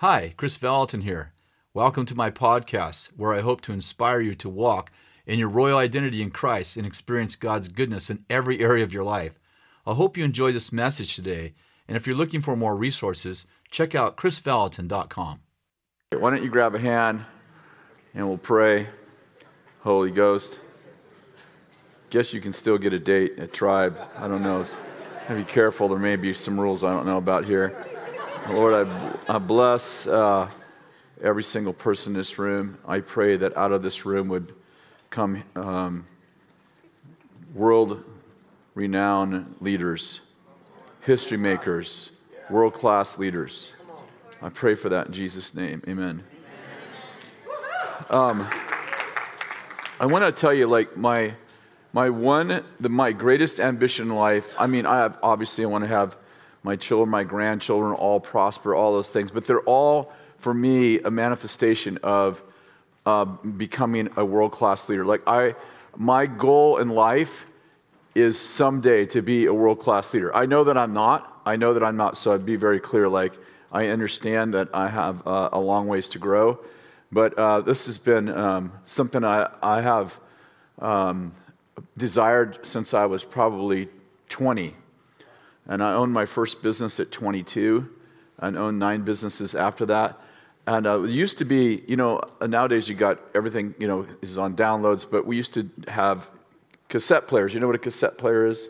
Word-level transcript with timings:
Hi, 0.00 0.34
Kris 0.36 0.58
Vallotton 0.58 1.04
here. 1.04 1.32
Welcome 1.72 2.04
to 2.04 2.14
my 2.14 2.30
podcast, 2.30 3.06
where 3.16 3.32
I 3.32 3.40
hope 3.40 3.62
to 3.62 3.72
inspire 3.72 4.20
you 4.20 4.34
to 4.34 4.48
walk 4.50 4.92
in 5.24 5.38
your 5.38 5.48
royal 5.48 5.78
identity 5.78 6.20
in 6.20 6.30
Christ 6.30 6.76
and 6.76 6.86
experience 6.86 7.34
God's 7.34 7.68
goodness 7.68 8.10
in 8.10 8.26
every 8.28 8.60
area 8.60 8.84
of 8.84 8.92
your 8.92 9.04
life. 9.04 9.40
I 9.86 9.94
hope 9.94 10.18
you 10.18 10.22
enjoy 10.22 10.52
this 10.52 10.70
message 10.70 11.16
today, 11.16 11.54
and 11.88 11.96
if 11.96 12.06
you're 12.06 12.14
looking 12.14 12.42
for 12.42 12.54
more 12.56 12.76
resources, 12.76 13.46
check 13.70 13.94
out 13.94 14.18
krisvallotton.com. 14.18 15.40
Why 16.12 16.30
don't 16.30 16.44
you 16.44 16.50
grab 16.50 16.74
a 16.74 16.78
hand 16.78 17.24
and 18.12 18.28
we'll 18.28 18.36
pray. 18.36 18.88
Holy 19.80 20.10
Ghost. 20.10 20.58
Guess 22.10 22.34
you 22.34 22.42
can 22.42 22.52
still 22.52 22.76
get 22.76 22.92
a 22.92 22.98
date 22.98 23.38
at 23.38 23.54
Tribe. 23.54 23.96
I 24.14 24.28
don't 24.28 24.42
know. 24.42 24.66
Be 25.30 25.42
careful. 25.44 25.88
There 25.88 25.98
may 25.98 26.16
be 26.16 26.34
some 26.34 26.60
rules 26.60 26.84
I 26.84 26.92
don't 26.92 27.06
know 27.06 27.16
about 27.16 27.46
here. 27.46 27.95
Lord, 28.48 28.86
I, 28.86 29.18
I 29.28 29.38
bless 29.38 30.06
uh, 30.06 30.48
every 31.20 31.42
single 31.42 31.72
person 31.72 32.12
in 32.12 32.18
this 32.18 32.38
room. 32.38 32.78
I 32.86 33.00
pray 33.00 33.36
that 33.36 33.56
out 33.56 33.72
of 33.72 33.82
this 33.82 34.06
room 34.06 34.28
would 34.28 34.54
come 35.10 35.42
um, 35.56 36.06
world 37.54 38.04
renowned 38.74 39.56
leaders, 39.60 40.20
history 41.00 41.36
makers, 41.36 42.12
world 42.48 42.74
class 42.74 43.18
leaders. 43.18 43.72
I 44.40 44.48
pray 44.50 44.76
for 44.76 44.90
that 44.90 45.08
in 45.08 45.12
Jesus' 45.12 45.52
name. 45.52 45.82
Amen. 45.88 46.22
Um, 48.10 48.48
I 49.98 50.06
want 50.06 50.24
to 50.24 50.30
tell 50.30 50.54
you, 50.54 50.68
like, 50.68 50.96
my, 50.96 51.34
my 51.92 52.10
one, 52.10 52.62
the, 52.78 52.88
my 52.88 53.10
greatest 53.10 53.58
ambition 53.58 54.10
in 54.10 54.14
life, 54.14 54.54
I 54.56 54.68
mean, 54.68 54.86
I 54.86 54.98
have, 54.98 55.18
obviously, 55.20 55.64
I 55.64 55.66
want 55.66 55.82
to 55.82 55.88
have 55.88 56.16
my 56.66 56.74
children, 56.74 57.08
my 57.08 57.22
grandchildren 57.22 57.92
all 57.92 58.18
prosper, 58.18 58.74
all 58.74 58.92
those 58.92 59.08
things. 59.08 59.30
But 59.30 59.46
they're 59.46 59.60
all, 59.60 60.12
for 60.38 60.52
me, 60.52 60.98
a 60.98 61.10
manifestation 61.12 61.96
of 62.02 62.42
uh, 63.06 63.24
becoming 63.24 64.08
a 64.16 64.24
world 64.24 64.50
class 64.50 64.88
leader. 64.88 65.04
Like, 65.04 65.22
I, 65.28 65.54
my 65.96 66.26
goal 66.26 66.78
in 66.78 66.88
life 66.88 67.46
is 68.16 68.36
someday 68.36 69.06
to 69.06 69.22
be 69.22 69.46
a 69.46 69.54
world 69.54 69.78
class 69.78 70.12
leader. 70.12 70.34
I 70.34 70.46
know 70.46 70.64
that 70.64 70.76
I'm 70.76 70.92
not. 70.92 71.40
I 71.46 71.54
know 71.54 71.72
that 71.72 71.84
I'm 71.84 71.96
not. 71.96 72.18
So 72.18 72.34
I'd 72.34 72.44
be 72.44 72.56
very 72.56 72.80
clear. 72.80 73.08
Like, 73.08 73.34
I 73.70 73.86
understand 73.86 74.52
that 74.54 74.68
I 74.74 74.88
have 74.88 75.24
uh, 75.24 75.50
a 75.52 75.60
long 75.60 75.86
ways 75.86 76.08
to 76.10 76.18
grow. 76.18 76.58
But 77.12 77.38
uh, 77.38 77.60
this 77.60 77.86
has 77.86 77.96
been 77.96 78.28
um, 78.28 78.72
something 78.86 79.24
I, 79.24 79.48
I 79.62 79.82
have 79.82 80.18
um, 80.80 81.32
desired 81.96 82.66
since 82.66 82.92
I 82.92 83.06
was 83.06 83.22
probably 83.22 83.88
20. 84.30 84.74
And 85.68 85.82
I 85.82 85.92
owned 85.94 86.12
my 86.12 86.26
first 86.26 86.62
business 86.62 87.00
at 87.00 87.10
22 87.10 87.88
and 88.38 88.56
owned 88.56 88.78
nine 88.78 89.02
businesses 89.02 89.54
after 89.54 89.86
that. 89.86 90.20
And 90.66 90.86
uh, 90.86 91.02
it 91.02 91.10
used 91.10 91.38
to 91.38 91.44
be, 91.44 91.84
you 91.86 91.96
know, 91.96 92.20
nowadays 92.40 92.88
you 92.88 92.94
got 92.94 93.20
everything, 93.34 93.74
you 93.78 93.86
know, 93.86 94.06
is 94.20 94.38
on 94.38 94.56
downloads, 94.56 95.06
but 95.08 95.26
we 95.26 95.36
used 95.36 95.54
to 95.54 95.68
have 95.88 96.28
cassette 96.88 97.28
players. 97.28 97.54
You 97.54 97.60
know 97.60 97.66
what 97.66 97.76
a 97.76 97.80
cassette 97.80 98.18
player 98.18 98.46
is? 98.46 98.66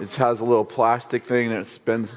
It 0.00 0.12
has 0.14 0.40
a 0.40 0.44
little 0.44 0.64
plastic 0.64 1.24
thing 1.24 1.52
and 1.52 1.60
it 1.60 1.66
spins. 1.66 2.14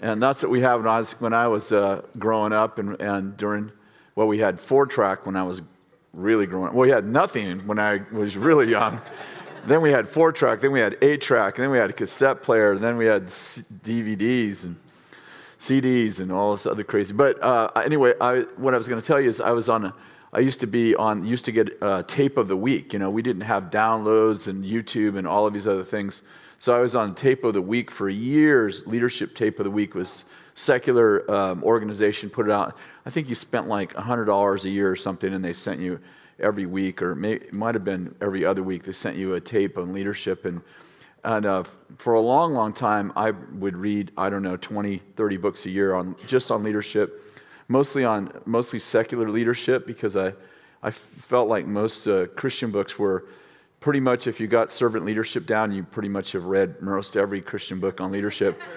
And 0.00 0.22
that's 0.22 0.42
what 0.42 0.50
we 0.50 0.60
have 0.60 0.80
when 0.80 0.88
I 0.88 0.98
was, 0.98 1.12
when 1.12 1.32
I 1.32 1.48
was 1.48 1.72
uh, 1.72 2.02
growing 2.18 2.52
up 2.52 2.78
and, 2.78 3.00
and 3.00 3.36
during, 3.36 3.70
well, 4.14 4.26
we 4.26 4.38
had 4.38 4.60
four 4.60 4.86
track 4.86 5.26
when 5.26 5.36
I 5.36 5.42
was 5.42 5.62
really 6.12 6.46
growing 6.46 6.68
up. 6.68 6.74
Well, 6.74 6.82
we 6.82 6.90
had 6.90 7.06
nothing 7.06 7.66
when 7.66 7.78
I 7.78 8.02
was 8.10 8.36
really 8.36 8.68
young 8.70 9.00
then 9.66 9.80
we 9.82 9.90
had 9.90 10.08
four 10.08 10.32
track, 10.32 10.60
then 10.60 10.72
we 10.72 10.80
had 10.80 10.96
eight 11.02 11.20
track, 11.20 11.56
and 11.56 11.64
then 11.64 11.70
we 11.70 11.78
had 11.78 11.90
a 11.90 11.92
cassette 11.92 12.42
player, 12.42 12.72
and 12.72 12.82
then 12.82 12.96
we 12.96 13.06
had 13.06 13.26
DVDs 13.26 14.64
and 14.64 14.76
CDs 15.58 16.18
and 16.18 16.32
all 16.32 16.52
this 16.52 16.66
other 16.66 16.82
crazy. 16.82 17.12
But 17.12 17.42
uh, 17.42 17.68
anyway, 17.76 18.14
I, 18.20 18.40
what 18.56 18.74
I 18.74 18.78
was 18.78 18.88
going 18.88 19.00
to 19.00 19.06
tell 19.06 19.20
you 19.20 19.28
is 19.28 19.40
I 19.40 19.52
was 19.52 19.68
on 19.68 19.86
a, 19.86 19.94
I 20.32 20.40
used 20.40 20.60
to 20.60 20.66
be 20.66 20.94
on, 20.96 21.24
used 21.24 21.44
to 21.44 21.52
get 21.52 21.68
a 21.80 22.02
tape 22.02 22.36
of 22.36 22.48
the 22.48 22.56
week. 22.56 22.92
You 22.92 22.98
know, 22.98 23.10
we 23.10 23.22
didn't 23.22 23.42
have 23.42 23.64
downloads 23.64 24.48
and 24.48 24.64
YouTube 24.64 25.16
and 25.16 25.26
all 25.26 25.46
of 25.46 25.52
these 25.52 25.66
other 25.66 25.84
things. 25.84 26.22
So 26.58 26.74
I 26.74 26.80
was 26.80 26.96
on 26.96 27.14
tape 27.14 27.44
of 27.44 27.54
the 27.54 27.62
week 27.62 27.90
for 27.90 28.08
years. 28.08 28.86
Leadership 28.86 29.36
tape 29.36 29.60
of 29.60 29.64
the 29.64 29.70
week 29.70 29.94
was 29.94 30.24
secular 30.54 31.30
um, 31.30 31.62
organization 31.64 32.30
put 32.30 32.46
it 32.46 32.52
out. 32.52 32.76
I 33.06 33.10
think 33.10 33.28
you 33.28 33.34
spent 33.34 33.68
like 33.68 33.94
$100 33.94 34.64
a 34.64 34.68
year 34.68 34.90
or 34.90 34.96
something, 34.96 35.32
and 35.32 35.44
they 35.44 35.52
sent 35.52 35.80
you 35.80 36.00
every 36.42 36.66
week, 36.66 37.02
or 37.02 37.14
may, 37.14 37.34
it 37.34 37.52
might 37.52 37.74
have 37.74 37.84
been 37.84 38.14
every 38.20 38.44
other 38.44 38.62
week, 38.62 38.82
they 38.82 38.92
sent 38.92 39.16
you 39.16 39.34
a 39.34 39.40
tape 39.40 39.78
on 39.78 39.92
leadership. 39.92 40.44
And, 40.44 40.60
and 41.24 41.46
uh, 41.46 41.64
for 41.98 42.14
a 42.14 42.20
long, 42.20 42.52
long 42.52 42.72
time, 42.72 43.12
I 43.16 43.30
would 43.30 43.76
read, 43.76 44.12
I 44.16 44.28
don't 44.28 44.42
know, 44.42 44.56
20, 44.56 45.00
30 45.16 45.36
books 45.36 45.66
a 45.66 45.70
year 45.70 45.94
on 45.94 46.16
just 46.26 46.50
on 46.50 46.62
leadership, 46.62 47.34
mostly 47.68 48.04
on 48.04 48.32
mostly 48.44 48.78
secular 48.78 49.30
leadership, 49.30 49.86
because 49.86 50.16
I, 50.16 50.32
I 50.82 50.90
felt 50.90 51.48
like 51.48 51.66
most 51.66 52.06
uh, 52.06 52.26
Christian 52.36 52.70
books 52.70 52.98
were 52.98 53.26
pretty 53.80 54.00
much, 54.00 54.26
if 54.26 54.40
you 54.40 54.46
got 54.46 54.72
servant 54.72 55.04
leadership 55.04 55.46
down, 55.46 55.72
you 55.72 55.82
pretty 55.82 56.08
much 56.08 56.32
have 56.32 56.44
read 56.44 56.80
most 56.80 57.16
every 57.16 57.40
Christian 57.40 57.80
book 57.80 58.00
on 58.00 58.10
leadership. 58.10 58.60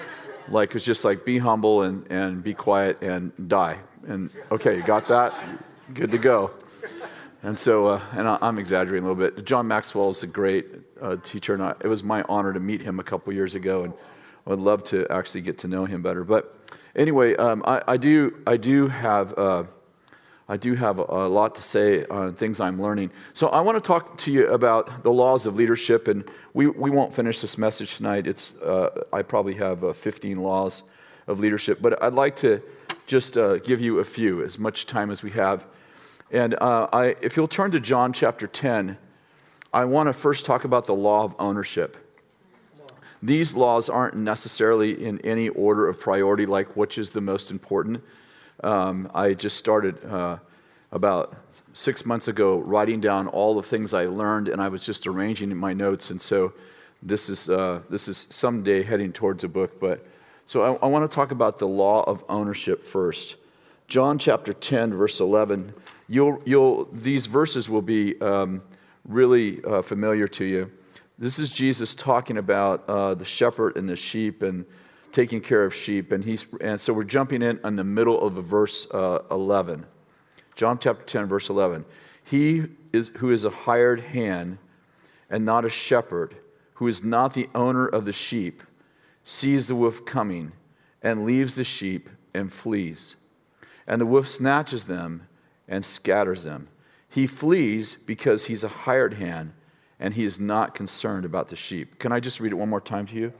like 0.49 0.75
it's 0.75 0.85
just 0.85 1.03
like 1.03 1.25
be 1.25 1.37
humble 1.37 1.83
and, 1.83 2.05
and 2.11 2.43
be 2.43 2.53
quiet 2.53 3.01
and 3.01 3.31
die. 3.47 3.77
And 4.07 4.29
okay, 4.51 4.75
you 4.75 4.83
got 4.83 5.07
that? 5.07 5.33
Good 5.93 6.11
to 6.11 6.17
go. 6.17 6.51
And 7.45 7.59
so, 7.59 7.85
uh, 7.85 8.01
and 8.13 8.27
I, 8.27 8.39
am 8.41 8.57
exaggerating 8.57 9.05
a 9.05 9.07
little 9.07 9.23
bit. 9.23 9.45
John 9.45 9.67
Maxwell 9.67 10.09
is 10.09 10.23
a 10.23 10.27
great 10.27 10.65
uh, 10.99 11.17
teacher, 11.17 11.53
and 11.53 11.61
I, 11.61 11.75
it 11.79 11.87
was 11.87 12.01
my 12.01 12.23
honor 12.27 12.51
to 12.51 12.59
meet 12.59 12.81
him 12.81 12.99
a 12.99 13.03
couple 13.03 13.31
years 13.33 13.53
ago, 13.53 13.83
and 13.83 13.93
I 14.47 14.49
would 14.49 14.59
love 14.59 14.83
to 14.85 15.05
actually 15.11 15.41
get 15.41 15.59
to 15.59 15.67
know 15.67 15.85
him 15.85 16.01
better. 16.01 16.23
But 16.23 16.57
anyway, 16.95 17.35
um, 17.35 17.61
I, 17.67 17.83
I, 17.87 17.97
do, 17.97 18.35
I 18.47 18.57
do 18.57 18.87
have, 18.87 19.37
uh, 19.37 19.65
I 20.49 20.57
do 20.57 20.73
have 20.73 20.97
a, 20.97 21.03
a, 21.03 21.29
lot 21.29 21.53
to 21.57 21.61
say 21.61 22.03
on 22.05 22.33
things 22.33 22.59
I'm 22.59 22.81
learning. 22.81 23.11
So 23.33 23.49
I 23.49 23.61
want 23.61 23.75
to 23.75 23.87
talk 23.87 24.17
to 24.17 24.31
you 24.31 24.47
about 24.47 25.03
the 25.03 25.11
laws 25.11 25.45
of 25.45 25.55
leadership, 25.55 26.07
and 26.07 26.27
we, 26.55 26.65
we 26.65 26.89
won't 26.89 27.13
finish 27.13 27.41
this 27.41 27.59
message 27.59 27.97
tonight. 27.97 28.25
It's, 28.25 28.55
uh, 28.55 29.03
I 29.13 29.21
probably 29.21 29.53
have 29.53 29.83
uh, 29.83 29.93
15 29.93 30.41
laws 30.41 30.81
of 31.27 31.39
leadership, 31.39 31.77
but 31.79 32.01
I'd 32.01 32.13
like 32.13 32.37
to 32.37 32.59
just 33.05 33.37
uh, 33.37 33.57
give 33.57 33.81
you 33.81 33.99
a 33.99 34.03
few, 34.03 34.43
as 34.43 34.57
much 34.57 34.87
time 34.87 35.11
as 35.11 35.21
we 35.21 35.29
have. 35.29 35.67
And 36.35 36.53
uh, 36.55 36.89
I, 36.91 37.15
if 37.21 37.37
you'll 37.37 37.47
turn 37.47 37.71
to 37.71 37.79
John 37.79 38.11
chapter 38.11 38.45
10, 38.45 38.97
I 39.73 39.85
want 39.85 40.07
to 40.07 40.13
first 40.13 40.45
talk 40.45 40.65
about 40.65 40.85
the 40.85 40.93
law 40.93 41.23
of 41.23 41.33
ownership. 41.39 41.95
These 43.23 43.55
laws 43.55 43.87
aren't 43.87 44.17
necessarily 44.17 45.01
in 45.05 45.21
any 45.21 45.47
order 45.47 45.87
of 45.87 45.97
priority, 45.97 46.45
like 46.45 46.75
which 46.75 46.97
is 46.97 47.09
the 47.09 47.21
most 47.21 47.51
important. 47.51 48.03
Um, 48.65 49.09
I 49.13 49.33
just 49.33 49.55
started 49.55 50.03
uh, 50.03 50.39
about 50.91 51.37
six 51.71 52.05
months 52.05 52.27
ago 52.27 52.57
writing 52.57 52.99
down 52.99 53.27
all 53.29 53.55
the 53.55 53.63
things 53.63 53.93
I 53.93 54.07
learned, 54.07 54.49
and 54.49 54.61
I 54.61 54.67
was 54.67 54.83
just 54.83 55.07
arranging 55.07 55.55
my 55.55 55.71
notes. 55.71 56.09
And 56.09 56.21
so 56.21 56.51
this 57.01 57.29
is, 57.29 57.49
uh, 57.49 57.79
this 57.89 58.09
is 58.09 58.27
someday 58.29 58.83
heading 58.83 59.13
towards 59.13 59.45
a 59.45 59.47
book. 59.47 59.79
But 59.79 60.05
so 60.45 60.79
I, 60.81 60.85
I 60.85 60.89
want 60.89 61.09
to 61.09 61.15
talk 61.15 61.31
about 61.31 61.59
the 61.59 61.67
law 61.67 62.03
of 62.03 62.25
ownership 62.27 62.83
first. 62.83 63.37
John 63.87 64.19
chapter 64.19 64.51
10, 64.51 64.93
verse 64.95 65.21
11 65.21 65.73
you'll, 66.07 66.41
you'll, 66.45 66.85
these 66.91 67.25
verses 67.25 67.69
will 67.69 67.81
be 67.81 68.19
um, 68.21 68.61
really 69.07 69.63
uh, 69.63 69.81
familiar 69.81 70.27
to 70.29 70.45
you. 70.45 70.71
This 71.17 71.39
is 71.39 71.51
Jesus 71.51 71.95
talking 71.95 72.37
about 72.37 72.87
uh, 72.89 73.15
the 73.15 73.25
shepherd 73.25 73.77
and 73.77 73.87
the 73.87 73.95
sheep 73.95 74.41
and 74.41 74.65
taking 75.11 75.39
care 75.39 75.63
of 75.63 75.73
sheep. 75.73 76.11
And, 76.11 76.23
he's, 76.23 76.45
and 76.59 76.79
so 76.79 76.91
we're 76.91 77.05
jumping 77.05 77.41
in 77.41 77.59
in 77.63 77.75
the 77.77 77.83
middle 77.83 78.21
of 78.25 78.33
verse 78.33 78.85
uh, 78.91 79.19
11. 79.31 79.85
John 80.55 80.77
chapter 80.77 81.05
10, 81.05 81.27
verse 81.27 81.49
11. 81.49 81.85
He 82.23 82.65
is, 82.91 83.11
who 83.17 83.31
is 83.31 83.45
a 83.45 83.49
hired 83.49 84.01
hand 84.01 84.57
and 85.29 85.45
not 85.45 85.63
a 85.63 85.69
shepherd, 85.69 86.35
who 86.75 86.87
is 86.87 87.03
not 87.03 87.33
the 87.33 87.49
owner 87.55 87.87
of 87.87 88.05
the 88.05 88.13
sheep, 88.13 88.61
sees 89.23 89.67
the 89.67 89.75
wolf 89.75 90.05
coming 90.05 90.51
and 91.01 91.25
leaves 91.25 91.55
the 91.55 91.63
sheep 91.63 92.09
and 92.33 92.51
flees. 92.51 93.15
And 93.87 94.01
the 94.01 94.05
wolf 94.05 94.27
snatches 94.27 94.85
them 94.85 95.27
and 95.67 95.83
scatters 95.85 96.43
them. 96.43 96.67
He 97.09 97.27
flees 97.27 97.97
because 98.05 98.45
he's 98.45 98.63
a 98.63 98.69
hired 98.69 99.15
hand 99.15 99.53
and 99.99 100.13
he 100.13 100.25
is 100.25 100.39
not 100.39 100.75
concerned 100.75 101.25
about 101.25 101.49
the 101.49 101.55
sheep. 101.55 101.99
Can 101.99 102.11
I 102.11 102.19
just 102.19 102.39
read 102.39 102.51
it 102.51 102.55
one 102.55 102.69
more 102.69 102.81
time 102.81 103.07
to 103.07 103.15
you? 103.15 103.33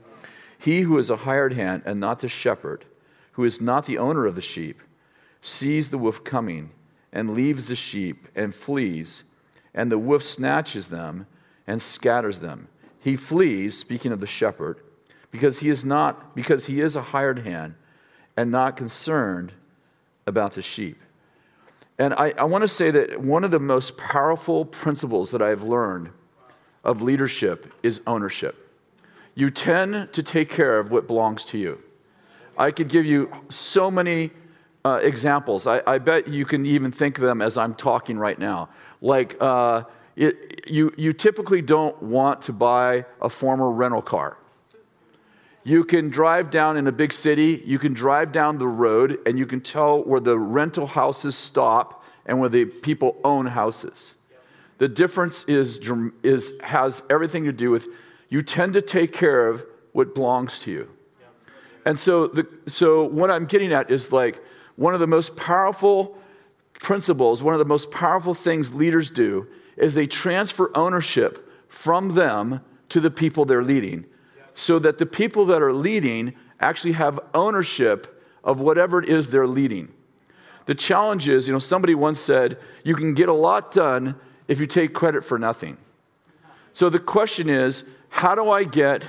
He 0.58 0.80
who 0.80 0.98
is 0.98 1.10
a 1.10 1.16
hired 1.16 1.52
hand 1.52 1.82
and 1.84 2.00
not 2.00 2.20
the 2.20 2.28
shepherd, 2.28 2.84
who 3.32 3.44
is 3.44 3.60
not 3.60 3.86
the 3.86 3.98
owner 3.98 4.26
of 4.26 4.34
the 4.34 4.42
sheep, 4.42 4.80
sees 5.42 5.90
the 5.90 5.98
wolf 5.98 6.24
coming 6.24 6.70
and 7.12 7.34
leaves 7.34 7.68
the 7.68 7.76
sheep 7.76 8.26
and 8.34 8.54
flees, 8.54 9.24
and 9.74 9.92
the 9.92 9.98
wolf 9.98 10.22
snatches 10.22 10.88
them 10.88 11.26
and 11.66 11.80
scatters 11.80 12.38
them. 12.38 12.68
He 12.98 13.16
flees, 13.16 13.78
speaking 13.78 14.12
of 14.12 14.20
the 14.20 14.26
shepherd, 14.26 14.80
because 15.30 15.58
he 15.58 15.68
is 15.68 15.84
not 15.84 16.34
because 16.34 16.66
he 16.66 16.80
is 16.80 16.96
a 16.96 17.02
hired 17.02 17.40
hand 17.40 17.74
and 18.36 18.50
not 18.50 18.76
concerned 18.76 19.52
about 20.26 20.52
the 20.52 20.62
sheep. 20.62 21.00
And 21.98 22.12
I, 22.14 22.34
I 22.36 22.44
want 22.44 22.62
to 22.62 22.68
say 22.68 22.90
that 22.90 23.20
one 23.20 23.44
of 23.44 23.50
the 23.50 23.58
most 23.58 23.96
powerful 23.96 24.64
principles 24.64 25.30
that 25.30 25.40
I've 25.40 25.62
learned 25.62 26.10
of 26.84 27.02
leadership 27.02 27.72
is 27.82 28.00
ownership. 28.06 28.70
You 29.34 29.50
tend 29.50 30.12
to 30.12 30.22
take 30.22 30.50
care 30.50 30.78
of 30.78 30.90
what 30.90 31.06
belongs 31.06 31.44
to 31.46 31.58
you. 31.58 31.82
I 32.56 32.70
could 32.70 32.88
give 32.88 33.04
you 33.04 33.30
so 33.50 33.90
many 33.90 34.30
uh, 34.84 35.00
examples. 35.02 35.66
I, 35.66 35.82
I, 35.86 35.98
bet 35.98 36.28
you 36.28 36.44
can 36.44 36.64
even 36.64 36.92
think 36.92 37.18
of 37.18 37.24
them 37.24 37.42
as 37.42 37.56
I'm 37.56 37.74
talking 37.74 38.16
right 38.16 38.38
now. 38.38 38.68
Like, 39.00 39.36
uh, 39.40 39.82
it, 40.14 40.64
you, 40.68 40.92
you 40.96 41.12
typically 41.12 41.60
don't 41.60 42.00
want 42.00 42.40
to 42.42 42.52
buy 42.52 43.04
a 43.20 43.28
former 43.28 43.70
rental 43.70 44.00
car. 44.00 44.38
You 45.66 45.82
can 45.82 46.10
drive 46.10 46.50
down 46.50 46.76
in 46.76 46.86
a 46.86 46.92
big 46.92 47.12
city, 47.12 47.60
you 47.66 47.80
can 47.80 47.92
drive 47.92 48.30
down 48.30 48.56
the 48.58 48.68
road, 48.68 49.18
and 49.26 49.36
you 49.36 49.46
can 49.46 49.60
tell 49.60 50.00
where 50.04 50.20
the 50.20 50.38
rental 50.38 50.86
houses 50.86 51.34
stop 51.34 52.04
and 52.24 52.38
where 52.38 52.48
the 52.48 52.66
people 52.66 53.16
own 53.24 53.46
houses. 53.46 54.14
The 54.78 54.86
difference 54.86 55.42
is, 55.48 55.80
is, 56.22 56.52
has 56.62 57.02
everything 57.10 57.42
to 57.46 57.52
do 57.52 57.72
with 57.72 57.88
you 58.28 58.42
tend 58.42 58.74
to 58.74 58.80
take 58.80 59.12
care 59.12 59.48
of 59.48 59.66
what 59.90 60.14
belongs 60.14 60.60
to 60.60 60.70
you. 60.70 60.88
And 61.84 61.98
so, 61.98 62.28
the, 62.28 62.46
so 62.68 63.02
what 63.02 63.32
I'm 63.32 63.46
getting 63.46 63.72
at 63.72 63.90
is 63.90 64.12
like 64.12 64.40
one 64.76 64.94
of 64.94 65.00
the 65.00 65.08
most 65.08 65.34
powerful 65.34 66.16
principles, 66.74 67.42
one 67.42 67.54
of 67.54 67.58
the 67.58 67.64
most 67.64 67.90
powerful 67.90 68.34
things 68.34 68.72
leaders 68.72 69.10
do 69.10 69.48
is 69.76 69.94
they 69.94 70.06
transfer 70.06 70.70
ownership 70.76 71.50
from 71.66 72.14
them 72.14 72.60
to 72.90 73.00
the 73.00 73.10
people 73.10 73.44
they're 73.44 73.64
leading 73.64 74.06
so 74.56 74.80
that 74.80 74.98
the 74.98 75.06
people 75.06 75.44
that 75.46 75.62
are 75.62 75.72
leading 75.72 76.34
actually 76.58 76.92
have 76.92 77.20
ownership 77.34 78.20
of 78.42 78.58
whatever 78.58 79.00
it 79.00 79.08
is 79.08 79.28
they're 79.28 79.46
leading. 79.46 79.92
The 80.64 80.74
challenge 80.74 81.28
is, 81.28 81.46
you 81.46 81.52
know, 81.52 81.60
somebody 81.60 81.94
once 81.94 82.18
said, 82.18 82.58
you 82.82 82.96
can 82.96 83.14
get 83.14 83.28
a 83.28 83.34
lot 83.34 83.70
done 83.70 84.16
if 84.48 84.58
you 84.58 84.66
take 84.66 84.94
credit 84.94 85.24
for 85.24 85.38
nothing. 85.38 85.76
So 86.72 86.88
the 86.88 86.98
question 86.98 87.48
is, 87.48 87.84
how 88.08 88.34
do 88.34 88.50
I 88.50 88.64
get 88.64 89.04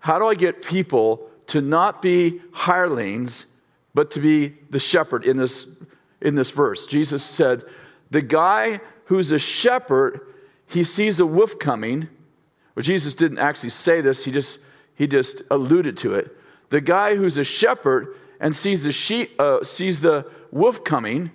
how 0.00 0.18
do 0.18 0.26
I 0.26 0.34
get 0.34 0.62
people 0.62 1.28
to 1.48 1.60
not 1.60 2.00
be 2.00 2.40
hirelings 2.52 3.44
but 3.92 4.10
to 4.12 4.20
be 4.20 4.56
the 4.70 4.78
shepherd 4.78 5.26
in 5.26 5.36
this 5.36 5.66
in 6.22 6.34
this 6.34 6.50
verse? 6.50 6.86
Jesus 6.86 7.22
said, 7.22 7.64
the 8.10 8.22
guy 8.22 8.80
who's 9.04 9.30
a 9.30 9.38
shepherd, 9.38 10.20
he 10.66 10.84
sees 10.84 11.20
a 11.20 11.26
wolf 11.26 11.58
coming. 11.58 12.08
Well, 12.74 12.82
Jesus 12.82 13.12
didn't 13.12 13.38
actually 13.38 13.70
say 13.70 14.00
this, 14.00 14.24
he 14.24 14.30
just 14.30 14.58
he 15.00 15.06
just 15.06 15.40
alluded 15.50 15.96
to 15.96 16.12
it. 16.12 16.36
The 16.68 16.82
guy 16.82 17.16
who's 17.16 17.38
a 17.38 17.42
shepherd 17.42 18.16
and 18.38 18.54
sees 18.54 18.82
the 18.82 18.92
sheep 18.92 19.34
uh, 19.40 19.64
sees 19.64 20.00
the 20.00 20.26
wolf 20.50 20.84
coming, 20.84 21.30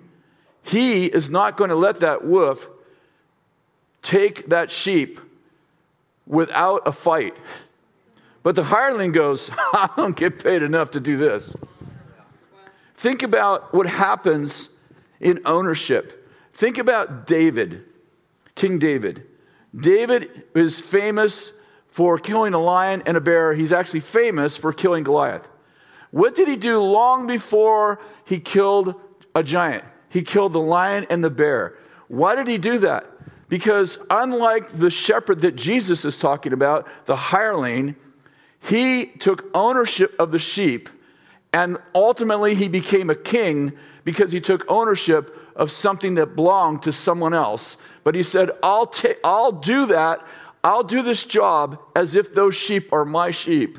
he 0.62 1.08
is 1.08 1.32
not 1.32 1.58
going 1.58 1.72
to 1.72 1.76
let 1.76 2.02
that 2.02 2.24
wolf 2.24 2.70
take 4.04 4.50
that 4.50 4.70
sheep 4.70 5.20
without 6.28 6.84
a 6.86 6.92
fight. 6.92 7.34
But 8.44 8.56
the 8.56 8.66
hireling 8.66 9.12
goes, 9.12 9.50
I 9.58 9.90
don't 9.98 10.16
get 10.16 10.44
paid 10.44 10.62
enough 10.62 10.92
to 10.92 11.00
do 11.00 11.18
this. 11.18 11.56
Think 12.98 13.24
about 13.24 13.74
what 13.74 13.88
happens 13.88 14.70
in 15.20 15.42
ownership. 15.44 16.32
Think 16.54 16.78
about 16.78 17.26
David, 17.26 17.84
King 18.54 18.78
David. 18.78 19.26
David 19.76 20.44
is 20.54 20.80
famous 20.80 21.52
for 21.96 22.20
killing 22.20 22.54
a 22.54 22.60
lion 22.60 23.02
and 23.06 23.16
a 23.16 23.22
bear. 23.22 23.54
He's 23.54 23.72
actually 23.72 24.02
famous 24.02 24.58
for 24.58 24.74
killing 24.74 25.06
Goliath. 25.06 25.48
What 26.12 26.36
did 26.36 26.50
he 26.50 26.58
do 26.58 26.82
long 26.82 27.26
before 27.26 28.02
he 28.26 28.38
killed 28.38 28.96
a 29.34 29.42
giant? 29.42 29.86
He 30.10 30.22
killed 30.22 30.52
the 30.52 30.60
lion 30.60 31.08
and 31.10 31.24
the 31.24 31.30
bear. 31.30 31.78
Why 32.10 32.36
did 32.36 32.50
he 32.50 32.58
do 32.58 32.80
that? 32.80 33.10
Because 33.48 33.98
unlike 34.10 34.78
the 34.78 34.92
shepherd 34.92 35.40
that 35.40 35.56
Jesus 35.56 36.04
is 36.04 36.18
talking 36.18 36.52
about, 36.52 36.86
the 37.06 37.16
hireling, 37.16 37.96
he 38.60 39.06
took 39.06 39.46
ownership 39.54 40.14
of 40.20 40.34
the 40.34 40.40
sheep 40.40 40.90
and 41.54 41.78
ultimately 41.94 42.56
he 42.56 42.68
became 42.68 43.10
a 43.10 43.16
king 43.16 43.72
because 44.04 44.34
he 44.34 44.42
took 44.42 44.70
ownership 44.70 45.34
of 45.56 45.72
something 45.72 46.16
that 46.16 46.36
belonged 46.36 46.84
to 46.84 46.92
someone 46.92 47.34
else. 47.34 47.78
But 48.04 48.16
he 48.16 48.24
said, 48.24 48.52
I'll, 48.62 48.88
ta- 48.88 49.14
I'll 49.24 49.54
do 49.54 49.86
that. 49.86 50.20
I'll 50.66 50.84
do 50.84 51.04
this 51.04 51.24
job 51.24 51.80
as 51.96 52.16
if 52.16 52.34
those 52.34 52.56
sheep 52.56 52.92
are 52.92 53.06
my 53.06 53.30
sheep. 53.30 53.78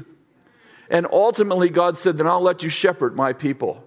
And 0.89 1.05
ultimately, 1.11 1.69
God 1.69 1.99
said, 1.99 2.17
Then 2.17 2.29
I'll 2.29 2.41
let 2.41 2.63
you 2.63 2.69
shepherd 2.69 3.17
my 3.17 3.33
people. 3.33 3.83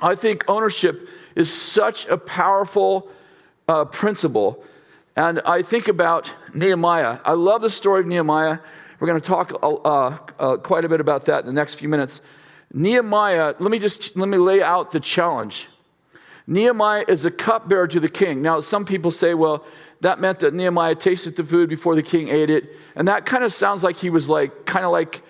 I 0.00 0.16
think 0.16 0.44
ownership 0.48 1.08
is 1.36 1.52
such 1.52 2.04
a 2.06 2.18
powerful 2.18 3.08
uh, 3.68 3.84
principle. 3.84 4.64
And 5.14 5.40
I 5.46 5.62
think 5.62 5.86
about 5.86 6.32
Nehemiah. 6.52 7.20
I 7.24 7.32
love 7.34 7.62
the 7.62 7.70
story 7.70 8.00
of 8.00 8.06
Nehemiah. 8.06 8.58
We're 8.98 9.06
going 9.06 9.20
to 9.20 9.26
talk 9.26 9.52
uh, 9.62 10.18
uh, 10.36 10.56
quite 10.56 10.84
a 10.84 10.88
bit 10.88 11.00
about 11.00 11.26
that 11.26 11.40
in 11.40 11.46
the 11.46 11.52
next 11.52 11.74
few 11.74 11.88
minutes. 11.88 12.20
Nehemiah, 12.74 13.54
let 13.60 13.70
me 13.70 13.78
just 13.78 14.16
let 14.16 14.28
me 14.28 14.36
lay 14.36 14.64
out 14.64 14.90
the 14.90 15.00
challenge. 15.00 15.68
Nehemiah 16.48 17.04
is 17.06 17.24
a 17.24 17.30
cupbearer 17.30 17.86
to 17.86 18.00
the 18.00 18.08
king. 18.08 18.42
Now, 18.42 18.58
some 18.58 18.84
people 18.84 19.12
say, 19.12 19.34
well, 19.34 19.64
that 20.00 20.20
meant 20.20 20.38
that 20.40 20.54
Nehemiah 20.54 20.94
tasted 20.94 21.36
the 21.36 21.44
food 21.44 21.68
before 21.68 21.94
the 21.94 22.02
king 22.02 22.28
ate 22.28 22.50
it. 22.50 22.76
And 22.94 23.08
that 23.08 23.26
kind 23.26 23.44
of 23.44 23.52
sounds 23.52 23.82
like 23.82 23.98
he 23.98 24.10
was 24.10 24.28
like, 24.28 24.64
kind 24.66 24.84
of 24.84 24.92
like 24.92 25.22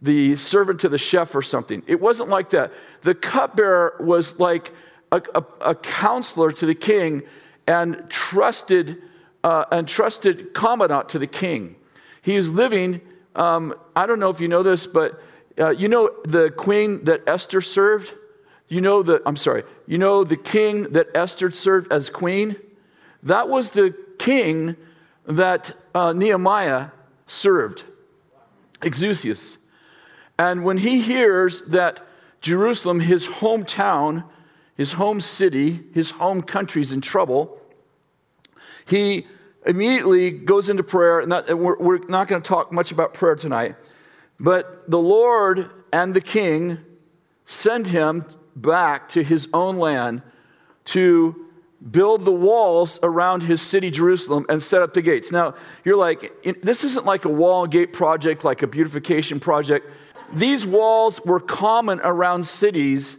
the 0.00 0.36
servant 0.36 0.80
to 0.80 0.88
the 0.88 0.98
chef 0.98 1.34
or 1.34 1.42
something. 1.42 1.82
It 1.86 2.00
wasn't 2.00 2.28
like 2.28 2.50
that. 2.50 2.72
The 3.02 3.14
cupbearer 3.14 3.96
was 4.00 4.38
like 4.38 4.72
a, 5.12 5.22
a, 5.34 5.44
a 5.60 5.74
counselor 5.74 6.52
to 6.52 6.66
the 6.66 6.74
king 6.74 7.22
and 7.66 8.04
trusted, 8.08 9.02
uh, 9.42 9.64
and 9.70 9.86
trusted 9.86 10.52
commandant 10.54 11.08
to 11.10 11.18
the 11.18 11.26
king. 11.26 11.76
He 12.22 12.36
was 12.36 12.50
living, 12.50 13.00
um, 13.34 13.74
I 13.94 14.06
don't 14.06 14.18
know 14.18 14.30
if 14.30 14.40
you 14.40 14.48
know 14.48 14.62
this, 14.62 14.86
but 14.86 15.22
uh, 15.58 15.70
you 15.70 15.88
know 15.88 16.10
the 16.24 16.50
queen 16.50 17.04
that 17.04 17.22
Esther 17.26 17.60
served? 17.60 18.12
You 18.68 18.80
know 18.80 19.02
the, 19.02 19.22
I'm 19.26 19.36
sorry, 19.36 19.64
you 19.86 19.98
know 19.98 20.24
the 20.24 20.36
king 20.36 20.92
that 20.92 21.08
Esther 21.14 21.50
served 21.50 21.92
as 21.92 22.08
queen? 22.08 22.56
That 23.22 23.48
was 23.48 23.70
the 23.70 23.94
king 24.24 24.74
that 25.26 25.76
uh, 25.94 26.14
Nehemiah 26.14 26.88
served, 27.26 27.84
Exusius. 28.82 29.58
And 30.38 30.64
when 30.64 30.78
he 30.78 31.02
hears 31.02 31.62
that 31.62 32.00
Jerusalem, 32.40 33.00
his 33.00 33.26
hometown, 33.26 34.24
his 34.76 34.92
home 34.92 35.20
city, 35.20 35.80
his 35.92 36.10
home 36.10 36.40
country 36.40 36.80
is 36.80 36.90
in 36.90 37.02
trouble, 37.02 37.60
he 38.86 39.26
immediately 39.66 40.30
goes 40.30 40.70
into 40.70 40.82
prayer. 40.82 41.20
And, 41.20 41.30
that, 41.30 41.48
and 41.48 41.60
we're, 41.60 41.78
we're 41.78 42.06
not 42.08 42.26
going 42.26 42.40
to 42.40 42.48
talk 42.48 42.72
much 42.72 42.92
about 42.92 43.12
prayer 43.12 43.36
tonight, 43.36 43.76
but 44.40 44.90
the 44.90 44.98
Lord 44.98 45.70
and 45.92 46.14
the 46.14 46.20
king 46.20 46.78
send 47.44 47.86
him 47.86 48.24
back 48.56 49.08
to 49.10 49.22
his 49.22 49.48
own 49.52 49.76
land 49.76 50.22
to 50.86 51.43
build 51.90 52.24
the 52.24 52.32
walls 52.32 52.98
around 53.02 53.42
his 53.42 53.60
city, 53.60 53.90
Jerusalem, 53.90 54.46
and 54.48 54.62
set 54.62 54.82
up 54.82 54.94
the 54.94 55.02
gates. 55.02 55.30
Now, 55.30 55.54
you're 55.84 55.96
like, 55.96 56.32
this 56.62 56.84
isn't 56.84 57.04
like 57.04 57.24
a 57.24 57.28
wall 57.28 57.64
and 57.64 57.72
gate 57.72 57.92
project, 57.92 58.44
like 58.44 58.62
a 58.62 58.66
beautification 58.66 59.38
project. 59.38 59.90
These 60.32 60.64
walls 60.64 61.20
were 61.24 61.40
common 61.40 62.00
around 62.00 62.46
cities, 62.46 63.16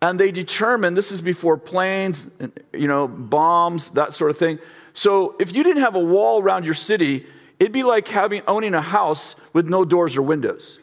and 0.00 0.20
they 0.20 0.30
determined 0.30 0.96
this 0.96 1.10
is 1.10 1.20
before 1.20 1.56
planes, 1.56 2.28
you 2.72 2.86
know, 2.86 3.08
bombs, 3.08 3.90
that 3.90 4.14
sort 4.14 4.30
of 4.30 4.38
thing. 4.38 4.58
So 4.94 5.34
if 5.40 5.54
you 5.54 5.64
didn't 5.64 5.82
have 5.82 5.96
a 5.96 6.00
wall 6.00 6.40
around 6.40 6.64
your 6.64 6.74
city, 6.74 7.26
it'd 7.58 7.72
be 7.72 7.82
like 7.82 8.06
having 8.08 8.42
owning 8.46 8.74
a 8.74 8.80
house 8.80 9.34
with 9.52 9.66
no 9.66 9.84
doors 9.84 10.16
or 10.16 10.22
windows. 10.22 10.78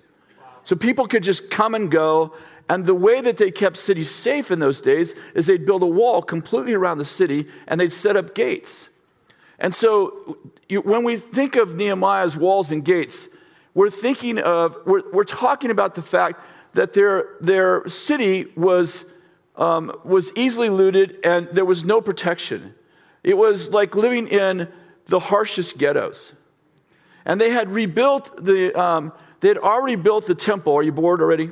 So 0.66 0.76
people 0.76 1.08
could 1.08 1.24
just 1.24 1.50
come 1.50 1.76
and 1.76 1.90
go. 1.90 2.34
And 2.70 2.86
the 2.86 2.96
way 2.96 3.22
that 3.22 3.38
they 3.38 3.52
kept 3.52 3.78
cities 3.78 4.10
safe 4.10 4.50
in 4.50 4.60
those 4.60 4.80
days 4.80 5.16
is 5.36 5.48
they'd 5.48 5.66
build 5.66 5.84
a 5.84 5.88
wall 5.88 6.22
completely 6.22 6.74
around 6.74 6.98
the 6.98 7.06
city 7.06 7.48
and 7.68 7.80
they'd 7.80 7.94
set 7.94 8.16
up 8.16 8.34
gates. 8.34 8.90
And 9.60 9.76
so 9.76 10.38
when 10.70 11.04
we 11.04 11.18
think 11.18 11.56
of 11.56 11.76
Nehemiah's 11.76 12.36
walls 12.36 12.72
and 12.72 12.84
gates, 12.84 13.28
we're 13.74 13.90
thinking 13.90 14.40
of, 14.40 14.78
we're, 14.86 15.10
we're 15.12 15.24
talking 15.24 15.72
about 15.72 15.96
the 15.96 16.02
fact 16.02 16.42
that 16.74 16.94
their, 16.94 17.36
their 17.42 17.88
city 17.88 18.48
was, 18.56 19.06
um, 19.56 20.00
was 20.04 20.32
easily 20.36 20.70
looted 20.70 21.18
and 21.24 21.48
there 21.52 21.66
was 21.66 21.84
no 21.84 22.02
protection. 22.02 22.74
It 23.24 23.38
was 23.38 23.70
like 23.70 23.96
living 23.96 24.28
in 24.28 24.68
the 25.08 25.20
harshest 25.20 25.78
ghettos. 25.78 26.32
And 27.26 27.40
they 27.40 27.50
had 27.50 27.70
rebuilt 27.70 28.44
the, 28.44 28.74
um, 28.80 29.14
they 29.40 29.48
had 29.48 29.58
already 29.58 29.96
built 29.96 30.28
the 30.28 30.36
temple. 30.36 30.74
Are 30.74 30.84
you 30.84 30.92
bored 30.92 31.22
already? 31.22 31.52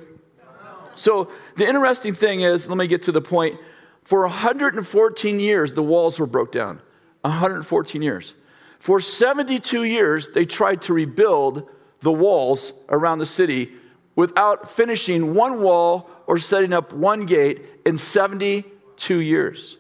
So 1.02 1.32
the 1.56 1.68
interesting 1.68 2.14
thing 2.14 2.42
is, 2.42 2.70
let 2.70 2.78
me 2.78 2.86
get 2.86 3.02
to 3.04 3.12
the 3.12 3.22
point. 3.22 3.60
For 4.04 4.22
114 4.22 5.40
years, 5.40 5.74
the 5.74 5.82
walls 5.82 6.20
were 6.20 6.28
broke 6.28 6.52
down. 6.52 6.80
114 7.22 8.04
years. 8.04 8.36
For 8.78 9.02
72 9.02 9.84
years, 9.84 10.30
they 10.30 10.46
tried 10.46 10.84
to 10.84 10.94
rebuild 10.94 11.68
the 12.02 12.12
walls 12.12 12.74
around 12.90 13.18
the 13.18 13.26
city 13.26 13.74
without 14.16 14.70
finishing 14.70 15.34
one 15.34 15.64
wall 15.64 16.08
or 16.28 16.38
setting 16.38 16.72
up 16.72 16.94
one 16.94 17.26
gate 17.26 17.66
in 17.84 17.98
72 17.98 19.20
years. 19.20 19.78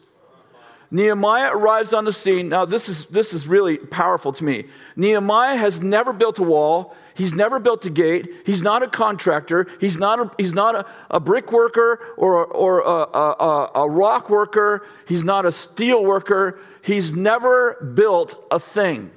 Nehemiah 0.90 1.56
arrives 1.56 1.94
on 1.94 2.04
the 2.04 2.14
scene. 2.14 2.50
Now, 2.50 2.66
this 2.66 2.90
is, 2.90 3.06
this 3.06 3.36
is 3.36 3.48
really 3.48 3.78
powerful 3.78 4.34
to 4.34 4.44
me. 4.44 4.66
Nehemiah 4.96 5.56
has 5.56 5.82
never 5.82 6.14
built 6.14 6.40
a 6.40 6.44
wall. 6.44 6.96
He's 7.14 7.34
never 7.34 7.60
built 7.60 7.86
a 7.86 7.90
gate. 7.90 8.30
He's 8.46 8.62
not 8.62 8.84
a 8.84 8.88
contractor. 8.88 9.68
He's 9.80 9.98
not 9.98 10.20
a, 10.20 10.32
he's 10.38 10.54
not 10.54 10.76
a, 10.76 10.86
a 11.10 11.20
brick 11.20 11.52
worker 11.52 12.00
or, 12.18 12.46
or 12.46 12.80
a, 12.80 13.18
a, 13.18 13.72
a 13.76 13.90
rock 13.90 14.30
worker. 14.30 14.86
He's 15.08 15.24
not 15.24 15.46
a 15.46 15.52
steel 15.52 16.04
worker. 16.04 16.60
He's 16.82 17.14
never 17.14 17.94
built 17.96 18.44
a 18.50 18.60
thing. 18.60 19.12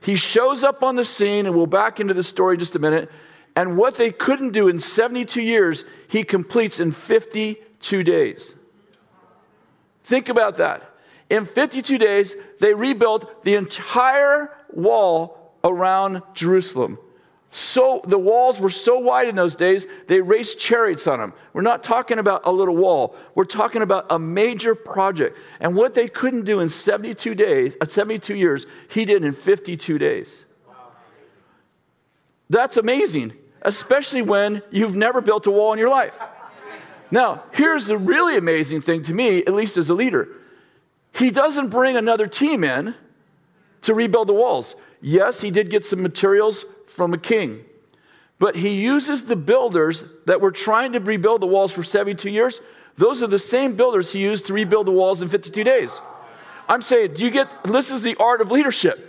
He 0.00 0.16
shows 0.16 0.64
up 0.64 0.82
on 0.82 0.96
the 0.96 1.04
scene, 1.04 1.46
and 1.46 1.54
we'll 1.54 1.66
back 1.66 2.00
into 2.00 2.12
the 2.12 2.24
story 2.24 2.54
in 2.54 2.60
just 2.60 2.74
a 2.74 2.80
minute. 2.80 3.10
And 3.54 3.76
what 3.76 3.96
they 3.96 4.10
couldn't 4.10 4.50
do 4.50 4.68
in 4.68 4.80
72 4.80 5.40
years, 5.40 5.84
he 6.08 6.24
completes 6.24 6.80
in 6.80 6.90
52 6.90 8.02
days. 8.02 8.54
Think 10.04 10.28
about 10.28 10.56
that. 10.56 10.88
In 11.30 11.46
52 11.46 11.98
days, 11.98 12.34
they 12.60 12.74
rebuilt 12.74 13.44
the 13.44 13.54
entire 13.54 14.50
wall 14.70 15.41
around 15.64 16.22
Jerusalem. 16.34 16.98
So 17.54 18.00
the 18.06 18.18
walls 18.18 18.58
were 18.58 18.70
so 18.70 18.98
wide 18.98 19.28
in 19.28 19.36
those 19.36 19.54
days, 19.54 19.86
they 20.06 20.22
raced 20.22 20.58
chariots 20.58 21.06
on 21.06 21.18
them. 21.18 21.34
We're 21.52 21.60
not 21.60 21.84
talking 21.84 22.18
about 22.18 22.40
a 22.44 22.50
little 22.50 22.74
wall. 22.74 23.14
We're 23.34 23.44
talking 23.44 23.82
about 23.82 24.06
a 24.08 24.18
major 24.18 24.74
project. 24.74 25.36
And 25.60 25.76
what 25.76 25.92
they 25.92 26.08
couldn't 26.08 26.44
do 26.44 26.60
in 26.60 26.70
72 26.70 27.34
days, 27.34 27.76
uh, 27.78 27.86
72 27.86 28.34
years, 28.34 28.66
he 28.88 29.04
did 29.04 29.22
in 29.22 29.34
52 29.34 29.98
days. 29.98 30.46
That's 32.48 32.78
amazing, 32.78 33.34
especially 33.60 34.22
when 34.22 34.62
you've 34.70 34.96
never 34.96 35.20
built 35.20 35.46
a 35.46 35.50
wall 35.50 35.74
in 35.74 35.78
your 35.78 35.90
life. 35.90 36.14
Now, 37.10 37.42
here's 37.52 37.86
the 37.86 37.98
really 37.98 38.38
amazing 38.38 38.80
thing 38.80 39.02
to 39.02 39.12
me, 39.12 39.40
at 39.40 39.52
least 39.52 39.76
as 39.76 39.90
a 39.90 39.94
leader. 39.94 40.28
He 41.14 41.30
doesn't 41.30 41.68
bring 41.68 41.98
another 41.98 42.26
team 42.26 42.64
in 42.64 42.94
to 43.82 43.92
rebuild 43.92 44.28
the 44.28 44.32
walls. 44.32 44.74
Yes, 45.02 45.40
he 45.40 45.50
did 45.50 45.68
get 45.68 45.84
some 45.84 46.00
materials 46.00 46.64
from 46.86 47.12
a 47.12 47.18
king. 47.18 47.64
But 48.38 48.56
he 48.56 48.70
uses 48.70 49.24
the 49.24 49.36
builders 49.36 50.04
that 50.26 50.40
were 50.40 50.50
trying 50.50 50.92
to 50.92 51.00
rebuild 51.00 51.42
the 51.42 51.46
walls 51.46 51.72
for 51.72 51.82
72 51.82 52.30
years. 52.30 52.60
Those 52.96 53.22
are 53.22 53.26
the 53.26 53.38
same 53.38 53.76
builders 53.76 54.12
he 54.12 54.20
used 54.20 54.46
to 54.46 54.52
rebuild 54.52 54.86
the 54.86 54.92
walls 54.92 55.20
in 55.20 55.28
52 55.28 55.64
days. 55.64 56.00
I'm 56.68 56.82
saying, 56.82 57.14
do 57.14 57.24
you 57.24 57.30
get 57.30 57.48
this 57.64 57.90
is 57.90 58.02
the 58.02 58.16
art 58.16 58.40
of 58.40 58.50
leadership. 58.50 59.08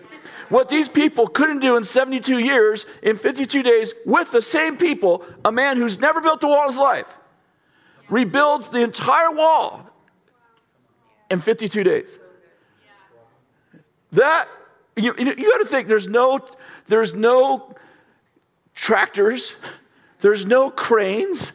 What 0.49 0.69
these 0.69 0.87
people 0.87 1.27
couldn't 1.27 1.59
do 1.59 1.77
in 1.77 1.83
72 1.83 2.39
years, 2.39 2.85
in 3.01 3.17
52 3.17 3.63
days, 3.63 3.93
with 4.05 4.31
the 4.31 4.41
same 4.41 4.77
people, 4.77 5.23
a 5.45 5.51
man 5.51 5.77
who's 5.77 5.97
never 5.97 6.21
built 6.21 6.43
a 6.43 6.47
wall 6.47 6.63
in 6.63 6.69
his 6.69 6.77
life 6.77 7.07
rebuilds 8.09 8.69
the 8.69 8.81
entire 8.81 9.31
wall 9.31 9.89
in 11.31 11.41
52 11.41 11.83
days. 11.83 12.19
That, 14.11 14.47
you, 14.95 15.13
you, 15.17 15.49
got 15.49 15.57
to 15.57 15.65
think, 15.65 15.87
there's 15.87 16.07
no, 16.07 16.39
there's 16.87 17.13
no 17.13 17.75
tractors, 18.75 19.53
there's 20.19 20.45
no 20.45 20.69
cranes. 20.69 21.51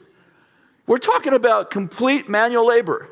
We're 0.87 0.99
talking 0.99 1.35
about 1.35 1.71
complete 1.71 2.29
manual 2.29 2.67
labor. 2.67 3.09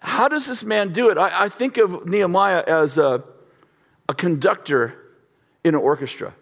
How 0.00 0.28
does 0.28 0.46
this 0.46 0.62
man 0.62 0.92
do 0.92 1.10
it? 1.10 1.18
I, 1.18 1.44
I 1.44 1.48
think 1.48 1.76
of 1.76 2.06
Nehemiah 2.06 2.64
as 2.66 2.98
a, 2.98 3.22
a 4.08 4.14
conductor 4.14 4.94
in 5.64 5.74
an 5.74 5.80
orchestra. 5.80 6.34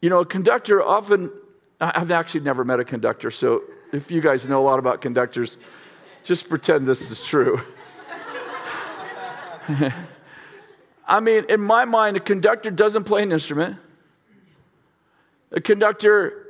You 0.00 0.10
know, 0.10 0.20
a 0.20 0.26
conductor 0.26 0.82
often, 0.82 1.30
I've 1.80 2.10
actually 2.10 2.40
never 2.40 2.64
met 2.64 2.80
a 2.80 2.84
conductor, 2.84 3.30
so 3.30 3.62
if 3.92 4.10
you 4.10 4.20
guys 4.20 4.48
know 4.48 4.60
a 4.60 4.64
lot 4.64 4.78
about 4.78 5.00
conductors, 5.00 5.58
just 6.22 6.48
pretend 6.48 6.86
this 6.86 7.10
is 7.10 7.22
true. 7.22 7.60
I 11.10 11.18
mean, 11.18 11.44
in 11.48 11.60
my 11.60 11.84
mind, 11.84 12.16
a 12.16 12.20
conductor 12.20 12.70
doesn't 12.70 13.02
play 13.02 13.24
an 13.24 13.32
instrument. 13.32 13.76
A 15.50 15.60
conductor 15.60 16.46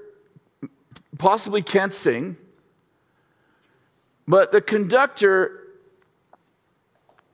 possibly 1.17 1.63
can't 1.63 1.95
sing. 1.95 2.37
But 4.29 4.53
the 4.53 4.61
conductor 4.61 5.63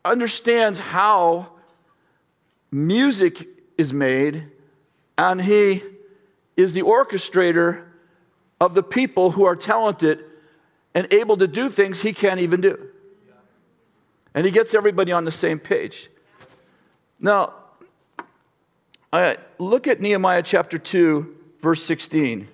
understands 0.05 0.79
how 0.79 1.49
music 2.71 3.49
is 3.77 3.93
made, 3.93 4.47
and 5.19 5.43
he 5.43 5.83
is 6.57 6.75
the 6.75 6.83
orchestrator 6.83 7.83
of 8.61 8.75
the 8.75 8.85
people 8.85 9.33
who 9.33 9.45
are 9.45 9.57
talented 9.57 10.25
and 10.95 11.13
able 11.13 11.37
to 11.39 11.49
do 11.49 11.71
things 11.71 12.03
he 12.03 12.13
can't 12.13 12.39
even 12.39 12.61
do. 12.61 12.89
And 14.33 14.47
he 14.47 14.53
gets 14.53 14.75
everybody 14.75 15.11
on 15.11 15.25
the 15.25 15.33
same 15.33 15.59
page. 15.59 16.09
Now, 17.19 17.55
I 19.13 19.39
look 19.59 19.87
at 19.87 20.01
Nehemiah 20.01 20.43
chapter 20.43 20.79
2, 20.79 21.35
verse 21.63 21.83
16. 21.83 22.49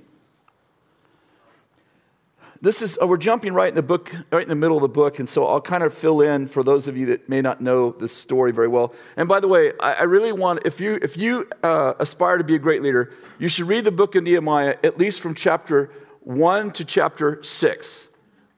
This 2.61 2.81
is, 2.81 2.97
oh, 3.01 3.09
we're 3.09 3.17
jumping 3.17 3.55
right 3.55 3.69
in 3.69 3.75
the 3.75 3.83
book, 3.83 4.15
right 4.31 4.45
in 4.45 4.49
the 4.49 4.55
middle 4.55 4.77
of 4.77 4.83
the 4.83 4.89
book, 4.89 5.19
and 5.19 5.29
so 5.29 5.47
I'll 5.47 5.61
kind 5.61 5.83
of 5.83 5.93
fill 5.93 6.21
in 6.21 6.47
for 6.47 6.63
those 6.63 6.87
of 6.87 6.97
you 6.97 7.07
that 7.07 7.29
may 7.29 7.43
not 7.43 7.61
know 7.61 7.91
this 7.91 8.17
story 8.17 8.53
very 8.53 8.69
well. 8.69 8.95
And 9.17 9.29
by 9.29 9.41
the 9.41 9.49
way, 9.49 9.73
I, 9.81 9.95
I 9.95 10.03
really 10.05 10.31
want, 10.31 10.61
if 10.65 10.81
you, 10.81 10.97
if 11.03 11.17
you 11.17 11.51
uh, 11.65 11.95
aspire 11.99 12.39
to 12.39 12.45
be 12.45 12.55
a 12.55 12.61
great 12.61 12.81
leader, 12.83 13.13
you 13.41 13.49
should 13.49 13.67
read 13.67 13.83
the 13.83 13.91
book 13.91 14.15
of 14.15 14.23
Nehemiah 14.23 14.77
at 14.85 14.97
least 14.97 15.21
from 15.21 15.35
chapter 15.35 15.91
1 16.21 16.71
to 16.75 16.85
chapter 16.85 17.43
6. 17.43 18.09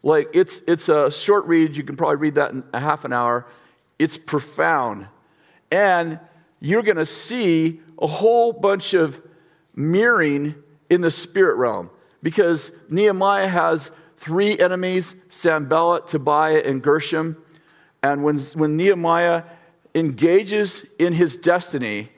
Like, 0.02 0.28
it's, 0.34 0.60
it's 0.68 0.90
a 0.90 1.10
short 1.10 1.46
read. 1.46 1.74
You 1.74 1.82
can 1.82 1.96
probably 1.96 2.16
read 2.16 2.34
that 2.34 2.50
in 2.50 2.62
a 2.74 2.80
half 2.80 3.06
an 3.06 3.14
hour. 3.14 3.46
It's 3.98 4.18
profound. 4.18 5.06
And 5.70 6.18
you're 6.60 6.82
going 6.82 6.96
to 6.96 7.06
see 7.06 7.80
a 8.00 8.06
whole 8.06 8.52
bunch 8.52 8.94
of 8.94 9.20
mirroring 9.74 10.54
in 10.90 11.00
the 11.00 11.10
spirit 11.10 11.56
realm 11.56 11.90
because 12.22 12.70
Nehemiah 12.88 13.48
has 13.48 13.90
three 14.16 14.58
enemies 14.58 15.14
Sanballat, 15.28 16.08
Tobiah, 16.08 16.62
and 16.64 16.82
Geshem. 16.82 17.36
And 18.02 18.22
when, 18.22 18.38
when 18.38 18.76
Nehemiah 18.76 19.44
engages 19.94 20.84
in 20.98 21.12
his 21.12 21.36
destiny, 21.36 22.10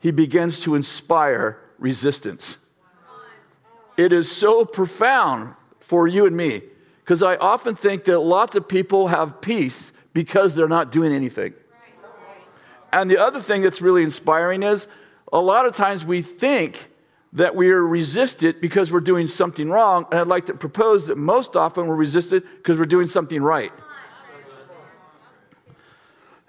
he 0.00 0.10
begins 0.10 0.60
to 0.60 0.74
inspire 0.74 1.58
resistance. 1.78 2.56
It 3.96 4.12
is 4.12 4.30
so 4.30 4.64
profound 4.64 5.54
for 5.80 6.08
you 6.08 6.26
and 6.26 6.36
me 6.36 6.62
because 7.04 7.22
I 7.22 7.36
often 7.36 7.74
think 7.74 8.04
that 8.04 8.20
lots 8.20 8.56
of 8.56 8.68
people 8.68 9.08
have 9.08 9.40
peace 9.40 9.92
because 10.14 10.54
they're 10.54 10.68
not 10.68 10.92
doing 10.92 11.12
anything. 11.12 11.54
And 12.92 13.10
the 13.10 13.18
other 13.18 13.40
thing 13.40 13.62
that's 13.62 13.80
really 13.80 14.02
inspiring 14.02 14.62
is 14.62 14.86
a 15.32 15.40
lot 15.40 15.66
of 15.66 15.74
times 15.74 16.04
we 16.04 16.22
think 16.22 16.90
that 17.32 17.54
we 17.54 17.70
are 17.70 17.86
resisted 17.86 18.60
because 18.60 18.90
we're 18.90 19.00
doing 19.00 19.26
something 19.26 19.68
wrong. 19.68 20.06
And 20.10 20.20
I'd 20.20 20.26
like 20.26 20.46
to 20.46 20.54
propose 20.54 21.06
that 21.06 21.16
most 21.16 21.54
often 21.54 21.86
we're 21.86 21.94
resisted 21.94 22.42
because 22.56 22.76
we're 22.76 22.86
doing 22.86 23.06
something 23.06 23.42
right. 23.42 23.72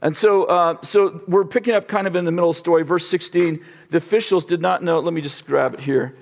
And 0.04 0.18
so, 0.18 0.46
uh, 0.46 0.78
so 0.82 1.22
we're 1.28 1.46
picking 1.46 1.76
up 1.76 1.88
kind 1.88 2.08
of 2.08 2.16
in 2.16 2.26
the 2.26 2.32
middle 2.32 2.50
of 2.50 2.56
the 2.56 2.60
story. 2.60 2.84
Verse 2.84 3.08
16 3.08 3.64
the 3.92 3.98
officials 3.98 4.46
did 4.46 4.62
not 4.62 4.82
know. 4.82 5.00
Let 5.00 5.14
me 5.14 5.22
just 5.22 5.46
grab 5.46 5.76
it 5.76 5.80
here. 5.80 6.16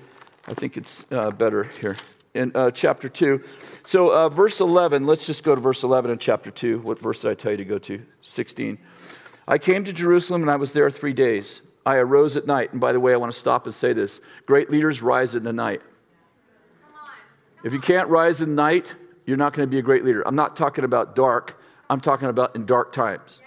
I 0.46 0.54
think 0.54 0.76
it's 0.76 1.04
uh, 1.10 1.30
better 1.30 1.64
here 1.64 1.96
in 2.34 2.52
uh, 2.54 2.70
chapter 2.72 3.08
2. 3.08 3.42
So, 3.84 4.12
uh, 4.12 4.28
verse 4.28 4.60
11, 4.60 5.06
let's 5.06 5.24
just 5.24 5.44
go 5.44 5.54
to 5.54 5.60
verse 5.60 5.82
11 5.82 6.10
in 6.10 6.18
chapter 6.18 6.50
2. 6.50 6.80
What 6.80 6.98
verse 6.98 7.22
did 7.22 7.30
I 7.30 7.34
tell 7.34 7.52
you 7.52 7.58
to 7.58 7.64
go 7.64 7.78
to? 7.78 8.02
16. 8.22 8.78
I 9.50 9.58
came 9.58 9.84
to 9.84 9.92
Jerusalem 9.92 10.42
and 10.42 10.50
I 10.50 10.54
was 10.54 10.72
there 10.72 10.88
three 10.92 11.12
days. 11.12 11.60
I 11.84 11.96
arose 11.96 12.36
at 12.36 12.46
night. 12.46 12.70
And 12.70 12.80
by 12.80 12.92
the 12.92 13.00
way, 13.00 13.12
I 13.12 13.16
want 13.16 13.32
to 13.32 13.38
stop 13.38 13.66
and 13.66 13.74
say 13.74 13.92
this 13.92 14.20
great 14.46 14.70
leaders 14.70 15.02
rise 15.02 15.34
in 15.34 15.42
the 15.42 15.52
night. 15.52 15.82
If 17.64 17.72
you 17.72 17.80
can't 17.80 18.08
rise 18.08 18.40
in 18.40 18.50
the 18.50 18.54
night, 18.54 18.94
you're 19.26 19.36
not 19.36 19.52
going 19.52 19.68
to 19.68 19.70
be 19.70 19.80
a 19.80 19.82
great 19.82 20.04
leader. 20.04 20.22
I'm 20.26 20.36
not 20.36 20.56
talking 20.56 20.84
about 20.84 21.16
dark, 21.16 21.60
I'm 21.90 22.00
talking 22.00 22.28
about 22.28 22.54
in 22.54 22.64
dark 22.64 22.92
times. 22.92 23.40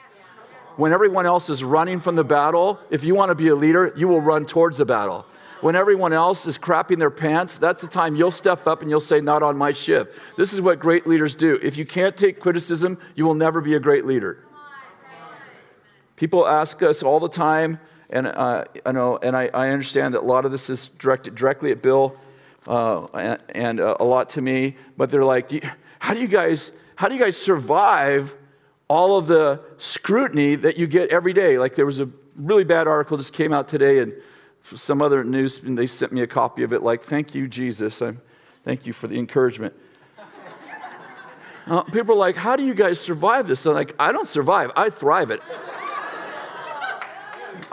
When 0.76 0.92
everyone 0.92 1.26
else 1.26 1.50
is 1.50 1.64
running 1.64 2.02
from 2.02 2.18
the 2.18 2.24
battle, 2.26 2.82
if 2.90 3.06
you 3.06 3.16
want 3.16 3.30
to 3.30 3.36
be 3.36 3.48
a 3.48 3.56
leader, 3.56 3.94
you 3.96 4.10
will 4.10 4.22
run 4.22 4.46
towards 4.46 4.80
the 4.80 4.86
battle. 4.86 5.26
When 5.62 5.78
everyone 5.78 6.12
else 6.12 6.46
is 6.46 6.58
crapping 6.58 7.00
their 7.00 7.12
pants, 7.12 7.58
that's 7.58 7.82
the 7.82 7.88
time 7.88 8.18
you'll 8.18 8.32
step 8.32 8.68
up 8.68 8.82
and 8.82 8.90
you'll 8.90 9.00
say, 9.00 9.22
Not 9.22 9.42
on 9.42 9.56
my 9.56 9.72
ship. 9.72 10.16
This 10.36 10.52
is 10.52 10.60
what 10.60 10.80
great 10.80 11.08
leaders 11.08 11.34
do. 11.34 11.58
If 11.64 11.78
you 11.78 11.86
can't 11.86 12.18
take 12.18 12.42
criticism, 12.42 13.00
you 13.16 13.24
will 13.24 13.36
never 13.36 13.62
be 13.62 13.76
a 13.76 13.80
great 13.80 14.06
leader. 14.06 14.44
People 16.15 16.48
ask 16.48 16.82
us 16.84 17.01
all 17.01 17.20
the 17.20 17.29
time, 17.29 17.79
and 18.10 18.27
uh, 18.27 18.65
I 18.86 18.91
know, 18.91 19.17
and 19.17 19.36
I, 19.36 19.50
I, 19.53 19.70
understand 19.70 20.13
that 20.13 20.22
a 20.22 20.25
lot 20.25 20.46
of 20.46 20.51
this 20.51 20.70
is 20.70 20.89
directed 21.00 21.34
directly 21.34 21.72
at 21.72 21.82
Bill 21.82 22.15
uh, 22.67 23.05
and, 23.05 23.43
and 23.50 23.79
uh, 23.79 23.98
a 24.00 24.03
lot 24.03 24.29
to 24.32 24.41
me. 24.41 24.77
But 24.96 25.10
they're 25.10 25.24
like, 25.24 25.63
"How 25.98 26.13
do 26.13 26.22
you 26.22 26.27
guys? 26.27 26.72
How 26.96 27.08
do 27.08 27.15
you 27.15 27.20
guys 27.20 27.36
survive 27.36 28.36
all 28.88 29.17
of 29.17 29.25
the 29.25 29.62
scrutiny 29.79 30.55
that 30.55 30.77
you 30.77 30.86
get 30.86 31.10
every 31.10 31.34
day?" 31.34 31.58
Like 31.58 31.74
there 31.74 31.88
was 31.88 32.00
a 32.00 32.10
really 32.36 32.63
bad 32.63 32.88
article 32.88 33.17
just 33.17 33.34
came 33.34 33.51
out 33.51 33.67
today, 33.67 34.00
and 34.00 34.13
some 34.75 35.01
other 35.01 35.24
news, 35.24 35.58
and 35.63 35.75
they 35.75 35.88
sent 35.88 36.12
me 36.12 36.22
a 36.22 36.27
copy 36.27 36.62
of 36.62 36.72
it. 36.74 36.84
Like, 36.84 37.01
"Thank 37.01 37.34
you, 37.34 37.48
Jesus. 37.48 38.00
I'm, 38.03 38.22
thank 38.63 38.86
you 38.86 38.93
for 38.93 39.08
the 39.08 39.17
encouragement." 39.17 39.74
Uh, 41.65 41.82
people 41.82 42.13
are 42.15 42.17
like, 42.17 42.36
How 42.36 42.58
do 42.58 42.65
you 42.65 42.74
guys 42.74 43.00
survive 43.00 43.48
this? 43.48 43.65
I'm 43.65 43.74
like, 43.74 43.96
I 43.98 44.12
don't 44.12 44.27
survive, 44.27 44.70
I 44.75 44.89
thrive 44.89 45.32
it. 45.32 45.39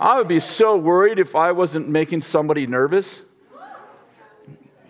I 0.00 0.16
would 0.16 0.28
be 0.28 0.40
so 0.40 0.78
worried 0.78 1.18
if 1.18 1.36
I 1.36 1.52
wasn't 1.52 1.86
making 1.86 2.22
somebody 2.22 2.66
nervous. 2.66 3.20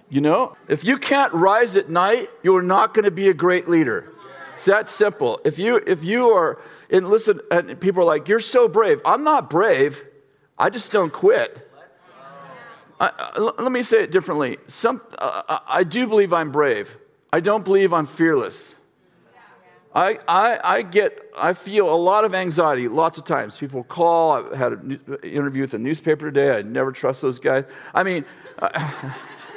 You 0.09 0.21
know, 0.21 0.57
if 0.69 0.85
you 0.85 0.99
can't 0.99 1.33
rise 1.35 1.75
at 1.75 1.91
night, 1.91 2.31
you're 2.45 2.63
not 2.63 2.95
going 2.95 3.05
to 3.05 3.11
be 3.11 3.29
a 3.29 3.35
great 3.35 3.69
leader. 3.69 4.13
It's 4.55 4.67
that 4.67 4.89
simple. 4.89 5.41
If 5.45 5.59
you 5.59 5.77
if 5.87 6.05
you 6.05 6.31
are 6.31 6.61
and 6.91 7.09
listen, 7.09 7.41
and 7.51 7.81
people 7.81 8.03
are 8.03 8.07
like, 8.07 8.29
"You're 8.29 8.41
so 8.41 8.69
brave." 8.69 9.01
I'm 9.05 9.25
not 9.25 9.51
brave. 9.51 10.03
I 10.59 10.71
just 10.71 10.93
don't 10.93 11.13
quit. 11.13 11.69
I, 13.01 13.11
I, 13.19 13.39
let 13.39 13.73
me 13.73 13.83
say 13.83 14.03
it 14.03 14.11
differently. 14.11 14.59
Some, 14.69 15.01
uh, 15.19 15.61
I 15.67 15.85
do 15.85 16.07
believe 16.07 16.35
I'm 16.35 16.53
brave. 16.53 16.99
I 17.33 17.41
don't 17.41 17.65
believe 17.65 17.95
I'm 17.95 18.05
fearless. 18.05 18.75
I, 19.95 20.19
I, 20.29 20.61
I 20.63 20.83
get, 20.83 21.19
I 21.37 21.53
feel 21.53 21.93
a 21.93 21.97
lot 21.97 22.25
of 22.25 22.35
anxiety 22.35 22.87
lots 22.87 23.19
of 23.19 23.25
times. 23.25 23.57
People 23.57 23.83
call. 23.85 24.53
I 24.53 24.57
had 24.57 24.73
an 24.73 25.01
interview 25.25 25.63
with 25.63 25.75
a 25.75 25.79
newspaper 25.79 26.31
today. 26.31 26.57
I 26.57 26.63
never 26.63 26.93
trust 26.93 27.21
those 27.21 27.41
guys. 27.41 27.65
I 27.93 28.05
mean, 28.05 28.25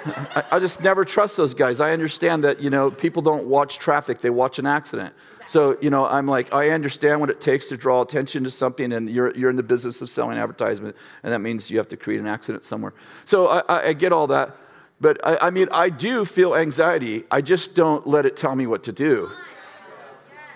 I, 0.06 0.44
I, 0.52 0.60
just 0.60 0.82
never 0.82 1.06
trust 1.06 1.38
those 1.38 1.54
guys. 1.54 1.80
I 1.80 1.92
understand 1.92 2.44
that, 2.44 2.60
you 2.60 2.70
know, 2.70 2.90
people 2.90 3.22
don't 3.22 3.46
watch 3.46 3.78
traffic, 3.78 4.22
they 4.22 4.32
watch 4.32 4.60
an 4.60 4.66
accident. 4.66 5.13
So, 5.46 5.78
you 5.82 5.90
know, 5.90 6.06
I'm 6.06 6.25
like, 6.25 6.54
I 6.54 6.70
understand 6.70 7.20
what 7.20 7.30
it 7.30 7.42
takes 7.42 7.68
to 7.70 7.78
draw 7.78 8.02
attention 8.02 8.44
to 8.46 8.50
something, 8.50 8.94
and 8.94 9.10
you're, 9.10 9.36
you're 9.36 9.50
in 9.50 9.56
the 9.56 9.63
business 9.63 10.02
of 10.02 10.10
selling 10.10 10.38
advertisement, 10.38 10.96
and 11.22 11.34
that 11.34 11.40
means 11.40 11.70
you 11.70 11.78
have 11.78 11.90
to 11.90 11.98
create 11.98 12.20
an 12.20 12.28
accident 12.28 12.66
somewhere. 12.66 12.94
So 13.25 13.48
I, 13.48 13.90
I 13.90 13.94
get 13.94 14.13
all 14.13 14.28
that. 14.28 14.56
But 15.02 15.20
I, 15.25 15.48
I 15.48 15.50
mean, 15.50 15.68
I 15.72 15.90
do 15.90 16.24
feel 16.24 16.56
anxiety. 16.56 17.25
I 17.30 17.42
just 17.42 17.75
don't 17.75 18.08
let 18.08 18.25
it 18.25 18.38
tell 18.38 18.56
me 18.56 18.68
what 18.68 18.84
to 18.84 18.94
do. 18.94 19.32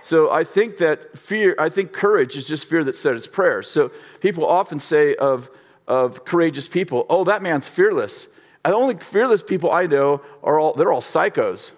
So 0.08 0.32
I 0.32 0.46
think 0.46 0.78
that 0.78 1.18
fear, 1.18 1.54
I 1.60 1.68
think 1.68 1.92
courage 1.92 2.38
is 2.38 2.46
just 2.46 2.64
fear 2.64 2.82
that 2.86 2.96
said 2.96 3.18
its 3.18 3.28
prayer. 3.28 3.62
So 3.62 3.92
people 4.22 4.46
often 4.46 4.80
say 4.80 5.16
of, 5.16 5.50
of 5.86 6.24
courageous 6.24 6.70
people, 6.70 7.06
oh, 7.10 7.26
that 7.26 7.42
man's 7.42 7.68
fearless. 7.68 8.28
And 8.64 8.74
The 8.74 8.78
only 8.78 8.96
fearless 8.96 9.44
people 9.44 9.70
I 9.70 9.86
know 9.86 10.22
are 10.44 10.60
all, 10.60 10.72
they're 10.72 10.94
all 10.94 11.02
psychos. 11.02 11.72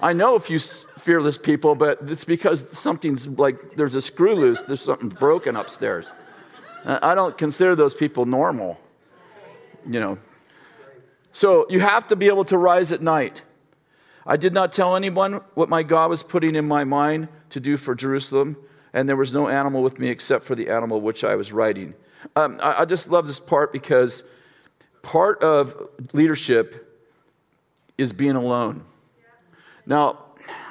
I 0.00 0.14
know 0.14 0.34
a 0.34 0.40
few 0.40 0.58
fearless 0.58 1.36
people, 1.36 1.74
but 1.74 1.98
it's 2.06 2.24
because 2.24 2.64
something's 2.72 3.26
like 3.26 3.76
there's 3.76 3.96
a 3.96 4.00
screw 4.00 4.34
loose, 4.34 4.62
there's 4.62 4.80
something 4.80 5.10
broken 5.10 5.56
upstairs. 5.56 6.06
Uh, 6.86 7.00
I 7.02 7.14
don't 7.14 7.36
consider 7.36 7.76
those 7.76 7.92
people 7.92 8.24
normal, 8.24 8.80
you 9.86 10.00
know. 10.00 10.16
So 11.32 11.66
you 11.68 11.80
have 11.80 12.08
to 12.08 12.16
be 12.16 12.28
able 12.28 12.46
to 12.46 12.56
rise 12.56 12.92
at 12.92 13.02
night. 13.02 13.42
I 14.26 14.36
did 14.36 14.52
not 14.52 14.72
tell 14.72 14.96
anyone 14.96 15.40
what 15.54 15.68
my 15.68 15.82
God 15.82 16.10
was 16.10 16.22
putting 16.22 16.54
in 16.54 16.68
my 16.68 16.84
mind 16.84 17.28
to 17.50 17.60
do 17.60 17.76
for 17.76 17.94
Jerusalem, 17.94 18.56
and 18.92 19.08
there 19.08 19.16
was 19.16 19.32
no 19.32 19.48
animal 19.48 19.82
with 19.82 19.98
me 19.98 20.08
except 20.08 20.44
for 20.44 20.54
the 20.54 20.68
animal 20.68 21.00
which 21.00 21.24
I 21.24 21.34
was 21.36 21.52
riding. 21.52 21.94
Um, 22.36 22.58
I, 22.62 22.82
I 22.82 22.84
just 22.84 23.08
love 23.10 23.26
this 23.26 23.40
part 23.40 23.72
because 23.72 24.24
part 25.02 25.42
of 25.42 25.88
leadership 26.12 26.86
is 27.96 28.12
being 28.12 28.36
alone. 28.36 28.84
Now, 29.86 30.18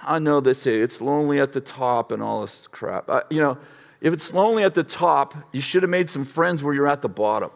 I 0.03 0.19
know 0.19 0.39
they 0.39 0.53
say 0.53 0.79
it's 0.79 1.01
lonely 1.01 1.39
at 1.39 1.53
the 1.53 1.61
top 1.61 2.11
and 2.11 2.21
all 2.21 2.41
this 2.41 2.67
crap. 2.67 3.09
I, 3.09 3.23
you 3.29 3.41
know, 3.41 3.57
if 4.01 4.13
it's 4.13 4.33
lonely 4.33 4.63
at 4.63 4.75
the 4.75 4.83
top, 4.83 5.35
you 5.51 5.61
should 5.61 5.83
have 5.83 5.89
made 5.89 6.09
some 6.09 6.23
friends 6.23 6.63
where 6.63 6.73
you're 6.73 6.87
at 6.87 7.01
the 7.01 7.09
bottom. 7.09 7.51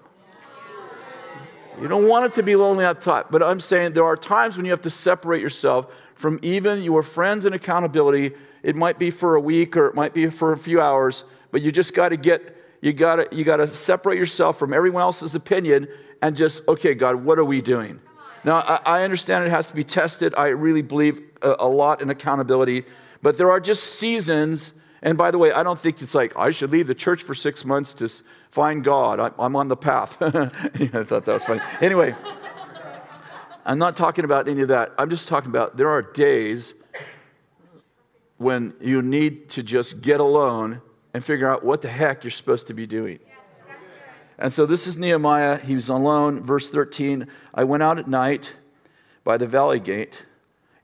You 1.81 1.87
don't 1.87 2.07
want 2.07 2.25
it 2.25 2.33
to 2.33 2.43
be 2.43 2.55
lonely 2.55 2.85
at 2.85 3.01
top, 3.01 3.31
but 3.31 3.41
I'm 3.41 3.59
saying 3.59 3.93
there 3.93 4.05
are 4.05 4.15
times 4.15 4.57
when 4.57 4.65
you 4.65 4.71
have 4.71 4.81
to 4.81 4.89
separate 4.89 5.41
yourself 5.41 5.87
from 6.15 6.39
even 6.41 6.83
your 6.83 7.03
friends 7.03 7.45
and 7.45 7.55
accountability. 7.55 8.33
It 8.61 8.75
might 8.75 8.99
be 8.99 9.11
for 9.11 9.35
a 9.35 9.41
week 9.41 9.75
or 9.75 9.87
it 9.87 9.95
might 9.95 10.13
be 10.13 10.29
for 10.29 10.53
a 10.53 10.57
few 10.57 10.79
hours, 10.79 11.23
but 11.51 11.61
you 11.61 11.71
just 11.71 11.93
got 11.93 12.09
to 12.09 12.17
get 12.17 12.57
you 12.81 12.93
got 12.93 13.15
to 13.15 13.35
you 13.35 13.43
got 13.43 13.57
to 13.57 13.67
separate 13.67 14.17
yourself 14.17 14.59
from 14.59 14.73
everyone 14.73 15.01
else's 15.01 15.35
opinion 15.35 15.87
and 16.21 16.35
just 16.35 16.67
okay, 16.67 16.93
God, 16.93 17.15
what 17.15 17.39
are 17.39 17.45
we 17.45 17.61
doing? 17.61 17.99
Now 18.43 18.57
I, 18.59 18.99
I 18.99 19.03
understand 19.03 19.45
it 19.45 19.49
has 19.49 19.69
to 19.69 19.75
be 19.75 19.83
tested. 19.83 20.33
I 20.37 20.47
really 20.47 20.81
believe 20.81 21.21
a, 21.41 21.55
a 21.59 21.67
lot 21.67 22.01
in 22.01 22.09
accountability, 22.09 22.85
but 23.21 23.37
there 23.37 23.49
are 23.49 23.59
just 23.59 23.95
seasons. 23.95 24.73
And 25.01 25.17
by 25.17 25.31
the 25.31 25.38
way, 25.38 25.51
I 25.51 25.63
don't 25.63 25.79
think 25.79 26.01
it's 26.01 26.15
like 26.15 26.33
I 26.38 26.51
should 26.51 26.71
leave 26.71 26.88
the 26.88 26.95
church 26.95 27.23
for 27.23 27.33
six 27.33 27.65
months 27.65 27.93
to 27.95 28.09
find 28.53 28.83
God. 28.83 29.19
I, 29.19 29.31
I'm 29.39 29.55
on 29.55 29.67
the 29.67 29.75
path. 29.75 30.15
I 30.21 30.29
thought 31.03 31.25
that 31.25 31.33
was 31.33 31.43
funny. 31.43 31.61
Anyway, 31.81 32.15
I'm 33.65 33.79
not 33.79 33.95
talking 33.95 34.25
about 34.25 34.47
any 34.47 34.61
of 34.61 34.67
that. 34.67 34.93
I'm 34.97 35.09
just 35.09 35.27
talking 35.27 35.49
about 35.49 35.75
there 35.75 35.89
are 35.89 36.03
days 36.03 36.75
when 38.37 38.73
you 38.79 39.01
need 39.01 39.49
to 39.49 39.63
just 39.63 40.01
get 40.01 40.19
alone 40.19 40.81
and 41.15 41.25
figure 41.25 41.49
out 41.49 41.65
what 41.65 41.81
the 41.81 41.89
heck 41.89 42.23
you're 42.23 42.31
supposed 42.31 42.67
to 42.67 42.75
be 42.75 42.85
doing. 42.85 43.19
And 44.37 44.53
so 44.53 44.67
this 44.67 44.85
is 44.85 44.97
Nehemiah. 44.97 45.57
He 45.57 45.73
was 45.73 45.89
alone. 45.89 46.43
Verse 46.43 46.69
13 46.69 47.27
I 47.55 47.63
went 47.63 47.81
out 47.81 47.97
at 47.97 48.07
night 48.07 48.53
by 49.23 49.37
the 49.37 49.47
valley 49.47 49.79
gate 49.79 50.25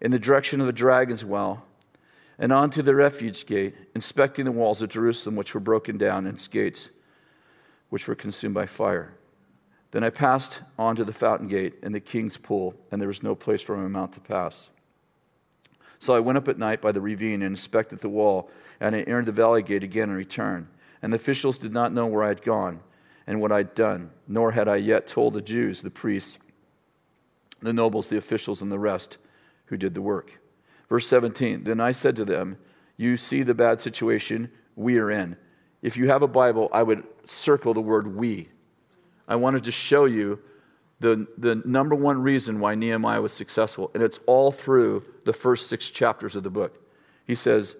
in 0.01 0.09
the 0.09 0.19
direction 0.19 0.59
of 0.59 0.65
the 0.65 0.73
dragon's 0.73 1.23
well 1.23 1.65
and 2.39 2.51
on 2.53 2.69
to 2.71 2.81
the 2.81 2.95
refuge 2.95 3.45
gate, 3.45 3.75
inspecting 3.93 4.45
the 4.45 4.51
walls 4.51 4.81
of 4.81 4.89
Jerusalem, 4.89 5.35
which 5.35 5.53
were 5.53 5.59
broken 5.59 5.97
down, 5.97 6.25
and 6.25 6.35
its 6.35 6.47
gates, 6.47 6.89
which 7.89 8.07
were 8.07 8.15
consumed 8.15 8.55
by 8.55 8.65
fire. 8.65 9.13
Then 9.91 10.03
I 10.03 10.09
passed 10.09 10.59
on 10.77 10.95
to 10.95 11.03
the 11.03 11.13
fountain 11.13 11.47
gate 11.47 11.75
and 11.81 11.93
the 11.93 11.99
king's 11.99 12.37
pool, 12.37 12.75
and 12.91 13.01
there 13.01 13.07
was 13.07 13.23
no 13.23 13.35
place 13.35 13.61
for 13.61 13.75
my 13.75 13.87
mount 13.87 14.13
to 14.13 14.19
pass. 14.19 14.69
So 15.97 16.15
I 16.15 16.19
went 16.19 16.37
up 16.37 16.47
at 16.47 16.57
night 16.57 16.81
by 16.81 16.91
the 16.91 17.01
ravine 17.01 17.41
and 17.41 17.51
inspected 17.53 17.99
the 17.99 18.09
wall, 18.09 18.49
and 18.79 18.95
I 18.95 18.99
entered 18.99 19.25
the 19.25 19.31
valley 19.31 19.63
gate 19.63 19.83
again 19.83 20.09
and 20.09 20.17
returned. 20.17 20.67
And 21.01 21.11
the 21.11 21.17
officials 21.17 21.59
did 21.59 21.73
not 21.73 21.93
know 21.93 22.05
where 22.05 22.23
I 22.23 22.29
had 22.29 22.41
gone 22.41 22.79
and 23.27 23.41
what 23.41 23.51
I'd 23.51 23.75
done, 23.75 24.11
nor 24.27 24.51
had 24.51 24.67
I 24.67 24.77
yet 24.77 25.07
told 25.07 25.33
the 25.33 25.41
Jews, 25.41 25.81
the 25.81 25.89
priests, 25.89 26.37
the 27.61 27.73
nobles, 27.73 28.07
the 28.07 28.17
officials, 28.17 28.61
and 28.61 28.71
the 28.71 28.79
rest 28.79 29.17
who 29.65 29.77
did 29.77 29.93
the 29.93 30.01
work. 30.01 30.39
Verse 30.87 31.07
17 31.07 31.63
Then 31.63 31.79
I 31.79 31.91
said 31.91 32.15
to 32.15 32.25
them, 32.25 32.57
You 32.97 33.17
see 33.17 33.43
the 33.43 33.53
bad 33.53 33.81
situation 33.81 34.49
we 34.75 34.97
are 34.97 35.11
in. 35.11 35.35
If 35.81 35.97
you 35.97 36.09
have 36.09 36.21
a 36.21 36.27
Bible, 36.27 36.69
I 36.71 36.83
would 36.83 37.03
circle 37.23 37.73
the 37.73 37.81
word 37.81 38.15
we. 38.15 38.49
I 39.27 39.35
wanted 39.35 39.63
to 39.65 39.71
show 39.71 40.05
you 40.05 40.39
the, 40.99 41.27
the 41.37 41.55
number 41.65 41.95
one 41.95 42.21
reason 42.21 42.59
why 42.59 42.75
Nehemiah 42.75 43.21
was 43.21 43.31
successful, 43.31 43.89
and 43.93 44.03
it's 44.03 44.19
all 44.25 44.51
through 44.51 45.05
the 45.23 45.33
first 45.33 45.67
six 45.67 45.89
chapters 45.89 46.35
of 46.35 46.43
the 46.43 46.49
book. 46.49 46.83
He 47.25 47.35
says, 47.35 47.75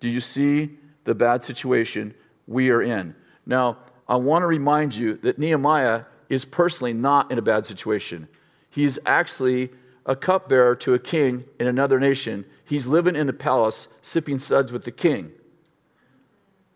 Do 0.00 0.08
you 0.08 0.20
see 0.20 0.70
the 1.04 1.14
bad 1.14 1.44
situation 1.44 2.14
we 2.46 2.70
are 2.70 2.82
in? 2.82 3.14
Now, 3.46 3.78
I 4.08 4.16
want 4.16 4.42
to 4.42 4.46
remind 4.46 4.94
you 4.94 5.16
that 5.18 5.38
Nehemiah 5.38 6.04
is 6.28 6.44
personally 6.44 6.92
not 6.92 7.30
in 7.30 7.38
a 7.38 7.42
bad 7.42 7.64
situation. 7.64 8.28
He's 8.70 8.98
actually 9.06 9.70
a 10.04 10.16
cupbearer 10.16 10.74
to 10.76 10.94
a 10.94 10.98
king 10.98 11.44
in 11.58 11.66
another 11.66 12.00
nation. 12.00 12.44
He's 12.64 12.86
living 12.86 13.16
in 13.16 13.26
the 13.26 13.32
palace, 13.32 13.88
sipping 14.02 14.38
suds 14.38 14.72
with 14.72 14.84
the 14.84 14.90
king. 14.90 15.32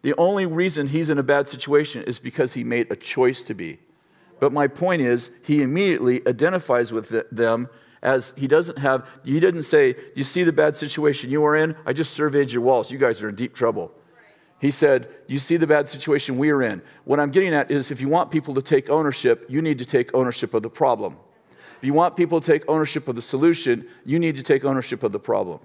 The 0.03 0.15
only 0.19 0.47
reason 0.47 0.89
he's 0.89 1.11
in 1.11 1.19
a 1.19 1.23
bad 1.23 1.49
situation 1.49 2.03
is 2.03 2.19
because 2.19 2.53
he 2.53 2.65
made 2.65 2.91
a 2.91 2.97
choice 2.97 3.43
to 3.45 3.55
be. 3.55 3.79
But 4.41 4.53
my 4.53 4.67
point 4.67 5.03
is, 5.03 5.31
he 5.43 5.63
immediately 5.63 6.27
identifies 6.27 6.93
with 6.93 7.15
them 7.31 7.69
as 8.03 8.35
he 8.37 8.49
doesn't 8.49 8.79
have, 8.79 9.07
he 9.25 9.39
didn't 9.39 9.63
say, 9.63 9.95
You 10.17 10.25
see 10.25 10.43
the 10.43 10.53
bad 10.53 10.77
situation 10.77 11.31
you 11.31 11.45
are 11.45 11.55
in? 11.55 11.77
I 11.87 11.93
just 11.93 12.15
surveyed 12.15 12.51
your 12.51 12.63
walls. 12.63 12.91
You 12.91 12.99
guys 12.99 13.23
are 13.23 13.29
in 13.29 13.37
deep 13.37 13.55
trouble. 13.55 13.93
He 14.59 14.73
said, 14.73 15.09
You 15.29 15.39
see 15.39 15.57
the 15.57 15.69
bad 15.69 15.89
situation 15.89 16.37
we 16.37 16.51
are 16.51 16.63
in. 16.63 16.83
What 17.05 17.21
I'm 17.21 17.31
getting 17.31 17.55
at 17.55 17.71
is 17.71 17.93
if 17.93 18.01
you 18.01 18.09
want 18.09 18.33
people 18.33 18.55
to 18.55 18.63
take 18.63 18.91
ownership, 18.91 19.47
you 19.49 19.63
need 19.63 19.79
to 19.79 19.85
take 19.85 20.13
ownership 20.15 20.55
of 20.55 20.65
the 20.65 20.71
problem. 20.71 21.17
If 21.79 21.87
you 21.87 21.93
want 21.93 22.17
people 22.17 22.41
to 22.41 22.47
take 22.47 22.65
ownership 22.69 23.07
of 23.07 23.15
the 23.15 23.23
solution, 23.23 23.89
you 24.05 24.19
need 24.19 24.35
to 24.37 24.43
take 24.43 24.65
ownership 24.65 25.05
of 25.05 25.13
the 25.13 25.21
problem. 25.21 25.61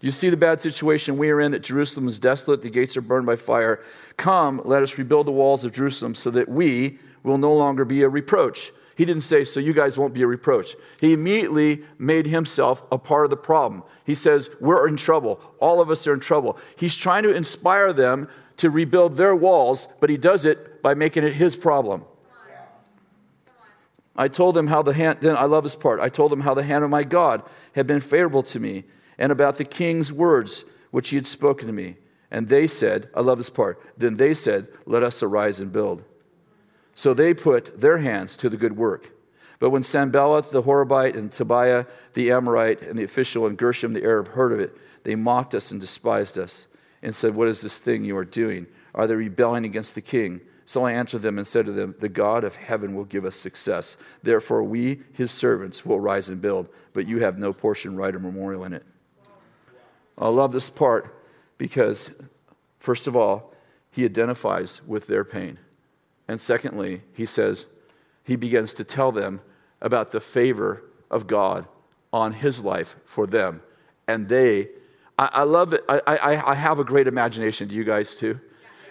You 0.00 0.12
see 0.12 0.30
the 0.30 0.36
bad 0.36 0.60
situation 0.60 1.18
we 1.18 1.30
are 1.30 1.40
in 1.40 1.50
that 1.52 1.62
Jerusalem 1.62 2.06
is 2.06 2.20
desolate, 2.20 2.62
the 2.62 2.70
gates 2.70 2.96
are 2.96 3.00
burned 3.00 3.26
by 3.26 3.36
fire. 3.36 3.82
Come, 4.16 4.62
let 4.64 4.82
us 4.82 4.96
rebuild 4.96 5.26
the 5.26 5.32
walls 5.32 5.64
of 5.64 5.72
Jerusalem 5.72 6.14
so 6.14 6.30
that 6.30 6.48
we 6.48 6.98
will 7.24 7.38
no 7.38 7.52
longer 7.52 7.84
be 7.84 8.02
a 8.02 8.08
reproach. 8.08 8.72
He 8.94 9.04
didn't 9.04 9.22
say, 9.22 9.44
so 9.44 9.60
you 9.60 9.72
guys 9.72 9.96
won't 9.96 10.14
be 10.14 10.22
a 10.22 10.26
reproach. 10.26 10.76
He 11.00 11.12
immediately 11.12 11.82
made 11.98 12.26
himself 12.26 12.82
a 12.90 12.98
part 12.98 13.24
of 13.24 13.30
the 13.30 13.36
problem. 13.36 13.82
He 14.04 14.14
says, 14.14 14.50
we're 14.60 14.88
in 14.88 14.96
trouble. 14.96 15.40
All 15.60 15.80
of 15.80 15.90
us 15.90 16.06
are 16.06 16.14
in 16.14 16.20
trouble. 16.20 16.58
He's 16.76 16.96
trying 16.96 17.22
to 17.24 17.34
inspire 17.34 17.92
them 17.92 18.28
to 18.58 18.70
rebuild 18.70 19.16
their 19.16 19.36
walls, 19.36 19.86
but 20.00 20.10
he 20.10 20.16
does 20.16 20.44
it 20.44 20.82
by 20.82 20.94
making 20.94 21.24
it 21.24 21.32
his 21.32 21.56
problem. 21.56 22.04
I 24.16 24.26
told 24.26 24.56
them 24.56 24.66
how 24.66 24.82
the 24.82 24.92
hand, 24.92 25.18
then 25.22 25.36
I 25.36 25.44
love 25.44 25.62
this 25.62 25.76
part. 25.76 26.00
I 26.00 26.08
told 26.08 26.32
them 26.32 26.40
how 26.40 26.54
the 26.54 26.64
hand 26.64 26.82
of 26.82 26.90
my 26.90 27.04
God 27.04 27.44
had 27.74 27.86
been 27.86 28.00
favorable 28.00 28.42
to 28.44 28.58
me 28.58 28.84
and 29.18 29.32
about 29.32 29.56
the 29.56 29.64
king's 29.64 30.12
words 30.12 30.64
which 30.90 31.10
he 31.10 31.16
had 31.16 31.26
spoken 31.26 31.66
to 31.66 31.72
me. 31.72 31.96
And 32.30 32.48
they 32.48 32.66
said, 32.66 33.08
I 33.14 33.20
love 33.20 33.38
this 33.38 33.50
part. 33.50 33.80
Then 33.96 34.16
they 34.16 34.34
said, 34.34 34.68
Let 34.86 35.02
us 35.02 35.22
arise 35.22 35.60
and 35.60 35.72
build. 35.72 36.04
So 36.94 37.14
they 37.14 37.32
put 37.32 37.80
their 37.80 37.98
hands 37.98 38.36
to 38.36 38.48
the 38.48 38.56
good 38.56 38.76
work. 38.76 39.12
But 39.60 39.70
when 39.70 39.82
Sanballat 39.82 40.50
the 40.50 40.62
Horonite 40.62 41.16
and 41.16 41.32
Tobiah 41.32 41.86
the 42.14 42.30
Amorite 42.30 42.82
and 42.82 42.98
the 42.98 43.04
official 43.04 43.46
and 43.46 43.58
Geshem 43.58 43.94
the 43.94 44.04
Arab 44.04 44.28
heard 44.28 44.52
of 44.52 44.60
it, 44.60 44.76
they 45.04 45.14
mocked 45.14 45.54
us 45.54 45.70
and 45.70 45.80
despised 45.80 46.38
us 46.38 46.66
and 47.02 47.14
said, 47.14 47.34
What 47.34 47.48
is 47.48 47.60
this 47.60 47.78
thing 47.78 48.04
you 48.04 48.16
are 48.16 48.24
doing? 48.24 48.66
Are 48.94 49.06
they 49.06 49.14
rebelling 49.14 49.64
against 49.64 49.94
the 49.94 50.00
king? 50.00 50.40
So 50.64 50.84
I 50.84 50.92
answered 50.92 51.22
them 51.22 51.38
and 51.38 51.46
said 51.46 51.64
to 51.64 51.72
them, 51.72 51.94
The 51.98 52.10
God 52.10 52.44
of 52.44 52.56
heaven 52.56 52.94
will 52.94 53.04
give 53.04 53.24
us 53.24 53.36
success. 53.36 53.96
Therefore, 54.22 54.62
we, 54.62 55.00
his 55.12 55.30
servants, 55.30 55.86
will 55.86 55.98
rise 55.98 56.28
and 56.28 56.42
build, 56.42 56.68
but 56.92 57.08
you 57.08 57.20
have 57.20 57.38
no 57.38 57.54
portion, 57.54 57.96
right, 57.96 58.14
or 58.14 58.18
memorial 58.18 58.64
in 58.64 58.74
it. 58.74 58.84
I 60.18 60.28
love 60.28 60.52
this 60.52 60.68
part 60.68 61.14
because, 61.56 62.10
first 62.80 63.06
of 63.06 63.16
all, 63.16 63.54
he 63.90 64.04
identifies 64.04 64.80
with 64.86 65.06
their 65.06 65.24
pain. 65.24 65.58
And 66.26 66.40
secondly, 66.40 67.02
he 67.12 67.24
says, 67.24 67.66
he 68.24 68.36
begins 68.36 68.74
to 68.74 68.84
tell 68.84 69.12
them 69.12 69.40
about 69.80 70.12
the 70.12 70.20
favor 70.20 70.82
of 71.10 71.26
God 71.26 71.66
on 72.12 72.32
his 72.32 72.60
life 72.60 72.96
for 73.06 73.26
them. 73.26 73.62
And 74.06 74.28
they, 74.28 74.68
I, 75.18 75.30
I 75.32 75.42
love 75.44 75.72
it. 75.72 75.84
I, 75.88 76.00
I, 76.06 76.50
I 76.52 76.54
have 76.54 76.78
a 76.78 76.84
great 76.84 77.06
imagination. 77.06 77.68
Do 77.68 77.74
you 77.74 77.84
guys 77.84 78.16
too? 78.16 78.40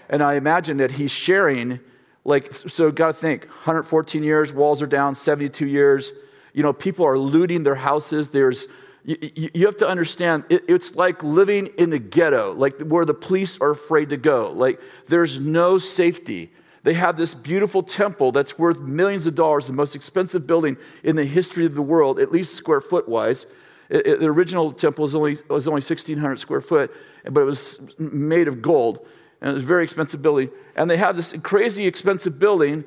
And 0.09 0.23
I 0.23 0.35
imagine 0.35 0.77
that 0.77 0.91
he's 0.91 1.11
sharing, 1.11 1.79
like, 2.23 2.53
so 2.53 2.91
got 2.91 3.07
to 3.07 3.13
think 3.13 3.45
114 3.45 4.23
years, 4.23 4.53
walls 4.53 4.81
are 4.81 4.87
down, 4.87 5.15
72 5.15 5.67
years. 5.67 6.11
You 6.53 6.63
know, 6.63 6.73
people 6.73 7.05
are 7.05 7.17
looting 7.17 7.63
their 7.63 7.75
houses. 7.75 8.29
There's, 8.29 8.67
you, 9.07 9.49
you 9.53 9.65
have 9.65 9.77
to 9.77 9.87
understand, 9.87 10.43
it, 10.49 10.65
it's 10.67 10.93
like 10.93 11.23
living 11.23 11.67
in 11.77 11.89
the 11.89 11.97
ghetto, 11.97 12.53
like 12.53 12.79
where 12.81 13.05
the 13.05 13.13
police 13.13 13.57
are 13.61 13.71
afraid 13.71 14.09
to 14.09 14.17
go. 14.17 14.51
Like, 14.51 14.81
there's 15.07 15.39
no 15.39 15.77
safety. 15.77 16.51
They 16.83 16.93
have 16.93 17.15
this 17.15 17.33
beautiful 17.33 17.81
temple 17.81 18.33
that's 18.33 18.59
worth 18.59 18.79
millions 18.79 19.25
of 19.25 19.33
dollars, 19.33 19.65
the 19.65 19.73
most 19.73 19.95
expensive 19.95 20.45
building 20.45 20.75
in 21.03 21.15
the 21.15 21.23
history 21.23 21.65
of 21.65 21.73
the 21.73 21.81
world, 21.81 22.19
at 22.19 22.33
least 22.33 22.55
square 22.55 22.81
foot 22.81 23.07
wise. 23.07 23.45
It, 23.89 24.05
it, 24.05 24.19
the 24.19 24.27
original 24.27 24.73
temple 24.73 25.03
was 25.03 25.15
only, 25.15 25.37
was 25.49 25.69
only 25.69 25.79
1,600 25.79 26.37
square 26.37 26.61
foot, 26.61 26.93
but 27.23 27.39
it 27.39 27.45
was 27.45 27.79
made 27.97 28.49
of 28.49 28.61
gold. 28.61 29.05
And 29.39 29.51
it 29.51 29.53
was 29.53 29.63
a 29.63 29.67
very 29.67 29.85
expensive 29.85 30.21
building. 30.21 30.49
And 30.75 30.89
they 30.89 30.97
have 30.97 31.15
this 31.15 31.33
crazy 31.43 31.87
expensive 31.87 32.39
building, 32.39 32.83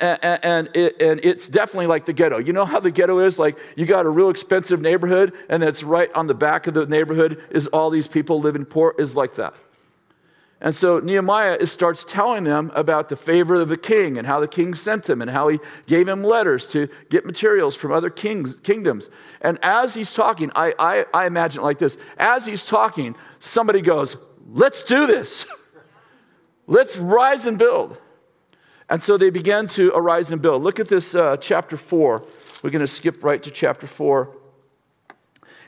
and, 0.00 0.68
it, 0.74 1.00
and 1.00 1.20
it's 1.24 1.48
definitely 1.48 1.86
like 1.86 2.04
the 2.04 2.12
ghetto. 2.12 2.38
You 2.38 2.52
know 2.52 2.66
how 2.66 2.80
the 2.80 2.90
ghetto 2.90 3.18
is? 3.20 3.38
Like 3.38 3.58
you 3.76 3.86
got 3.86 4.06
a 4.06 4.10
real 4.10 4.30
expensive 4.30 4.80
neighborhood, 4.80 5.32
and 5.48 5.62
it's 5.62 5.82
right 5.82 6.12
on 6.14 6.26
the 6.26 6.34
back 6.34 6.66
of 6.66 6.74
the 6.74 6.86
neighborhood 6.86 7.42
is 7.50 7.66
all 7.68 7.90
these 7.90 8.06
people 8.06 8.40
living 8.40 8.64
poor, 8.64 8.94
is 8.98 9.16
like 9.16 9.34
that. 9.36 9.54
And 10.60 10.74
so 10.74 10.98
Nehemiah 10.98 11.66
starts 11.66 12.04
telling 12.04 12.44
them 12.44 12.72
about 12.74 13.08
the 13.08 13.16
favor 13.16 13.56
of 13.56 13.68
the 13.68 13.76
king 13.76 14.16
and 14.16 14.26
how 14.26 14.40
the 14.40 14.48
king 14.48 14.74
sent 14.74 15.08
him 15.08 15.20
and 15.20 15.30
how 15.30 15.48
he 15.48 15.58
gave 15.86 16.08
him 16.08 16.22
letters 16.22 16.66
to 16.68 16.88
get 17.10 17.26
materials 17.26 17.76
from 17.76 17.92
other 17.92 18.08
kings, 18.08 18.54
kingdoms. 18.62 19.10
And 19.42 19.58
as 19.62 19.94
he's 19.94 20.14
talking, 20.14 20.50
I, 20.54 20.74
I, 20.78 21.04
I 21.12 21.26
imagine 21.26 21.60
it 21.60 21.64
like 21.64 21.78
this 21.78 21.98
as 22.16 22.46
he's 22.46 22.64
talking, 22.64 23.14
somebody 23.40 23.80
goes, 23.80 24.16
Let's 24.46 24.82
do 24.82 25.06
this. 25.06 25.46
Let's 26.66 26.96
rise 26.96 27.44
and 27.46 27.58
build. 27.58 27.98
And 28.88 29.02
so 29.02 29.16
they 29.16 29.30
began 29.30 29.66
to 29.68 29.92
arise 29.94 30.30
and 30.30 30.42
build. 30.42 30.62
Look 30.62 30.78
at 30.78 30.88
this 30.88 31.14
uh, 31.14 31.36
chapter 31.38 31.76
4. 31.76 32.24
We're 32.62 32.70
going 32.70 32.80
to 32.80 32.86
skip 32.86 33.24
right 33.24 33.42
to 33.42 33.50
chapter 33.50 33.86
4. 33.86 34.36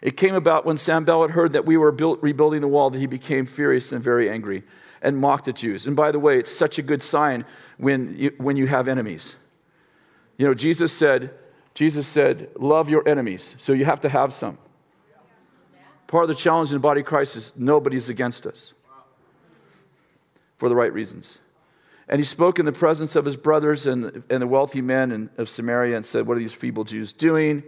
It 0.02 0.16
came 0.16 0.34
about 0.34 0.66
when 0.66 0.76
Sam 0.76 1.02
Sanballat 1.02 1.30
heard 1.30 1.54
that 1.54 1.64
we 1.64 1.76
were 1.76 1.92
built, 1.92 2.22
rebuilding 2.22 2.60
the 2.60 2.68
wall 2.68 2.90
that 2.90 2.98
he 2.98 3.06
became 3.06 3.46
furious 3.46 3.92
and 3.92 4.04
very 4.04 4.28
angry 4.28 4.62
and 5.00 5.16
mocked 5.16 5.46
the 5.46 5.52
Jews. 5.52 5.86
And 5.86 5.96
by 5.96 6.12
the 6.12 6.18
way, 6.18 6.38
it's 6.38 6.54
such 6.54 6.78
a 6.78 6.82
good 6.82 7.02
sign 7.02 7.44
when 7.78 8.14
you, 8.16 8.34
when 8.38 8.56
you 8.56 8.66
have 8.66 8.88
enemies. 8.88 9.34
You 10.36 10.46
know, 10.46 10.54
Jesus 10.54 10.92
said, 10.92 11.32
Jesus 11.74 12.06
said, 12.06 12.50
love 12.58 12.90
your 12.90 13.06
enemies. 13.08 13.56
So 13.58 13.72
you 13.72 13.84
have 13.84 14.00
to 14.02 14.08
have 14.08 14.34
some. 14.34 14.58
Part 16.06 16.24
of 16.24 16.28
the 16.28 16.34
challenge 16.34 16.70
in 16.70 16.74
the 16.74 16.80
body 16.80 17.00
of 17.00 17.06
Christ 17.06 17.36
is 17.36 17.52
nobody's 17.56 18.08
against 18.08 18.46
us 18.46 18.72
for 20.58 20.68
the 20.68 20.74
right 20.74 20.92
reasons. 20.92 21.38
And 22.08 22.20
he 22.20 22.24
spoke 22.24 22.58
in 22.58 22.66
the 22.66 22.72
presence 22.72 23.16
of 23.16 23.24
his 23.24 23.36
brothers 23.36 23.86
and, 23.86 24.22
and 24.30 24.40
the 24.40 24.46
wealthy 24.46 24.80
men 24.80 25.28
of 25.38 25.50
Samaria 25.50 25.96
and 25.96 26.06
said, 26.06 26.26
What 26.26 26.36
are 26.36 26.40
these 26.40 26.52
feeble 26.52 26.84
Jews 26.84 27.12
doing? 27.12 27.64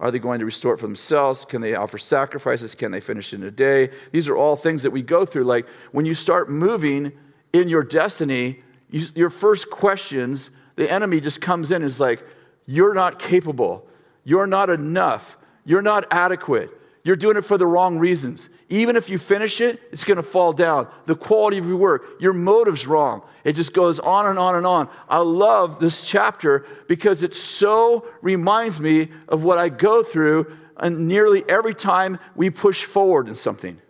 Are 0.00 0.10
they 0.10 0.18
going 0.18 0.40
to 0.40 0.46
restore 0.46 0.74
it 0.74 0.78
for 0.78 0.86
themselves? 0.86 1.44
Can 1.44 1.60
they 1.60 1.74
offer 1.74 1.98
sacrifices? 1.98 2.74
Can 2.74 2.90
they 2.90 3.00
finish 3.00 3.32
in 3.32 3.42
a 3.44 3.50
day? 3.50 3.90
These 4.10 4.28
are 4.28 4.36
all 4.36 4.56
things 4.56 4.82
that 4.82 4.90
we 4.90 5.02
go 5.02 5.26
through. 5.26 5.44
Like 5.44 5.66
when 5.92 6.06
you 6.06 6.14
start 6.14 6.50
moving 6.50 7.12
in 7.52 7.68
your 7.68 7.84
destiny, 7.84 8.62
you, 8.90 9.06
your 9.14 9.30
first 9.30 9.70
questions, 9.70 10.50
the 10.76 10.90
enemy 10.90 11.20
just 11.20 11.40
comes 11.40 11.70
in 11.70 11.76
and 11.76 11.84
is 11.84 12.00
like, 12.00 12.24
You're 12.66 12.94
not 12.94 13.18
capable. 13.18 13.86
You're 14.24 14.46
not 14.46 14.70
enough. 14.70 15.36
You're 15.64 15.82
not 15.82 16.06
adequate. 16.10 16.70
You're 17.04 17.16
doing 17.16 17.36
it 17.36 17.44
for 17.44 17.58
the 17.58 17.66
wrong 17.66 17.98
reasons. 17.98 18.48
Even 18.68 18.94
if 18.94 19.10
you 19.10 19.18
finish 19.18 19.60
it, 19.60 19.80
it's 19.90 20.04
going 20.04 20.18
to 20.18 20.22
fall 20.22 20.52
down. 20.52 20.86
The 21.06 21.16
quality 21.16 21.58
of 21.58 21.66
your 21.66 21.76
work, 21.76 22.04
your 22.20 22.32
motive's 22.32 22.86
wrong. 22.86 23.22
It 23.42 23.54
just 23.54 23.72
goes 23.72 23.98
on 23.98 24.26
and 24.26 24.38
on 24.38 24.54
and 24.54 24.66
on. 24.66 24.88
I 25.08 25.18
love 25.18 25.80
this 25.80 26.04
chapter 26.04 26.64
because 26.86 27.24
it 27.24 27.34
so 27.34 28.06
reminds 28.22 28.78
me 28.78 29.08
of 29.28 29.42
what 29.42 29.58
I 29.58 29.68
go 29.68 30.04
through 30.04 30.56
and 30.76 31.08
nearly 31.08 31.44
every 31.48 31.74
time 31.74 32.18
we 32.36 32.50
push 32.50 32.84
forward 32.84 33.28
in 33.28 33.34
something. 33.34 33.80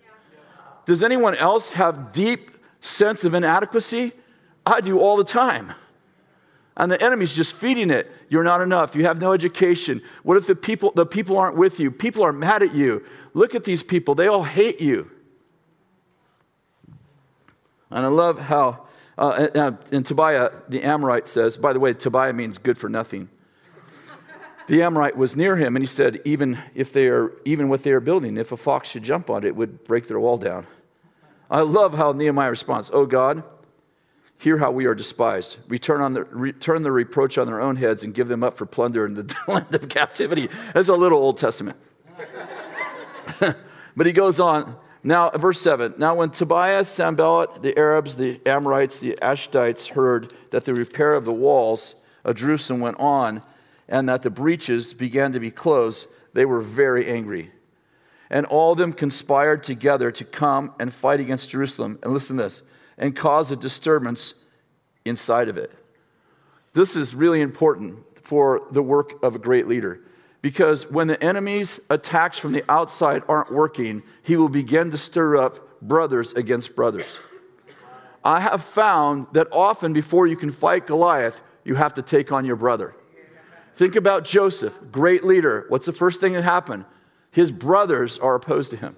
Does 0.86 1.02
anyone 1.02 1.36
else 1.36 1.68
have 1.68 2.12
deep 2.12 2.50
sense 2.80 3.24
of 3.24 3.34
inadequacy? 3.34 4.12
I 4.64 4.80
do 4.80 5.00
all 5.00 5.16
the 5.16 5.24
time. 5.24 5.72
And 6.76 6.90
the 6.90 7.00
enemy's 7.02 7.32
just 7.32 7.52
feeding 7.52 7.90
it. 7.90 8.10
You're 8.28 8.44
not 8.44 8.62
enough. 8.62 8.94
You 8.94 9.04
have 9.04 9.20
no 9.20 9.32
education. 9.32 10.00
What 10.22 10.36
if 10.38 10.46
the 10.46 10.54
people, 10.54 10.92
the 10.94 11.04
people 11.04 11.36
aren't 11.36 11.56
with 11.56 11.78
you? 11.78 11.90
People 11.90 12.24
are 12.24 12.32
mad 12.32 12.62
at 12.62 12.74
you. 12.74 13.04
Look 13.34 13.54
at 13.54 13.64
these 13.64 13.82
people. 13.82 14.14
They 14.14 14.26
all 14.26 14.42
hate 14.42 14.80
you. 14.80 15.10
And 17.90 18.06
I 18.06 18.08
love 18.08 18.38
how, 18.38 18.86
uh, 19.18 19.48
and, 19.54 19.78
and 19.92 20.06
Tobiah, 20.06 20.50
the 20.70 20.82
Amorite, 20.82 21.28
says, 21.28 21.58
by 21.58 21.74
the 21.74 21.80
way, 21.80 21.92
Tobiah 21.92 22.32
means 22.32 22.56
good 22.56 22.78
for 22.78 22.88
nothing. 22.88 23.28
the 24.66 24.82
Amorite 24.82 25.16
was 25.16 25.36
near 25.36 25.56
him, 25.56 25.76
and 25.76 25.82
he 25.82 25.86
said, 25.86 26.20
even 26.24 26.58
if 26.74 26.94
they 26.94 27.08
are, 27.08 27.32
even 27.44 27.68
what 27.68 27.82
they 27.82 27.90
are 27.90 28.00
building, 28.00 28.38
if 28.38 28.50
a 28.50 28.56
fox 28.56 28.88
should 28.88 29.02
jump 29.02 29.28
on 29.28 29.44
it, 29.44 29.48
it 29.48 29.56
would 29.56 29.84
break 29.84 30.06
their 30.06 30.18
wall 30.18 30.38
down. 30.38 30.66
I 31.50 31.60
love 31.60 31.92
how 31.92 32.12
Nehemiah 32.12 32.48
responds, 32.48 32.90
Oh 32.94 33.04
God, 33.04 33.42
Hear 34.42 34.58
how 34.58 34.72
we 34.72 34.86
are 34.86 34.94
despised. 34.96 35.58
Return, 35.68 36.00
on 36.00 36.14
the, 36.14 36.24
return 36.24 36.82
the 36.82 36.90
reproach 36.90 37.38
on 37.38 37.46
their 37.46 37.60
own 37.60 37.76
heads 37.76 38.02
and 38.02 38.12
give 38.12 38.26
them 38.26 38.42
up 38.42 38.56
for 38.56 38.66
plunder 38.66 39.06
in 39.06 39.14
the 39.14 39.32
land 39.46 39.72
of 39.72 39.88
captivity. 39.88 40.48
That's 40.74 40.88
a 40.88 40.96
little 40.96 41.20
Old 41.20 41.38
Testament. 41.38 41.76
but 43.38 44.04
he 44.04 44.10
goes 44.10 44.40
on. 44.40 44.74
Now, 45.04 45.30
verse 45.30 45.60
7. 45.60 45.94
Now, 45.96 46.16
when 46.16 46.30
Tobias, 46.30 46.88
Sanballat, 46.88 47.62
the 47.62 47.78
Arabs, 47.78 48.16
the 48.16 48.40
Amorites, 48.44 48.98
the 48.98 49.16
Ashdodites 49.22 49.86
heard 49.86 50.32
that 50.50 50.64
the 50.64 50.74
repair 50.74 51.14
of 51.14 51.24
the 51.24 51.32
walls 51.32 51.94
of 52.24 52.34
Jerusalem 52.34 52.80
went 52.80 52.98
on 52.98 53.42
and 53.88 54.08
that 54.08 54.22
the 54.22 54.30
breaches 54.30 54.92
began 54.92 55.30
to 55.34 55.38
be 55.38 55.52
closed, 55.52 56.08
they 56.32 56.46
were 56.46 56.62
very 56.62 57.08
angry. 57.08 57.52
And 58.28 58.44
all 58.46 58.72
of 58.72 58.78
them 58.78 58.92
conspired 58.92 59.62
together 59.62 60.10
to 60.10 60.24
come 60.24 60.74
and 60.80 60.92
fight 60.92 61.20
against 61.20 61.50
Jerusalem. 61.50 62.00
And 62.02 62.12
listen 62.12 62.38
to 62.38 62.42
this 62.42 62.62
and 62.98 63.16
cause 63.16 63.50
a 63.50 63.56
disturbance 63.56 64.34
inside 65.04 65.48
of 65.48 65.56
it. 65.56 65.72
This 66.72 66.96
is 66.96 67.14
really 67.14 67.40
important 67.40 67.98
for 68.22 68.62
the 68.70 68.82
work 68.82 69.22
of 69.22 69.34
a 69.34 69.38
great 69.38 69.68
leader 69.68 70.00
because 70.40 70.90
when 70.90 71.06
the 71.06 71.22
enemy's 71.22 71.80
attacks 71.90 72.38
from 72.38 72.52
the 72.52 72.64
outside 72.70 73.22
aren't 73.28 73.52
working, 73.52 74.02
he 74.22 74.36
will 74.36 74.48
begin 74.48 74.90
to 74.90 74.98
stir 74.98 75.36
up 75.36 75.80
brothers 75.80 76.32
against 76.32 76.74
brothers. 76.74 77.18
I 78.24 78.40
have 78.40 78.62
found 78.62 79.26
that 79.32 79.48
often 79.52 79.92
before 79.92 80.26
you 80.26 80.36
can 80.36 80.52
fight 80.52 80.86
Goliath, 80.86 81.40
you 81.64 81.74
have 81.74 81.94
to 81.94 82.02
take 82.02 82.32
on 82.32 82.44
your 82.44 82.56
brother. 82.56 82.94
Think 83.74 83.96
about 83.96 84.24
Joseph, 84.24 84.76
great 84.90 85.24
leader. 85.24 85.64
What's 85.68 85.86
the 85.86 85.92
first 85.92 86.20
thing 86.20 86.34
that 86.34 86.44
happened? 86.44 86.84
His 87.30 87.50
brothers 87.50 88.18
are 88.18 88.34
opposed 88.34 88.70
to 88.72 88.76
him. 88.76 88.96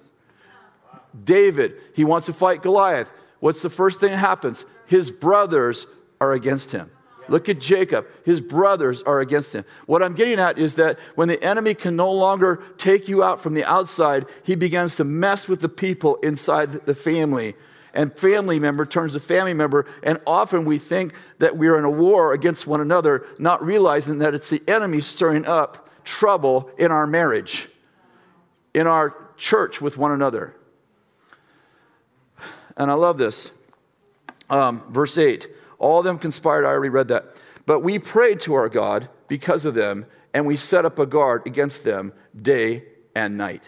David, 1.23 1.75
he 1.93 2.03
wants 2.03 2.25
to 2.25 2.33
fight 2.33 2.61
Goliath 2.61 3.09
what's 3.45 3.61
the 3.61 3.69
first 3.69 3.99
thing 3.99 4.09
that 4.09 4.17
happens? 4.17 4.65
His 4.87 5.11
brothers 5.11 5.85
are 6.19 6.33
against 6.33 6.71
him. 6.71 6.89
Look 7.27 7.47
at 7.47 7.61
Jacob. 7.61 8.07
His 8.23 8.41
brothers 8.41 9.03
are 9.03 9.19
against 9.19 9.53
him. 9.53 9.65
What 9.85 10.01
I'm 10.01 10.15
getting 10.15 10.39
at 10.39 10.57
is 10.57 10.73
that 10.75 10.97
when 11.13 11.27
the 11.27 11.43
enemy 11.43 11.75
can 11.75 11.95
no 11.95 12.11
longer 12.11 12.63
take 12.79 13.07
you 13.07 13.23
out 13.23 13.39
from 13.39 13.53
the 13.53 13.63
outside, 13.63 14.25
he 14.41 14.55
begins 14.55 14.95
to 14.95 15.03
mess 15.03 15.47
with 15.47 15.59
the 15.59 15.69
people 15.69 16.15
inside 16.23 16.71
the 16.71 16.95
family. 16.95 17.55
And 17.93 18.17
family 18.17 18.59
member 18.59 18.83
turns 18.83 19.13
to 19.13 19.19
family 19.19 19.53
member. 19.53 19.85
And 20.01 20.19
often 20.25 20.65
we 20.65 20.79
think 20.79 21.13
that 21.37 21.55
we're 21.55 21.77
in 21.77 21.85
a 21.85 21.89
war 21.89 22.33
against 22.33 22.65
one 22.65 22.81
another, 22.81 23.27
not 23.37 23.63
realizing 23.63 24.17
that 24.19 24.33
it's 24.33 24.49
the 24.49 24.63
enemy 24.67 25.01
stirring 25.01 25.45
up 25.45 25.87
trouble 26.03 26.71
in 26.79 26.91
our 26.91 27.05
marriage, 27.05 27.69
in 28.73 28.87
our 28.87 29.15
church 29.37 29.81
with 29.81 29.97
one 29.97 30.13
another. 30.13 30.55
And 32.77 32.91
I 32.91 32.93
love 32.93 33.17
this. 33.17 33.51
Um, 34.49 34.83
verse 34.89 35.17
8 35.17 35.47
All 35.79 35.99
of 35.99 36.05
them 36.05 36.19
conspired. 36.19 36.65
I 36.65 36.69
already 36.69 36.89
read 36.89 37.09
that. 37.09 37.35
But 37.65 37.79
we 37.79 37.99
prayed 37.99 38.39
to 38.41 38.53
our 38.53 38.69
God 38.69 39.09
because 39.27 39.65
of 39.65 39.73
them, 39.73 40.05
and 40.33 40.45
we 40.45 40.55
set 40.55 40.85
up 40.85 40.99
a 40.99 41.05
guard 41.05 41.43
against 41.45 41.83
them 41.83 42.13
day 42.39 42.83
and 43.15 43.37
night. 43.37 43.63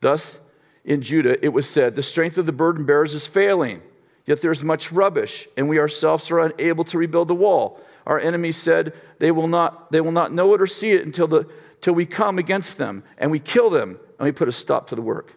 Thus, 0.00 0.38
in 0.84 1.02
Judah, 1.02 1.42
it 1.44 1.48
was 1.48 1.68
said, 1.68 1.94
The 1.94 2.02
strength 2.02 2.36
of 2.36 2.46
the 2.46 2.52
burden 2.52 2.84
bearers 2.84 3.14
is 3.14 3.26
failing, 3.26 3.80
yet 4.26 4.42
there 4.42 4.52
is 4.52 4.62
much 4.62 4.92
rubbish, 4.92 5.48
and 5.56 5.68
we 5.68 5.78
ourselves 5.78 6.30
are 6.30 6.40
unable 6.40 6.84
to 6.84 6.98
rebuild 6.98 7.28
the 7.28 7.34
wall. 7.34 7.80
Our 8.06 8.20
enemies 8.20 8.56
said, 8.56 8.92
They 9.18 9.30
will 9.30 9.48
not, 9.48 9.90
they 9.90 10.00
will 10.00 10.12
not 10.12 10.32
know 10.32 10.52
it 10.54 10.60
or 10.60 10.66
see 10.66 10.92
it 10.92 11.04
until, 11.04 11.26
the, 11.26 11.48
until 11.76 11.94
we 11.94 12.06
come 12.06 12.38
against 12.38 12.76
them, 12.76 13.02
and 13.18 13.30
we 13.30 13.40
kill 13.40 13.70
them, 13.70 13.98
and 14.18 14.26
we 14.26 14.32
put 14.32 14.48
a 14.48 14.52
stop 14.52 14.88
to 14.88 14.94
the 14.94 15.02
work. 15.02 15.32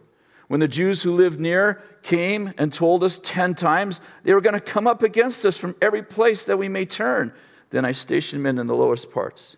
When 0.49 0.59
the 0.59 0.67
Jews 0.67 1.03
who 1.03 1.13
lived 1.13 1.39
near 1.39 1.79
came 2.01 2.55
and 2.57 2.73
told 2.73 3.03
us 3.03 3.19
10 3.23 3.53
times 3.53 4.01
they 4.23 4.33
were 4.33 4.41
going 4.41 4.55
to 4.55 4.59
come 4.59 4.87
up 4.87 5.03
against 5.03 5.45
us 5.45 5.57
from 5.57 5.75
every 5.79 6.01
place 6.01 6.43
that 6.45 6.57
we 6.57 6.67
may 6.67 6.85
turn, 6.85 7.31
then 7.69 7.85
I 7.85 7.91
stationed 7.91 8.41
men 8.41 8.57
in 8.57 8.65
the 8.65 8.75
lowest 8.75 9.11
parts, 9.11 9.57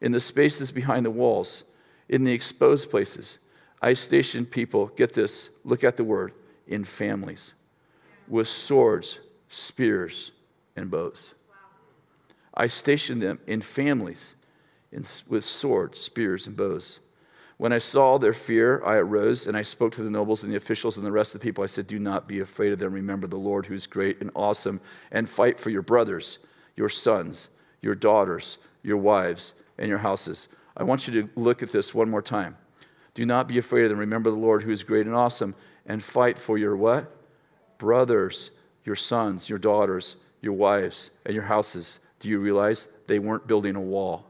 in 0.00 0.12
the 0.12 0.20
spaces 0.20 0.70
behind 0.70 1.04
the 1.04 1.10
walls, 1.10 1.64
in 2.08 2.24
the 2.24 2.32
exposed 2.32 2.90
places. 2.90 3.38
I 3.82 3.92
stationed 3.92 4.50
people, 4.50 4.86
get 4.96 5.12
this, 5.12 5.50
look 5.64 5.84
at 5.84 5.98
the 5.98 6.04
word, 6.04 6.32
in 6.66 6.84
families, 6.84 7.52
with 8.26 8.48
swords, 8.48 9.18
spears, 9.50 10.32
and 10.76 10.90
bows. 10.90 11.34
I 12.54 12.68
stationed 12.68 13.20
them 13.20 13.38
in 13.46 13.60
families 13.60 14.34
in, 14.92 15.04
with 15.28 15.44
swords, 15.44 16.00
spears, 16.00 16.46
and 16.46 16.56
bows. 16.56 17.00
When 17.58 17.72
I 17.72 17.78
saw 17.78 18.18
their 18.18 18.34
fear, 18.34 18.82
I 18.84 18.96
arose 18.96 19.46
and 19.46 19.56
I 19.56 19.62
spoke 19.62 19.92
to 19.94 20.02
the 20.02 20.10
nobles 20.10 20.42
and 20.42 20.52
the 20.52 20.58
officials 20.58 20.98
and 20.98 21.06
the 21.06 21.12
rest 21.12 21.34
of 21.34 21.40
the 21.40 21.44
people. 21.44 21.64
I 21.64 21.68
said, 21.68 21.86
Do 21.86 21.98
not 21.98 22.28
be 22.28 22.40
afraid 22.40 22.72
of 22.72 22.78
them. 22.78 22.92
Remember 22.92 23.26
the 23.26 23.36
Lord 23.36 23.66
who 23.66 23.74
is 23.74 23.86
great 23.86 24.20
and 24.20 24.30
awesome, 24.36 24.80
and 25.10 25.28
fight 25.28 25.58
for 25.58 25.70
your 25.70 25.82
brothers, 25.82 26.38
your 26.76 26.90
sons, 26.90 27.48
your 27.80 27.94
daughters, 27.94 28.58
your 28.82 28.98
wives, 28.98 29.54
and 29.78 29.88
your 29.88 29.98
houses. 29.98 30.48
I 30.76 30.82
want 30.82 31.08
you 31.08 31.22
to 31.22 31.30
look 31.34 31.62
at 31.62 31.72
this 31.72 31.94
one 31.94 32.10
more 32.10 32.20
time. 32.20 32.56
Do 33.14 33.24
not 33.24 33.48
be 33.48 33.56
afraid 33.56 33.84
of 33.84 33.90
them. 33.90 33.98
Remember 33.98 34.30
the 34.30 34.36
Lord 34.36 34.62
who 34.62 34.70
is 34.70 34.82
great 34.82 35.06
and 35.06 35.14
awesome, 35.14 35.54
and 35.86 36.04
fight 36.04 36.38
for 36.38 36.58
your 36.58 36.76
what? 36.76 37.10
Brothers, 37.78 38.50
your 38.84 38.96
sons, 38.96 39.48
your 39.48 39.58
daughters, 39.58 40.16
your 40.42 40.52
wives, 40.52 41.10
and 41.24 41.34
your 41.34 41.44
houses. 41.44 42.00
Do 42.20 42.28
you 42.28 42.38
realize 42.38 42.88
they 43.06 43.18
weren't 43.18 43.46
building 43.46 43.76
a 43.76 43.80
wall? 43.80 44.26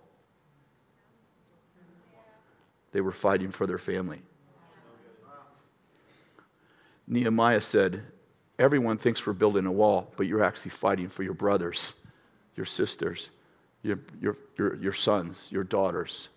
They 2.96 3.02
were 3.02 3.12
fighting 3.12 3.50
for 3.50 3.66
their 3.66 3.76
family. 3.76 4.22
Nehemiah 7.06 7.60
said, 7.60 8.02
Everyone 8.58 8.96
thinks 8.96 9.26
we're 9.26 9.34
building 9.34 9.66
a 9.66 9.70
wall, 9.70 10.10
but 10.16 10.26
you're 10.26 10.42
actually 10.42 10.70
fighting 10.70 11.10
for 11.10 11.22
your 11.22 11.34
brothers, 11.34 11.92
your 12.54 12.64
sisters, 12.64 13.28
your, 13.82 13.98
your, 14.18 14.38
your, 14.56 14.76
your 14.76 14.94
sons, 14.94 15.50
your 15.52 15.62
daughters. 15.62 16.30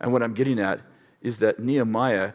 And 0.00 0.10
what 0.10 0.22
I'm 0.22 0.32
getting 0.32 0.58
at 0.58 0.80
is 1.20 1.36
that 1.36 1.58
Nehemiah 1.60 2.32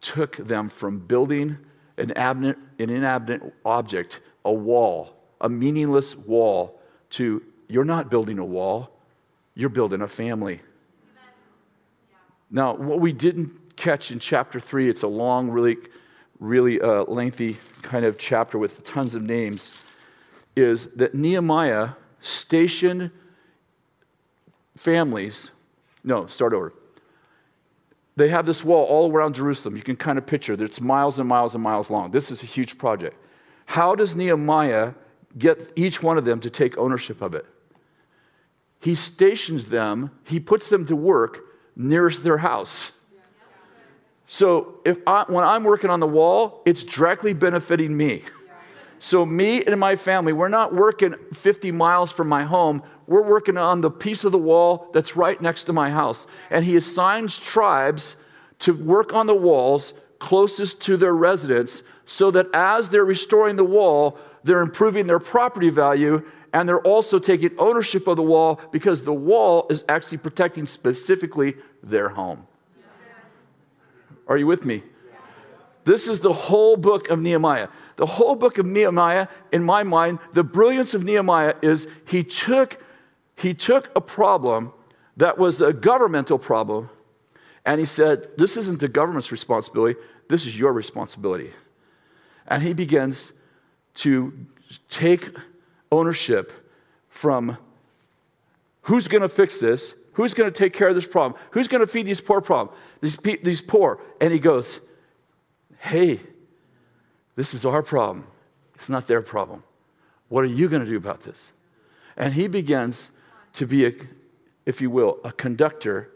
took 0.00 0.36
them 0.36 0.68
from 0.68 0.98
building 0.98 1.56
an, 1.98 2.10
abnent, 2.14 2.58
an 2.80 2.90
inanimate 2.90 3.54
object, 3.64 4.18
a 4.44 4.52
wall, 4.52 5.14
a 5.40 5.48
meaningless 5.48 6.16
wall, 6.16 6.80
to 7.10 7.44
you're 7.68 7.84
not 7.84 8.10
building 8.10 8.40
a 8.40 8.44
wall, 8.44 8.90
you're 9.54 9.68
building 9.68 10.02
a 10.02 10.08
family. 10.08 10.62
Now, 12.50 12.74
what 12.74 13.00
we 13.00 13.12
didn't 13.12 13.76
catch 13.76 14.10
in 14.10 14.18
chapter 14.18 14.58
3, 14.58 14.88
it's 14.88 15.02
a 15.02 15.08
long, 15.08 15.50
really, 15.50 15.76
really 16.40 16.80
uh, 16.80 17.04
lengthy 17.04 17.58
kind 17.82 18.04
of 18.04 18.18
chapter 18.18 18.58
with 18.58 18.84
tons 18.84 19.14
of 19.14 19.22
names, 19.22 19.72
is 20.56 20.86
that 20.96 21.14
Nehemiah 21.14 21.90
stationed 22.20 23.10
families. 24.76 25.50
No, 26.02 26.26
start 26.26 26.52
over. 26.52 26.72
They 28.16 28.28
have 28.30 28.46
this 28.46 28.64
wall 28.64 28.84
all 28.84 29.12
around 29.12 29.34
Jerusalem. 29.34 29.76
You 29.76 29.82
can 29.82 29.94
kind 29.94 30.18
of 30.18 30.26
picture 30.26 30.56
that 30.56 30.64
it's 30.64 30.80
miles 30.80 31.18
and 31.18 31.28
miles 31.28 31.54
and 31.54 31.62
miles 31.62 31.88
long. 31.88 32.10
This 32.10 32.30
is 32.30 32.42
a 32.42 32.46
huge 32.46 32.76
project. 32.76 33.16
How 33.66 33.94
does 33.94 34.16
Nehemiah 34.16 34.94
get 35.36 35.72
each 35.76 36.02
one 36.02 36.18
of 36.18 36.24
them 36.24 36.40
to 36.40 36.50
take 36.50 36.76
ownership 36.78 37.22
of 37.22 37.34
it? 37.34 37.46
He 38.80 38.94
stations 38.94 39.66
them, 39.66 40.10
he 40.24 40.40
puts 40.40 40.68
them 40.68 40.86
to 40.86 40.96
work 40.96 41.47
nearest 41.78 42.22
their 42.22 42.36
house. 42.36 42.90
So 44.26 44.80
if 44.84 44.98
I, 45.06 45.24
when 45.28 45.44
I'm 45.44 45.64
working 45.64 45.88
on 45.88 46.00
the 46.00 46.06
wall, 46.06 46.60
it's 46.66 46.84
directly 46.84 47.32
benefiting 47.32 47.96
me. 47.96 48.24
So 48.98 49.24
me 49.24 49.64
and 49.64 49.78
my 49.78 49.96
family, 49.96 50.32
we're 50.32 50.48
not 50.48 50.74
working 50.74 51.14
50 51.32 51.70
miles 51.70 52.10
from 52.10 52.28
my 52.28 52.44
home. 52.44 52.82
We're 53.06 53.22
working 53.22 53.56
on 53.56 53.80
the 53.80 53.90
piece 53.90 54.24
of 54.24 54.32
the 54.32 54.38
wall 54.38 54.90
that's 54.92 55.16
right 55.16 55.40
next 55.40 55.64
to 55.64 55.72
my 55.72 55.88
house. 55.88 56.26
And 56.50 56.64
he 56.64 56.76
assigns 56.76 57.38
tribes 57.38 58.16
to 58.60 58.74
work 58.74 59.14
on 59.14 59.26
the 59.26 59.34
walls 59.34 59.94
closest 60.18 60.80
to 60.80 60.96
their 60.96 61.14
residence 61.14 61.84
so 62.04 62.30
that 62.32 62.48
as 62.52 62.90
they're 62.90 63.04
restoring 63.04 63.54
the 63.54 63.64
wall, 63.64 64.18
they're 64.42 64.62
improving 64.62 65.06
their 65.06 65.20
property 65.20 65.70
value 65.70 66.24
and 66.52 66.68
they're 66.68 66.80
also 66.80 67.18
taking 67.18 67.50
ownership 67.58 68.06
of 68.06 68.16
the 68.16 68.22
wall 68.22 68.60
because 68.72 69.02
the 69.02 69.12
wall 69.12 69.66
is 69.70 69.84
actually 69.88 70.18
protecting 70.18 70.66
specifically 70.66 71.54
their 71.82 72.08
home. 72.08 72.46
Are 74.26 74.36
you 74.36 74.46
with 74.46 74.64
me? 74.64 74.82
This 75.84 76.06
is 76.06 76.20
the 76.20 76.32
whole 76.32 76.76
book 76.76 77.08
of 77.08 77.18
Nehemiah. 77.18 77.68
The 77.96 78.04
whole 78.04 78.34
book 78.34 78.58
of 78.58 78.66
Nehemiah, 78.66 79.26
in 79.52 79.64
my 79.64 79.82
mind, 79.82 80.18
the 80.34 80.44
brilliance 80.44 80.92
of 80.92 81.02
Nehemiah 81.02 81.54
is 81.62 81.88
he 82.04 82.22
took, 82.22 82.84
he 83.36 83.54
took 83.54 83.90
a 83.96 84.00
problem 84.00 84.72
that 85.16 85.38
was 85.38 85.62
a 85.62 85.72
governmental 85.72 86.38
problem 86.38 86.90
and 87.64 87.80
he 87.80 87.86
said, 87.86 88.28
This 88.36 88.56
isn't 88.56 88.80
the 88.80 88.88
government's 88.88 89.32
responsibility, 89.32 89.98
this 90.28 90.46
is 90.46 90.58
your 90.58 90.72
responsibility. 90.72 91.52
And 92.46 92.62
he 92.62 92.72
begins 92.72 93.32
to 93.96 94.32
take 94.90 95.36
ownership 95.90 96.52
from 97.08 97.58
who's 98.82 99.08
going 99.08 99.22
to 99.22 99.28
fix 99.28 99.58
this, 99.58 99.94
who's 100.18 100.34
going 100.34 100.50
to 100.50 100.58
take 100.58 100.72
care 100.72 100.88
of 100.88 100.96
this 100.96 101.06
problem, 101.06 101.40
who's 101.52 101.68
going 101.68 101.80
to 101.80 101.86
feed 101.86 102.04
these 102.04 102.20
poor 102.20 102.40
problem, 102.40 102.76
these, 103.00 103.16
these 103.44 103.60
poor. 103.60 104.00
And 104.20 104.32
he 104.32 104.40
goes, 104.40 104.80
hey, 105.78 106.18
this 107.36 107.54
is 107.54 107.64
our 107.64 107.84
problem. 107.84 108.26
It's 108.74 108.88
not 108.88 109.06
their 109.06 109.22
problem. 109.22 109.62
What 110.28 110.42
are 110.42 110.48
you 110.48 110.68
going 110.68 110.84
to 110.84 110.90
do 110.90 110.96
about 110.96 111.20
this? 111.20 111.52
And 112.16 112.34
he 112.34 112.48
begins 112.48 113.12
to 113.52 113.64
be, 113.64 113.86
a, 113.86 113.92
if 114.66 114.80
you 114.80 114.90
will, 114.90 115.20
a 115.22 115.30
conductor 115.30 116.10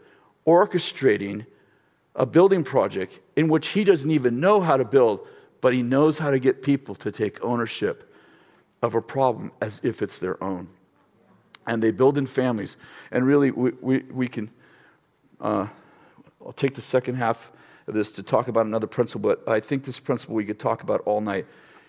orchestrating 0.45 1.45
a 2.15 2.25
building 2.25 2.65
project 2.65 3.21
in 3.37 3.47
which 3.47 3.69
he 3.69 3.85
doesn't 3.85 4.11
even 4.11 4.37
know 4.37 4.59
how 4.59 4.75
to 4.75 4.83
build, 4.83 5.25
but 5.61 5.73
he 5.73 5.81
knows 5.81 6.19
how 6.19 6.29
to 6.29 6.39
get 6.39 6.61
people 6.61 6.93
to 6.95 7.09
take 7.09 7.41
ownership 7.41 8.13
of 8.81 8.95
a 8.95 9.01
problem 9.01 9.53
as 9.61 9.79
if 9.81 10.01
it's 10.01 10.17
their 10.17 10.43
own. 10.43 10.67
And 11.67 11.81
they 11.81 11.91
build 11.91 12.17
in 12.17 12.27
families. 12.27 12.77
And 13.11 13.25
really, 13.25 13.51
we, 13.51 13.71
we, 13.81 13.99
we 14.11 14.27
can, 14.27 14.49
uh, 15.39 15.67
I'll 16.45 16.53
take 16.53 16.75
the 16.75 16.81
second 16.81 17.15
half 17.15 17.51
of 17.87 17.93
this 17.93 18.11
to 18.13 18.23
talk 18.23 18.47
about 18.47 18.65
another 18.65 18.87
principle, 18.87 19.35
but 19.35 19.47
I 19.47 19.59
think 19.59 19.83
this 19.83 19.99
principle 19.99 20.35
we 20.35 20.45
could 20.45 20.59
talk 20.59 20.83
about 20.83 21.01
all 21.01 21.21
night. 21.21 21.45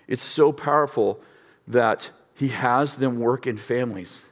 It's 0.08 0.22
so 0.22 0.52
powerful 0.52 1.20
that 1.68 2.10
he 2.34 2.48
has 2.48 2.96
them 2.96 3.18
work 3.18 3.46
in 3.46 3.56
families. 3.56 4.22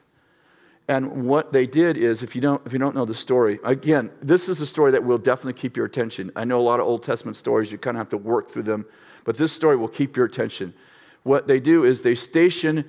And 0.89 1.25
what 1.25 1.53
they 1.53 1.65
did 1.65 1.95
is, 1.95 2.21
if 2.21 2.35
you 2.35 2.41
don't, 2.41 2.61
if 2.65 2.73
you 2.73 2.79
don't 2.79 2.93
know 2.93 3.05
the 3.05 3.15
story, 3.15 3.59
again, 3.63 4.11
this 4.21 4.49
is 4.49 4.59
a 4.59 4.65
story 4.65 4.91
that 4.91 5.03
will 5.03 5.17
definitely 5.17 5.53
keep 5.53 5.77
your 5.77 5.85
attention. 5.85 6.31
I 6.35 6.43
know 6.43 6.59
a 6.59 6.61
lot 6.61 6.81
of 6.81 6.85
Old 6.85 7.03
Testament 7.03 7.37
stories, 7.37 7.71
you 7.71 7.77
kind 7.77 7.95
of 7.95 7.99
have 7.99 8.09
to 8.09 8.17
work 8.17 8.51
through 8.51 8.63
them, 8.63 8.85
but 9.23 9.37
this 9.37 9.53
story 9.53 9.77
will 9.77 9.87
keep 9.87 10.17
your 10.17 10.25
attention 10.25 10.73
what 11.23 11.47
they 11.47 11.59
do 11.59 11.85
is 11.85 12.01
they 12.01 12.15
station, 12.15 12.85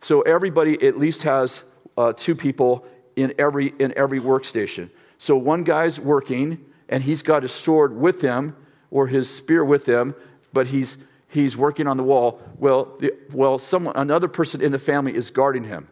so 0.00 0.22
everybody 0.22 0.82
at 0.86 0.98
least 0.98 1.22
has 1.22 1.62
uh, 1.96 2.12
two 2.12 2.34
people 2.34 2.86
in 3.16 3.34
every, 3.38 3.74
in 3.78 3.92
every 3.96 4.20
workstation. 4.20 4.90
So 5.18 5.36
one 5.36 5.64
guy's 5.64 6.00
working 6.00 6.64
and 6.88 7.02
he's 7.02 7.22
got 7.22 7.42
his 7.42 7.52
sword 7.52 7.96
with 7.96 8.20
him 8.20 8.56
or 8.90 9.06
his 9.06 9.28
spear 9.28 9.64
with 9.64 9.86
him, 9.86 10.14
but 10.52 10.66
he's, 10.66 10.96
he's 11.28 11.56
working 11.56 11.86
on 11.86 11.96
the 11.96 12.02
wall. 12.02 12.40
Well, 12.58 12.96
the, 13.00 13.14
well 13.32 13.58
someone, 13.58 13.96
another 13.96 14.28
person 14.28 14.60
in 14.60 14.72
the 14.72 14.78
family 14.78 15.14
is 15.14 15.30
guarding 15.30 15.64
him. 15.64 15.88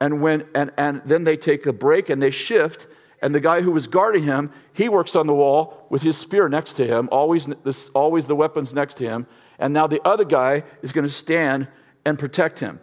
And, 0.00 0.20
when, 0.20 0.46
and, 0.54 0.72
and 0.76 1.02
then 1.04 1.24
they 1.24 1.36
take 1.36 1.66
a 1.66 1.72
break 1.72 2.08
and 2.10 2.22
they 2.22 2.30
shift 2.30 2.86
and 3.22 3.34
the 3.34 3.40
guy 3.40 3.60
who 3.60 3.70
was 3.70 3.86
guarding 3.86 4.24
him, 4.24 4.50
he 4.72 4.88
works 4.88 5.14
on 5.14 5.26
the 5.26 5.34
wall 5.34 5.86
with 5.90 6.02
his 6.02 6.16
spear 6.16 6.48
next 6.48 6.74
to 6.74 6.86
him, 6.86 7.08
always, 7.12 7.46
this, 7.64 7.90
always 7.90 8.26
the 8.26 8.36
weapons 8.36 8.72
next 8.72 8.96
to 8.98 9.04
him. 9.04 9.26
And 9.58 9.74
now 9.74 9.86
the 9.86 10.00
other 10.06 10.24
guy 10.24 10.64
is 10.82 10.92
going 10.92 11.06
to 11.06 11.12
stand 11.12 11.68
and 12.04 12.18
protect 12.18 12.58
him. 12.58 12.80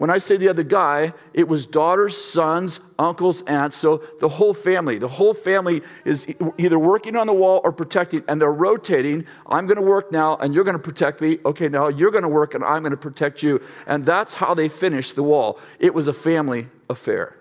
When 0.00 0.08
I 0.08 0.16
say 0.16 0.38
the 0.38 0.48
other 0.48 0.62
guy, 0.62 1.12
it 1.34 1.46
was 1.46 1.66
daughters, 1.66 2.16
sons, 2.16 2.80
uncles, 2.98 3.42
aunts. 3.42 3.76
So 3.76 4.02
the 4.18 4.30
whole 4.30 4.54
family, 4.54 4.96
the 4.96 5.06
whole 5.06 5.34
family 5.34 5.82
is 6.06 6.26
either 6.56 6.78
working 6.78 7.16
on 7.16 7.26
the 7.26 7.34
wall 7.34 7.60
or 7.64 7.70
protecting, 7.70 8.24
and 8.26 8.40
they're 8.40 8.50
rotating. 8.50 9.26
I'm 9.46 9.66
going 9.66 9.76
to 9.76 9.82
work 9.82 10.10
now, 10.10 10.36
and 10.36 10.54
you're 10.54 10.64
going 10.64 10.78
to 10.78 10.82
protect 10.82 11.20
me. 11.20 11.38
Okay, 11.44 11.68
now 11.68 11.88
you're 11.88 12.10
going 12.10 12.22
to 12.22 12.30
work, 12.30 12.54
and 12.54 12.64
I'm 12.64 12.82
going 12.82 12.92
to 12.92 12.96
protect 12.96 13.42
you. 13.42 13.60
And 13.86 14.06
that's 14.06 14.32
how 14.32 14.54
they 14.54 14.70
finished 14.70 15.16
the 15.16 15.22
wall. 15.22 15.60
It 15.78 15.92
was 15.92 16.08
a 16.08 16.14
family 16.14 16.68
affair. 16.88 17.36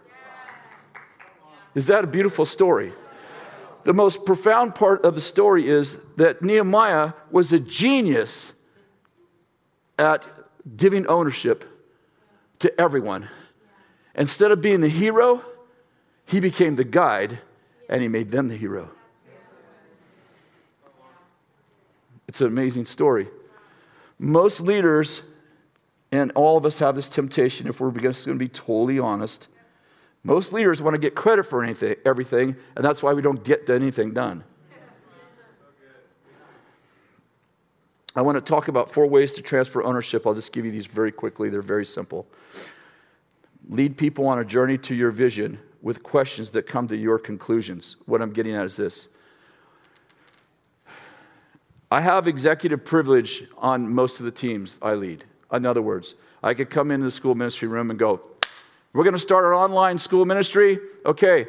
Is 1.75 1.87
that 1.87 2.03
a 2.03 2.07
beautiful 2.07 2.43
story? 2.43 2.91
The 3.85 3.93
most 3.93 4.25
profound 4.25 4.75
part 4.75 5.05
of 5.05 5.15
the 5.15 5.21
story 5.21 5.69
is 5.69 5.95
that 6.17 6.41
Nehemiah 6.41 7.13
was 7.31 7.53
a 7.53 7.59
genius 7.61 8.51
at 9.97 10.27
giving 10.75 11.07
ownership 11.07 11.63
to 12.59 12.79
everyone. 12.79 13.29
Instead 14.15 14.51
of 14.51 14.61
being 14.61 14.81
the 14.81 14.89
hero, 14.89 15.43
he 16.25 16.39
became 16.39 16.75
the 16.75 16.83
guide 16.83 17.39
and 17.87 18.01
he 18.01 18.07
made 18.07 18.31
them 18.31 18.47
the 18.47 18.57
hero. 18.57 18.89
It's 22.27 22.41
an 22.41 22.47
amazing 22.47 22.85
story. 22.85 23.27
Most 24.19 24.61
leaders, 24.61 25.21
and 26.11 26.31
all 26.33 26.57
of 26.57 26.65
us 26.65 26.79
have 26.79 26.95
this 26.95 27.09
temptation 27.09 27.67
if 27.67 27.79
we're 27.79 27.89
going 27.89 28.13
to 28.13 28.35
be 28.35 28.47
totally 28.47 28.99
honest. 28.99 29.47
Most 30.23 30.53
leaders 30.53 30.81
want 30.81 30.93
to 30.93 30.99
get 30.99 31.15
credit 31.15 31.43
for 31.43 31.63
anything, 31.63 31.95
everything, 32.05 32.55
and 32.75 32.85
that's 32.85 33.01
why 33.01 33.13
we 33.13 33.21
don't 33.21 33.43
get 33.43 33.69
anything 33.69 34.13
done. 34.13 34.43
I 38.15 38.21
want 38.21 38.35
to 38.37 38.41
talk 38.41 38.67
about 38.67 38.91
four 38.91 39.05
ways 39.05 39.33
to 39.33 39.41
transfer 39.41 39.83
ownership. 39.83 40.25
I'll 40.25 40.33
just 40.33 40.51
give 40.51 40.65
you 40.65 40.71
these 40.71 40.87
very 40.87 41.11
quickly. 41.11 41.49
They're 41.49 41.61
very 41.61 41.85
simple. 41.85 42.25
Lead 43.69 43.97
people 43.97 44.27
on 44.27 44.39
a 44.39 44.45
journey 44.45 44.77
to 44.79 44.95
your 44.95 45.11
vision 45.11 45.59
with 45.81 46.01
questions 46.01 46.49
that 46.51 46.63
come 46.63 46.87
to 46.87 46.97
your 46.97 47.19
conclusions. 47.19 47.97
What 48.05 48.21
I'm 48.21 48.31
getting 48.31 48.55
at 48.55 48.65
is 48.65 48.75
this 48.75 49.09
I 51.91 52.01
have 52.01 52.27
executive 52.27 52.83
privilege 52.83 53.43
on 53.57 53.87
most 53.91 54.19
of 54.19 54.25
the 54.25 54.31
teams 54.31 54.77
I 54.81 54.93
lead. 54.93 55.23
In 55.51 55.65
other 55.65 55.81
words, 55.81 56.15
I 56.43 56.53
could 56.53 56.69
come 56.69 56.91
into 56.91 57.05
the 57.05 57.11
school 57.11 57.35
ministry 57.35 57.67
room 57.67 57.89
and 57.89 57.99
go, 57.99 58.21
We're 58.93 59.03
going 59.03 59.13
to 59.13 59.19
start 59.19 59.45
our 59.45 59.53
online 59.53 59.97
school 59.97 60.25
ministry. 60.25 60.79
Okay, 61.05 61.47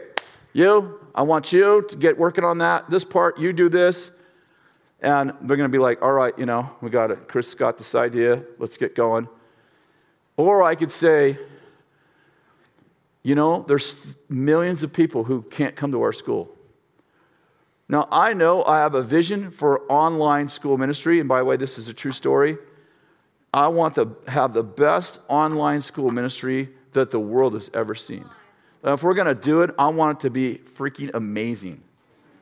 you, 0.53 1.01
I 1.14 1.23
want 1.23 1.53
you 1.53 1.85
to 1.88 1.96
get 1.96 2.18
working 2.18 2.44
on 2.44 2.59
that. 2.59 2.88
This 2.90 3.05
part, 3.05 3.38
you 3.38 3.53
do 3.53 3.68
this. 3.68 4.11
And 5.02 5.32
they're 5.42 5.56
going 5.56 5.70
to 5.70 5.72
be 5.72 5.78
like, 5.78 6.02
All 6.02 6.12
right, 6.12 6.38
you 6.38 6.46
know, 6.46 6.70
we 6.80 6.90
got 6.90 7.10
it. 7.10 7.28
Kris 7.28 7.54
got 7.54 7.78
this 7.78 7.94
idea. 7.94 8.42
Let's 8.58 8.76
get 8.76 8.94
going. 8.94 9.28
Or 10.36 10.62
I 10.62 10.74
could 10.74 10.92
say, 10.92 11.38
You 13.22 13.34
know, 13.34 13.64
there's 13.66 13.96
millions 14.28 14.82
of 14.82 14.92
people 14.92 15.24
who 15.24 15.42
can't 15.42 15.76
come 15.76 15.92
to 15.92 16.02
our 16.02 16.12
school. 16.12 16.54
Now, 17.88 18.06
I 18.12 18.34
know 18.34 18.62
I 18.64 18.78
have 18.78 18.94
a 18.94 19.02
vision 19.02 19.50
for 19.50 19.82
online 19.90 20.48
school 20.48 20.78
ministry, 20.78 21.18
and 21.18 21.28
by 21.28 21.40
the 21.40 21.44
way, 21.44 21.56
this 21.56 21.76
is 21.76 21.88
a 21.88 21.92
true 21.92 22.12
story. 22.12 22.56
I 23.52 23.66
want 23.66 23.96
to 23.96 24.16
have 24.28 24.52
the 24.52 24.62
best 24.62 25.18
online 25.26 25.80
school 25.80 26.10
ministry 26.12 26.68
that 26.92 27.10
the 27.10 27.18
world 27.18 27.54
has 27.54 27.68
ever 27.74 27.96
seen. 27.96 28.24
Now, 28.84 28.92
if 28.92 29.02
we're 29.02 29.14
going 29.14 29.26
to 29.26 29.34
do 29.34 29.62
it, 29.62 29.70
I 29.76 29.88
want 29.88 30.18
it 30.18 30.22
to 30.22 30.30
be 30.30 30.60
freaking 30.76 31.10
amazing. 31.14 31.82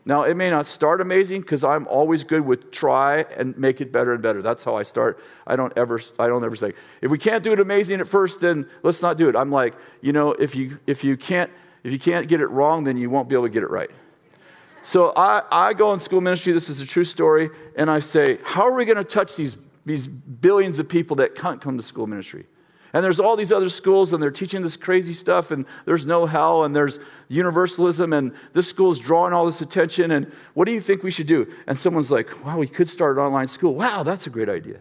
Now, 0.08 0.22
it 0.22 0.38
may 0.38 0.48
not 0.48 0.64
start 0.64 1.02
amazing 1.02 1.42
because 1.42 1.62
I'm 1.62 1.86
always 1.86 2.24
good 2.24 2.40
with 2.40 2.70
try 2.70 3.26
and 3.36 3.56
make 3.58 3.82
it 3.82 3.92
better 3.92 4.14
and 4.14 4.22
better. 4.22 4.40
That's 4.40 4.64
how 4.64 4.74
I 4.74 4.82
start. 4.82 5.20
I 5.46 5.54
don't 5.54 5.70
ever, 5.76 6.00
I 6.18 6.28
don't 6.28 6.42
ever 6.42 6.56
say, 6.56 6.72
if 7.02 7.10
we 7.10 7.18
can't 7.18 7.44
do 7.44 7.52
it 7.52 7.60
amazing 7.60 8.00
at 8.00 8.08
first, 8.08 8.40
then 8.40 8.66
let's 8.82 9.02
not 9.02 9.18
do 9.18 9.28
it. 9.28 9.36
I'm 9.36 9.50
like, 9.50 9.74
you 10.00 10.14
know, 10.14 10.30
if 10.32 10.54
you, 10.54 10.78
if 10.86 11.04
you 11.04 11.18
can't, 11.18 11.50
if 11.84 11.92
you 11.92 11.98
can't 11.98 12.26
get 12.26 12.40
it 12.40 12.46
wrong, 12.46 12.84
then 12.84 12.96
you 12.96 13.10
won't 13.10 13.28
be 13.28 13.34
able 13.34 13.44
to 13.44 13.50
get 13.50 13.62
it 13.62 13.68
right. 13.68 13.90
So 14.82 15.12
I, 15.14 15.42
I 15.52 15.74
go 15.74 15.92
in 15.92 16.00
school 16.00 16.22
ministry, 16.22 16.54
this 16.54 16.70
is 16.70 16.80
a 16.80 16.86
true 16.86 17.04
story, 17.04 17.50
and 17.76 17.90
I 17.90 18.00
say, 18.00 18.38
How 18.42 18.62
are 18.62 18.72
we 18.72 18.86
going 18.86 18.96
to 18.96 19.04
touch 19.04 19.36
these, 19.36 19.58
these 19.84 20.06
billions 20.06 20.78
of 20.78 20.88
people 20.88 21.16
that 21.16 21.34
can't 21.34 21.60
come 21.60 21.76
to 21.76 21.84
school 21.84 22.06
ministry? 22.06 22.46
And 22.92 23.05
there's 23.05 23.20
all 23.20 23.37
these 23.37 23.53
other 23.53 23.68
schools, 23.68 24.12
and 24.12 24.22
they're 24.22 24.31
teaching 24.31 24.62
this 24.62 24.77
crazy 24.77 25.14
stuff, 25.14 25.51
and 25.51 25.66
there's 25.85 26.07
no 26.07 26.27
hell, 26.27 26.64
and 26.64 26.74
there's 26.74 26.98
universalism, 27.29 28.12
and 28.12 28.33
this 28.55 28.68
school's 28.68 28.98
drawing 28.98 29.33
all 29.33 29.44
this 29.46 29.61
attention. 29.61 30.11
And 30.11 30.33
what 30.55 30.64
do 30.66 30.72
you 30.72 30.81
think 30.81 31.03
we 31.03 31.11
should 31.11 31.27
do? 31.27 31.53
And 31.66 31.79
someone's 31.79 32.11
like, 32.11 32.44
Wow, 32.44 32.59
we 32.59 32.66
could 32.66 32.88
start 32.88 33.18
an 33.18 33.24
online 33.24 33.48
school. 33.48 33.74
Wow, 33.74 34.03
that's 34.03 34.27
a 34.27 34.31
great 34.31 34.48
idea. 34.48 34.81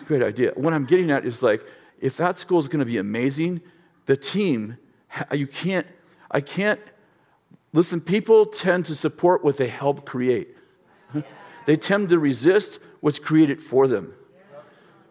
a 0.00 0.04
great 0.04 0.22
idea. 0.22 0.52
What 0.56 0.72
I'm 0.72 0.86
getting 0.86 1.10
at 1.10 1.24
is 1.24 1.42
like, 1.42 1.64
if 2.00 2.16
that 2.16 2.38
school 2.38 2.58
is 2.58 2.66
going 2.66 2.80
to 2.80 2.86
be 2.86 2.98
amazing, 2.98 3.60
the 4.06 4.16
team, 4.16 4.76
you 5.32 5.46
can't, 5.46 5.86
I 6.30 6.40
can't 6.40 6.80
Listen, 7.72 8.00
people 8.00 8.46
tend 8.46 8.84
to 8.86 8.94
support 8.94 9.42
what 9.42 9.56
they 9.56 9.68
help 9.68 10.04
create. 10.04 10.56
they 11.66 11.76
tend 11.76 12.10
to 12.10 12.18
resist 12.18 12.78
what's 13.00 13.18
created 13.18 13.62
for 13.62 13.88
them. 13.88 14.12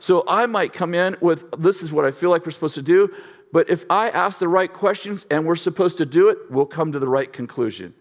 So 0.02 0.24
I 0.28 0.48
might 0.48 0.74
come 0.74 0.96
in 0.96 1.16
with 1.22 1.46
this 1.60 1.84
is 1.84 1.92
what 1.92 2.06
I 2.06 2.12
feel 2.12 2.32
like 2.32 2.44
we're 2.44 2.52
supposed 2.52 2.76
to 2.76 2.82
do, 2.82 3.14
but 3.54 3.70
if 3.70 3.86
I 3.88 4.10
ask 4.10 4.40
the 4.40 4.48
right 4.48 4.72
questions 4.72 5.28
and 5.30 5.46
we're 5.46 5.56
supposed 5.56 5.98
to 5.98 6.08
do 6.08 6.30
it, 6.30 6.40
we'll 6.50 6.66
come 6.66 6.92
to 6.92 7.00
the 7.00 7.08
right 7.08 7.32
conclusion. 7.32 7.94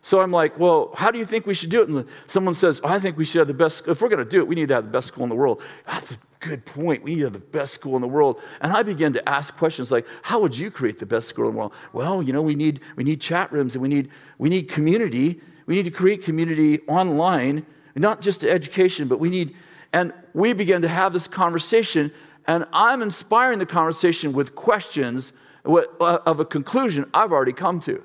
So 0.00 0.20
I'm 0.20 0.30
like, 0.30 0.56
well, 0.60 0.92
how 0.94 1.10
do 1.10 1.18
you 1.18 1.26
think 1.26 1.44
we 1.44 1.54
should 1.54 1.70
do 1.70 1.82
it? 1.82 1.88
And 1.88 2.06
someone 2.28 2.54
says, 2.54 2.80
oh, 2.84 2.88
I 2.88 3.00
think 3.00 3.16
we 3.16 3.24
should 3.24 3.40
have 3.40 3.48
the 3.48 3.52
best. 3.52 3.88
If 3.88 4.00
we're 4.00 4.08
going 4.08 4.24
to 4.24 4.30
do 4.30 4.38
it, 4.38 4.46
we 4.46 4.54
need 4.54 4.68
to 4.68 4.76
have 4.76 4.84
the 4.84 4.90
best 4.90 5.08
school 5.08 5.24
in 5.24 5.28
the 5.28 5.34
world. 5.34 5.60
That's 5.86 6.12
a 6.12 6.18
good 6.38 6.64
point. 6.64 7.02
We 7.02 7.16
need 7.16 7.22
to 7.22 7.26
have 7.26 7.32
the 7.32 7.40
best 7.40 7.74
school 7.74 7.96
in 7.96 8.02
the 8.02 8.08
world. 8.08 8.40
And 8.60 8.72
I 8.72 8.84
begin 8.84 9.12
to 9.14 9.28
ask 9.28 9.56
questions 9.56 9.90
like, 9.90 10.06
how 10.22 10.38
would 10.40 10.56
you 10.56 10.70
create 10.70 11.00
the 11.00 11.06
best 11.06 11.26
school 11.26 11.48
in 11.48 11.52
the 11.52 11.58
world? 11.58 11.72
Well, 11.92 12.22
you 12.22 12.32
know, 12.32 12.42
we 12.42 12.54
need 12.54 12.80
we 12.94 13.02
need 13.02 13.20
chat 13.20 13.52
rooms 13.52 13.74
and 13.74 13.82
we 13.82 13.88
need 13.88 14.08
we 14.38 14.48
need 14.48 14.68
community. 14.68 15.40
We 15.66 15.74
need 15.74 15.84
to 15.84 15.90
create 15.90 16.22
community 16.22 16.80
online, 16.86 17.66
not 17.96 18.20
just 18.20 18.44
education, 18.44 19.08
but 19.08 19.18
we 19.18 19.30
need. 19.30 19.56
And 19.98 20.12
we 20.32 20.52
begin 20.52 20.82
to 20.82 20.88
have 20.88 21.12
this 21.12 21.26
conversation, 21.26 22.12
and 22.46 22.66
I'm 22.72 23.02
inspiring 23.02 23.58
the 23.58 23.66
conversation 23.66 24.32
with 24.32 24.54
questions 24.54 25.32
uh, 25.66 25.82
of 26.24 26.38
a 26.38 26.44
conclusion 26.44 27.10
I've 27.12 27.32
already 27.32 27.52
come 27.52 27.80
to. 27.80 28.00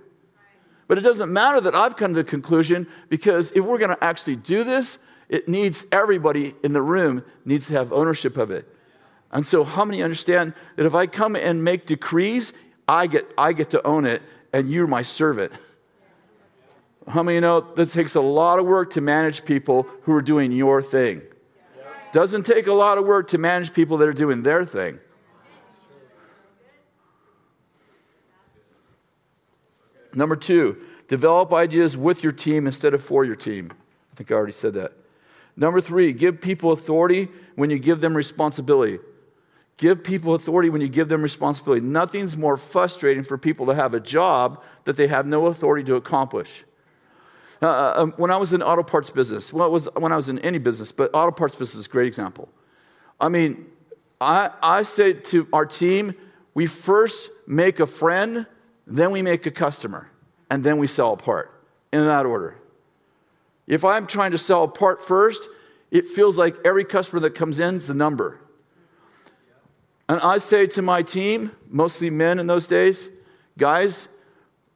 But 0.87 0.97
it 0.97 1.01
doesn't 1.01 1.31
matter 1.31 1.61
that 1.61 1.75
I've 1.75 1.95
come 1.95 2.15
to 2.15 2.23
the 2.23 2.27
conclusion 2.27 2.87
because 3.09 3.51
if 3.51 3.63
we're 3.63 3.77
going 3.77 3.95
to 3.95 4.03
actually 4.03 4.37
do 4.37 4.63
this, 4.63 4.97
it 5.29 5.47
needs 5.47 5.85
everybody 5.91 6.55
in 6.63 6.73
the 6.73 6.81
room 6.81 7.23
needs 7.45 7.67
to 7.67 7.75
have 7.75 7.93
ownership 7.93 8.37
of 8.37 8.49
it. 8.49 8.67
And 9.31 9.45
so 9.45 9.63
how 9.63 9.85
many 9.85 10.01
understand 10.01 10.55
that 10.77 10.87
if 10.87 10.95
I 10.95 11.05
come 11.05 11.35
and 11.35 11.63
make 11.63 11.85
decrees, 11.85 12.53
I 12.87 13.05
get 13.05 13.27
I 13.37 13.53
get 13.53 13.69
to 13.69 13.85
own 13.85 14.05
it 14.07 14.23
and 14.51 14.67
you're 14.71 14.87
my 14.87 15.03
servant. 15.03 15.53
How 17.07 17.21
many 17.21 17.39
know 17.39 17.61
that 17.61 17.89
takes 17.91 18.15
a 18.15 18.21
lot 18.21 18.57
of 18.57 18.65
work 18.65 18.93
to 18.93 19.01
manage 19.01 19.45
people 19.45 19.85
who 20.01 20.13
are 20.13 20.23
doing 20.23 20.51
your 20.51 20.81
thing? 20.81 21.21
Doesn't 22.13 22.45
take 22.45 22.67
a 22.67 22.73
lot 22.73 22.99
of 22.99 23.05
work 23.05 23.29
to 23.29 23.39
manage 23.39 23.73
people 23.73 23.97
that 23.97 24.07
are 24.07 24.13
doing 24.13 24.43
their 24.43 24.63
thing. 24.63 24.99
Number 30.13 30.35
two, 30.35 30.77
develop 31.07 31.51
ideas 31.51 31.97
with 31.97 32.21
your 32.21 32.31
team 32.31 32.67
instead 32.67 32.93
of 32.93 33.03
for 33.03 33.25
your 33.25 33.35
team. 33.35 33.73
I 34.11 34.15
think 34.15 34.31
I 34.31 34.35
already 34.35 34.53
said 34.53 34.75
that. 34.75 34.93
Number 35.57 35.81
three, 35.81 36.13
give 36.13 36.39
people 36.39 36.71
authority 36.71 37.29
when 37.55 37.71
you 37.71 37.79
give 37.79 37.99
them 37.99 38.15
responsibility. 38.15 38.99
Give 39.77 40.03
people 40.03 40.35
authority 40.35 40.69
when 40.69 40.81
you 40.81 40.89
give 40.89 41.09
them 41.09 41.23
responsibility. 41.23 41.81
Nothing's 41.83 42.37
more 42.37 42.57
frustrating 42.57 43.23
for 43.23 43.39
people 43.39 43.65
to 43.65 43.73
have 43.73 43.95
a 43.95 43.99
job 43.99 44.63
that 44.85 44.97
they 44.97 45.07
have 45.07 45.25
no 45.25 45.47
authority 45.47 45.83
to 45.85 45.95
accomplish. 45.95 46.63
Uh, 47.63 47.67
uh 47.67 47.93
um, 47.97 48.13
when 48.17 48.29
I 48.29 48.37
was 48.37 48.53
in 48.53 48.61
auto 48.61 48.83
parts 48.83 49.09
business, 49.09 49.51
well, 49.51 49.71
was 49.71 49.87
when 49.95 50.11
I 50.11 50.15
was 50.15 50.29
in 50.29 50.37
any 50.39 50.59
business, 50.59 50.91
but 50.91 51.09
auto 51.13 51.31
parts 51.31 51.55
business 51.55 51.75
is 51.75 51.85
a 51.87 51.89
great 51.89 52.07
example. 52.07 52.49
I 53.19 53.29
mean, 53.29 53.65
I, 54.21 54.51
I 54.61 54.83
say 54.83 55.13
to 55.13 55.47
our 55.51 55.65
team, 55.65 56.13
we 56.53 56.67
first 56.67 57.29
make 57.47 57.79
a 57.79 57.87
friend 57.87 58.45
then 58.85 59.11
we 59.11 59.21
make 59.21 59.45
a 59.45 59.51
customer, 59.51 60.09
and 60.49 60.63
then 60.63 60.77
we 60.77 60.87
sell 60.87 61.13
a 61.13 61.17
part 61.17 61.51
in 61.91 62.05
that 62.05 62.25
order. 62.25 62.55
If 63.65 63.85
I'm 63.85 64.07
trying 64.07 64.31
to 64.31 64.37
sell 64.37 64.63
a 64.63 64.67
part 64.67 65.05
first, 65.05 65.47
it 65.91 66.07
feels 66.07 66.37
like 66.37 66.55
every 66.65 66.83
customer 66.83 67.21
that 67.21 67.35
comes 67.35 67.59
in 67.59 67.75
is 67.77 67.89
a 67.89 67.93
number. 67.93 68.39
And 70.09 70.19
I 70.19 70.37
say 70.37 70.67
to 70.67 70.81
my 70.81 71.01
team, 71.01 71.51
mostly 71.69 72.09
men 72.09 72.39
in 72.39 72.47
those 72.47 72.67
days, 72.67 73.07
guys, 73.57 74.07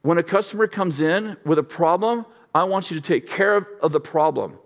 when 0.02 0.16
a 0.16 0.22
customer 0.22 0.66
comes 0.66 1.00
in 1.00 1.36
with 1.44 1.58
a 1.58 1.62
problem, 1.62 2.24
I 2.58 2.64
want 2.64 2.90
you 2.90 2.96
to 2.96 3.00
take 3.00 3.28
care 3.28 3.54
of, 3.54 3.66
of 3.80 3.92
the 3.92 4.00
problem. 4.00 4.58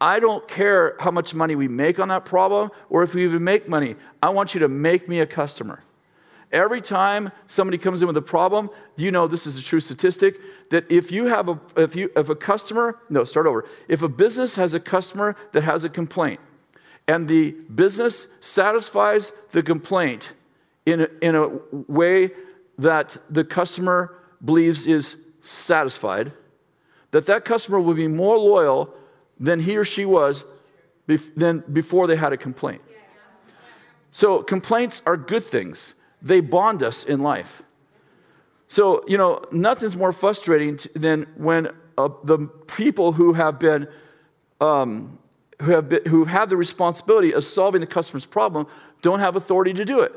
I 0.00 0.18
don't 0.18 0.48
care 0.48 0.96
how 0.98 1.10
much 1.10 1.34
money 1.34 1.54
we 1.54 1.68
make 1.68 1.98
on 1.98 2.08
that 2.08 2.24
problem 2.24 2.70
or 2.88 3.02
if 3.02 3.12
we 3.12 3.22
even 3.24 3.44
make 3.44 3.68
money. 3.68 3.96
I 4.22 4.30
want 4.30 4.54
you 4.54 4.60
to 4.60 4.68
make 4.68 5.10
me 5.10 5.20
a 5.20 5.26
customer. 5.26 5.84
Every 6.52 6.80
time 6.80 7.30
somebody 7.46 7.76
comes 7.76 8.00
in 8.00 8.06
with 8.06 8.16
a 8.16 8.22
problem, 8.22 8.70
do 8.96 9.04
you 9.04 9.10
know 9.10 9.26
this 9.26 9.46
is 9.46 9.58
a 9.58 9.62
true 9.62 9.80
statistic? 9.80 10.40
That 10.70 10.90
if 10.90 11.12
you 11.12 11.26
have 11.26 11.50
a 11.50 11.60
if 11.76 11.94
you 11.94 12.10
if 12.16 12.30
a 12.30 12.34
customer, 12.34 13.00
no, 13.10 13.24
start 13.24 13.46
over. 13.46 13.66
If 13.88 14.00
a 14.00 14.08
business 14.08 14.54
has 14.54 14.72
a 14.72 14.80
customer 14.80 15.36
that 15.52 15.64
has 15.64 15.84
a 15.84 15.90
complaint, 15.90 16.40
and 17.08 17.28
the 17.28 17.50
business 17.50 18.26
satisfies 18.40 19.32
the 19.50 19.62
complaint 19.62 20.30
in 20.86 21.02
a, 21.02 21.08
in 21.20 21.34
a 21.34 21.48
way 21.88 22.30
that 22.78 23.18
the 23.28 23.44
customer 23.44 24.16
believes 24.42 24.86
is 24.86 25.16
satisfied, 25.42 26.32
that 27.14 27.26
that 27.26 27.44
customer 27.44 27.80
will 27.80 27.94
be 27.94 28.08
more 28.08 28.36
loyal 28.36 28.92
than 29.38 29.60
he 29.60 29.76
or 29.76 29.84
she 29.84 30.04
was 30.04 30.44
bef- 31.06 31.32
than 31.36 31.62
before 31.72 32.08
they 32.08 32.16
had 32.16 32.32
a 32.32 32.36
complaint. 32.36 32.82
So 34.10 34.42
complaints 34.42 35.00
are 35.06 35.16
good 35.16 35.44
things 35.44 35.94
they 36.20 36.40
bond 36.40 36.82
us 36.82 37.04
in 37.04 37.22
life. 37.22 37.62
So, 38.66 39.04
you 39.06 39.16
know, 39.16 39.44
nothing's 39.52 39.96
more 39.96 40.12
frustrating 40.12 40.80
than 40.96 41.28
when 41.36 41.68
uh, 41.96 42.08
the 42.24 42.48
people 42.66 43.12
who 43.12 43.32
have 43.34 43.60
been, 43.60 43.86
um, 44.60 45.16
who 45.62 45.70
have 45.70 45.88
been, 45.88 46.04
who 46.06 46.24
have 46.24 46.48
the 46.48 46.56
responsibility 46.56 47.32
of 47.32 47.44
solving 47.44 47.80
the 47.80 47.86
customer's 47.86 48.26
problem 48.26 48.66
don't 49.02 49.20
have 49.20 49.36
authority 49.36 49.72
to 49.74 49.84
do 49.84 50.00
it. 50.00 50.12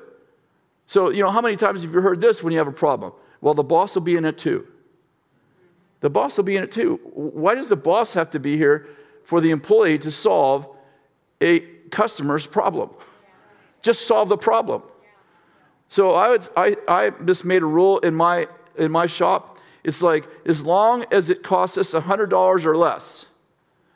So, 0.87 1.11
you 1.11 1.21
know, 1.21 1.29
how 1.29 1.41
many 1.41 1.57
times 1.57 1.83
have 1.83 1.93
you 1.93 2.01
heard 2.01 2.21
this 2.21 2.41
when 2.41 2.53
you 2.53 2.57
have 2.57 2.67
a 2.67 2.71
problem? 2.71 3.11
Well, 3.39 3.53
the 3.53 3.63
boss 3.63 3.93
will 3.93 4.01
be 4.01 4.15
in 4.15 4.25
it 4.25 4.39
too. 4.39 4.65
The 6.01 6.09
boss 6.09 6.37
will 6.37 6.43
be 6.43 6.55
in 6.55 6.63
it 6.63 6.71
too. 6.71 6.99
Why 7.13 7.55
does 7.55 7.69
the 7.69 7.75
boss 7.75 8.13
have 8.13 8.29
to 8.31 8.39
be 8.39 8.57
here 8.57 8.87
for 9.23 9.41
the 9.41 9.51
employee 9.51 9.97
to 9.99 10.11
solve 10.11 10.67
a 11.41 11.59
customer's 11.89 12.45
problem? 12.45 12.91
Just 13.81 14.07
solve 14.07 14.29
the 14.29 14.37
problem. 14.37 14.83
So 15.89 16.11
I, 16.11 16.29
would, 16.29 16.47
I, 16.55 16.75
I 16.87 17.11
just 17.25 17.45
made 17.45 17.61
a 17.61 17.65
rule 17.65 17.99
in 17.99 18.13
my, 18.13 18.47
in 18.77 18.91
my 18.91 19.07
shop. 19.07 19.57
It's 19.83 20.01
like, 20.01 20.27
as 20.45 20.63
long 20.63 21.05
as 21.11 21.29
it 21.29 21.43
costs 21.43 21.77
us 21.77 21.93
$100 21.93 22.65
or 22.65 22.77
less, 22.77 23.25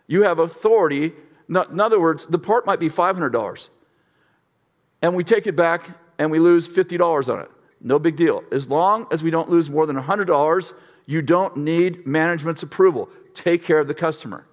you 0.08 0.24
have 0.24 0.40
authority. 0.40 1.14
In 1.50 1.80
other 1.80 2.00
words, 2.00 2.26
the 2.26 2.40
part 2.40 2.66
might 2.66 2.80
be 2.80 2.90
$500. 2.90 3.68
And 5.02 5.16
we 5.16 5.24
take 5.24 5.48
it 5.48 5.56
back 5.56 5.90
and 6.18 6.32
we 6.32 6.40
lose 6.40 6.68
$50 6.68 7.32
on 7.32 7.40
it. 7.42 7.52
No 7.82 7.98
big 8.00 8.16
deal. 8.16 8.44
As 8.52 8.70
long 8.70 9.08
as 9.12 9.24
we 9.24 9.32
don't 9.32 9.50
lose 9.50 9.70
more 9.70 9.86
than 9.86 9.98
$100, 9.98 10.74
you 11.06 11.22
don't 11.22 11.58
need 11.58 12.06
management's 12.06 12.64
approval. 12.64 13.10
Take 13.34 13.64
care 13.64 13.80
of 13.80 13.88
the 13.88 13.94
customer. 13.94 14.46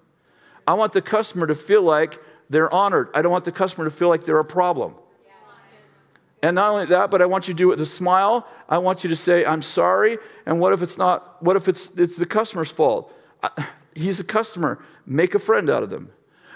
I 0.67 0.73
want 0.73 0.93
the 0.93 1.01
customer 1.01 1.47
to 1.47 1.55
feel 1.55 1.81
like 1.81 2.19
they're 2.49 2.73
honored. 2.73 3.09
I 3.13 3.21
don't 3.21 3.31
want 3.31 3.45
the 3.45 3.51
customer 3.51 3.85
to 3.85 3.91
feel 3.91 4.09
like 4.09 4.25
they're 4.25 4.39
a 4.39 4.45
problem. 4.45 4.95
And 6.41 6.55
not 6.55 6.71
only 6.71 6.85
that, 6.85 7.11
but 7.11 7.21
I 7.21 7.25
want 7.25 7.47
you 7.47 7.53
to 7.53 7.57
do 7.57 7.67
it 7.67 7.77
with 7.77 7.81
a 7.81 7.85
smile. 7.85 8.47
I 8.69 8.77
want 8.77 9.03
you 9.03 9.09
to 9.09 9.15
say, 9.15 9.45
I'm 9.45 9.61
sorry. 9.61 10.17
And 10.45 10.59
what 10.59 10.71
if 10.71 10.81
it's 10.81 10.97
not, 10.97 11.41
what 11.43 11.57
if 11.57 11.67
it's, 11.67 11.89
it's 11.97 12.15
the 12.15 12.25
customer's 12.25 12.71
fault? 12.71 13.13
I, 13.43 13.67
he's 13.93 14.19
a 14.19 14.23
customer. 14.23 14.83
Make 15.05 15.35
a 15.35 15.39
friend 15.39 15.69
out 15.69 15.83
of 15.83 15.89
them. 15.89 16.11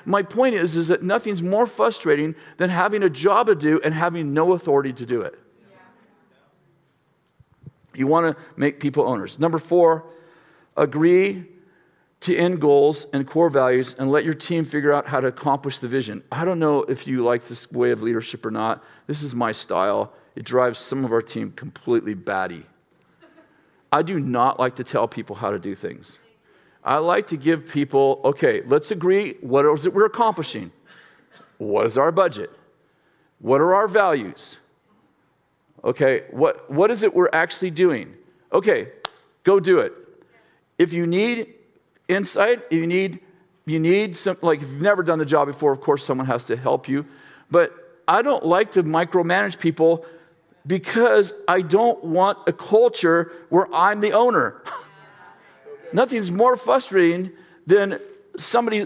My 0.05 0.21
point 0.21 0.55
is, 0.55 0.75
is 0.75 0.87
that 0.89 1.03
nothing's 1.03 1.41
more 1.41 1.65
frustrating 1.65 2.35
than 2.57 2.69
having 2.69 3.03
a 3.03 3.09
job 3.09 3.47
to 3.47 3.55
do 3.55 3.79
and 3.83 3.93
having 3.93 4.33
no 4.33 4.53
authority 4.53 4.93
to 4.93 5.05
do 5.05 5.21
it. 5.21 5.39
You 7.95 8.07
want 8.07 8.35
to 8.35 8.43
make 8.55 8.79
people 8.79 9.07
owners. 9.07 9.39
Number 9.39 9.59
four, 9.59 10.05
agree 10.75 11.45
to 12.21 12.35
end 12.37 12.61
goals 12.61 13.05
and 13.11 13.27
core 13.27 13.49
values 13.49 13.95
and 13.99 14.09
let 14.09 14.23
your 14.23 14.33
team 14.33 14.63
figure 14.63 14.93
out 14.93 15.05
how 15.05 15.19
to 15.19 15.27
accomplish 15.27 15.79
the 15.79 15.87
vision. 15.87 16.23
I 16.31 16.45
don't 16.45 16.57
know 16.57 16.83
if 16.83 17.05
you 17.05 17.23
like 17.23 17.47
this 17.47 17.69
way 17.71 17.91
of 17.91 18.01
leadership 18.01 18.45
or 18.45 18.51
not. 18.51 18.83
This 19.07 19.21
is 19.21 19.35
my 19.35 19.51
style. 19.51 20.13
It 20.35 20.45
drives 20.45 20.79
some 20.79 21.03
of 21.03 21.11
our 21.11 21.21
team 21.21 21.51
completely 21.51 22.13
batty. 22.13 22.65
I 23.91 24.01
do 24.01 24.19
not 24.19 24.59
like 24.59 24.75
to 24.77 24.83
tell 24.83 25.07
people 25.07 25.35
how 25.35 25.51
to 25.51 25.59
do 25.59 25.75
things. 25.75 26.17
I 26.83 26.97
like 26.97 27.27
to 27.27 27.37
give 27.37 27.67
people, 27.67 28.21
okay, 28.23 28.61
let's 28.65 28.91
agree 28.91 29.35
what 29.41 29.65
is 29.65 29.85
it 29.85 29.93
we're 29.93 30.05
accomplishing? 30.05 30.71
What 31.57 31.85
is 31.85 31.97
our 31.97 32.11
budget? 32.11 32.51
What 33.39 33.61
are 33.61 33.75
our 33.75 33.87
values? 33.87 34.57
Okay, 35.83 36.23
what, 36.31 36.71
what 36.71 36.91
is 36.91 37.03
it 37.03 37.13
we're 37.13 37.29
actually 37.33 37.71
doing? 37.71 38.13
Okay, 38.51 38.89
go 39.43 39.59
do 39.59 39.79
it. 39.79 39.93
If 40.77 40.93
you 40.93 41.05
need 41.05 41.53
insight. 42.07 42.71
You 42.71 42.87
need, 42.87 43.19
you 43.65 43.79
need 43.79 44.17
some, 44.17 44.37
like 44.41 44.61
if 44.61 44.69
you've 44.69 44.81
never 44.81 45.03
done 45.03 45.19
the 45.19 45.25
job 45.25 45.47
before, 45.47 45.71
of 45.71 45.81
course, 45.81 46.03
someone 46.03 46.27
has 46.27 46.45
to 46.45 46.57
help 46.57 46.87
you. 46.87 47.05
But 47.49 47.73
I 48.07 48.21
don't 48.21 48.45
like 48.45 48.73
to 48.73 48.83
micromanage 48.83 49.59
people 49.59 50.05
because 50.65 51.33
I 51.47 51.61
don't 51.61 52.03
want 52.03 52.39
a 52.47 52.53
culture 52.53 53.31
where 53.49 53.67
I'm 53.73 53.99
the 53.99 54.13
owner. 54.13 54.63
Nothing's 55.93 56.31
more 56.31 56.57
frustrating 56.57 57.31
than 57.67 57.99
somebody 58.37 58.85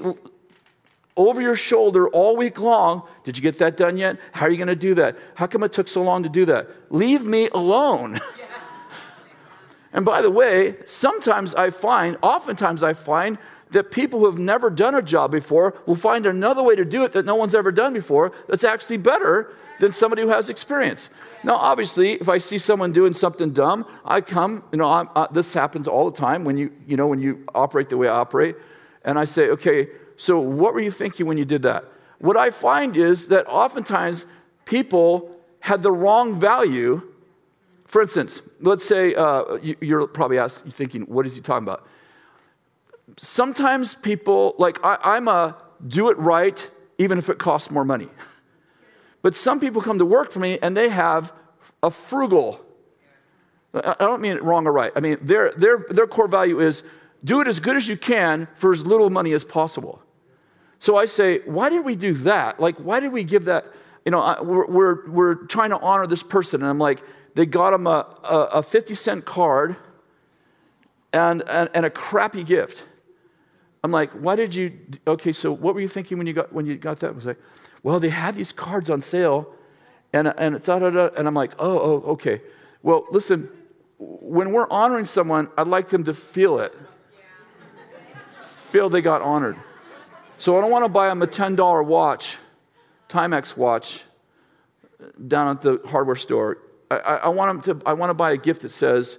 over 1.16 1.42
your 1.42 1.56
shoulder 1.56 2.10
all 2.10 2.36
week 2.36 2.60
long. 2.60 3.04
Did 3.28 3.36
you 3.36 3.44
get 3.44 3.58
that 3.58 3.76
done 3.76 3.98
yet? 3.98 4.18
How 4.32 4.46
are 4.46 4.50
you 4.50 4.56
going 4.56 4.70
to 4.70 4.76
do 4.76 4.96
that? 4.96 5.18
How 5.36 5.48
come 5.48 5.62
it 5.64 5.74
took 5.74 5.90
so 5.90 6.02
long 6.02 6.24
to 6.24 6.30
do 6.30 6.46
that? 6.46 6.70
Leave 6.90 7.26
me 7.26 7.50
alone. 7.50 8.22
And 9.94 10.06
by 10.06 10.22
the 10.22 10.30
way, 10.30 10.76
sometimes 10.86 11.56
I 11.56 11.72
find, 11.72 12.18
oftentimes 12.22 12.84
I 12.84 12.94
find, 12.94 13.38
that 13.72 13.90
people 13.90 14.20
who 14.20 14.28
have 14.28 14.38
never 14.38 14.70
done 14.70 14.94
a 14.94 15.02
job 15.02 15.32
before 15.32 15.82
will 15.88 15.96
find 15.96 16.26
another 16.28 16.62
way 16.62 16.76
to 16.76 16.86
do 16.86 17.04
it 17.04 17.14
that 17.14 17.26
no 17.26 17.36
one's 17.36 17.56
ever 17.56 17.72
done 17.72 17.94
before 17.94 18.32
that's 18.48 18.64
actually 18.64 18.98
better 18.98 19.54
than 19.80 19.92
somebody 19.92 20.22
who 20.22 20.28
has 20.28 20.50
experience. 20.50 21.10
Now, 21.44 21.56
obviously, 21.56 22.12
if 22.14 22.30
I 22.30 22.38
see 22.38 22.60
someone 22.60 22.92
doing 22.92 23.14
something 23.14 23.54
dumb, 23.54 23.88
I 24.06 24.22
come, 24.22 24.62
you 24.72 24.78
know, 24.78 24.88
uh, 24.88 25.28
this 25.32 25.54
happens 25.54 25.88
all 25.88 26.12
the 26.12 26.18
time 26.18 26.44
when 26.44 26.58
you, 26.58 26.72
you 26.86 26.98
know, 26.98 27.08
when 27.08 27.22
you 27.22 27.46
operate 27.56 27.90
the 27.90 27.98
way 27.98 28.08
I 28.08 28.18
operate, 28.18 28.56
and 29.04 29.18
I 29.18 29.26
say, 29.26 29.50
okay, 29.50 29.88
so 30.18 30.40
what 30.40 30.74
were 30.76 30.82
you 30.82 30.92
thinking 30.92 31.26
when 31.26 31.38
you 31.38 31.46
did 31.46 31.64
that? 31.64 31.86
What 32.20 32.38
I 32.38 32.50
find 32.50 32.98
is 32.98 33.28
that 33.28 33.48
oftentimes 33.48 34.26
people 34.66 35.32
had 35.60 35.84
the 35.84 35.92
wrong 35.92 36.40
value 36.40 37.02
for 37.88 38.02
instance, 38.02 38.42
let's 38.60 38.86
say 38.86 39.16
uh, 39.16 39.58
you, 39.62 39.98
are 39.98 40.08
probably 40.08 40.38
asking, 40.38 40.72
thinking, 40.72 41.02
what 41.04 41.26
is 41.26 41.36
he 41.36 41.42
talking 41.42 41.64
about? 41.64 41.88
Sometimes 43.18 43.96
people, 43.96 44.56
like 44.58 44.84
I, 44.84 44.98
I'm 45.02 45.28
a 45.30 45.56
do 45.88 46.10
it 46.10 46.18
right, 46.18 46.70
even 46.98 47.18
if 47.18 47.30
it 47.30 47.38
costs 47.38 47.72
more 47.72 47.86
money. 47.86 48.10
But 49.22 49.36
some 49.38 49.60
people 49.60 49.82
come 49.82 50.00
to 50.00 50.06
work 50.06 50.32
for 50.32 50.40
me 50.40 50.60
and 50.62 50.76
they 50.76 50.90
have 50.90 51.34
a 51.82 51.90
frugal. 51.90 52.60
I 53.74 53.96
don't 54.00 54.22
mean 54.22 54.34
it 54.34 54.44
wrong 54.44 54.68
or 54.68 54.74
right. 54.74 54.92
I 54.96 55.00
mean, 55.00 55.18
their, 55.22 55.54
their, 55.54 55.86
their 55.90 56.08
core 56.08 56.28
value 56.28 56.60
is 56.60 56.84
do 57.24 57.40
it 57.42 57.48
as 57.48 57.60
good 57.60 57.78
as 57.78 57.88
you 57.88 57.96
can 57.96 58.48
for 58.56 58.74
as 58.74 58.86
little 58.86 59.10
money 59.10 59.32
as 59.34 59.44
possible. 59.44 60.02
So 60.80 60.96
I 60.96 61.06
say, 61.06 61.40
why 61.46 61.70
did 61.70 61.84
we 61.84 61.96
do 61.96 62.14
that? 62.14 62.60
Like, 62.60 62.76
why 62.78 63.00
did 63.00 63.12
we 63.12 63.24
give 63.24 63.46
that? 63.46 63.66
You 64.06 64.12
know, 64.12 64.38
we're, 64.42 64.66
we're, 64.68 65.10
we're 65.10 65.36
trying 65.46 65.72
to 65.72 65.80
honor 65.80 66.08
this 66.08 66.24
person. 66.24 66.62
And 66.62 66.70
I'm 66.70 66.80
like, 66.80 67.04
they 67.36 67.46
got 67.46 67.74
him 67.74 67.88
a, 67.88 68.06
a, 68.24 68.38
a 68.54 68.64
50 68.64 68.96
cent 68.96 69.26
card 69.26 69.76
and, 71.14 71.44
and, 71.48 71.70
and 71.74 71.86
a 71.86 71.90
crappy 71.90 72.44
gift. 72.44 72.84
I'm 73.84 73.92
like, 73.92 74.12
why 74.12 74.36
did 74.36 74.56
you? 74.56 74.78
Okay, 75.06 75.32
so 75.32 75.52
what 75.52 75.74
were 75.76 75.82
you 75.82 75.88
thinking 75.88 76.18
when 76.18 76.28
you 76.28 76.34
got 76.34 76.52
when 76.52 76.66
you 76.66 76.76
got 76.76 77.00
that? 77.00 77.08
I 77.08 77.12
was 77.12 77.26
like, 77.26 77.38
well, 77.84 78.00
they 78.00 78.10
had 78.10 78.36
these 78.36 78.52
cards 78.52 78.90
on 78.90 79.02
sale, 79.02 79.54
and 80.12 80.34
and 80.38 80.62
da, 80.62 80.80
da, 80.80 80.90
da, 80.90 81.10
and 81.16 81.28
I'm 81.28 81.34
like, 81.34 81.54
oh, 81.60 81.80
oh, 81.80 82.12
okay. 82.12 82.42
Well, 82.82 83.06
listen, 83.12 83.50
when 84.00 84.52
we're 84.52 84.70
honoring 84.70 85.06
someone, 85.06 85.48
I'd 85.58 85.68
like 85.68 85.90
them 85.90 86.04
to 86.06 86.14
feel 86.14 86.60
it, 86.60 86.74
feel 88.70 88.90
they 88.90 89.02
got 89.02 89.22
honored. 89.22 89.58
So 90.38 90.58
I 90.58 90.62
don't 90.62 90.72
want 90.72 90.86
to 90.86 90.90
buy 90.90 91.12
him 91.12 91.22
a 91.22 91.28
ten 91.28 91.56
dollar 91.56 91.82
watch, 91.82 92.38
Timex 93.10 93.58
watch, 93.58 94.02
down 95.28 95.50
at 95.50 95.62
the 95.62 95.82
hardware 95.86 96.16
store. 96.16 96.60
I, 96.92 96.96
I, 96.96 97.30
want 97.30 97.64
them 97.64 97.80
to, 97.80 97.86
I 97.88 97.94
want 97.94 98.12
to 98.12 98.14
buy 98.14 98.32
a 98.32 98.38
gift 98.38 98.62
that 98.62 98.72
says, 98.72 99.18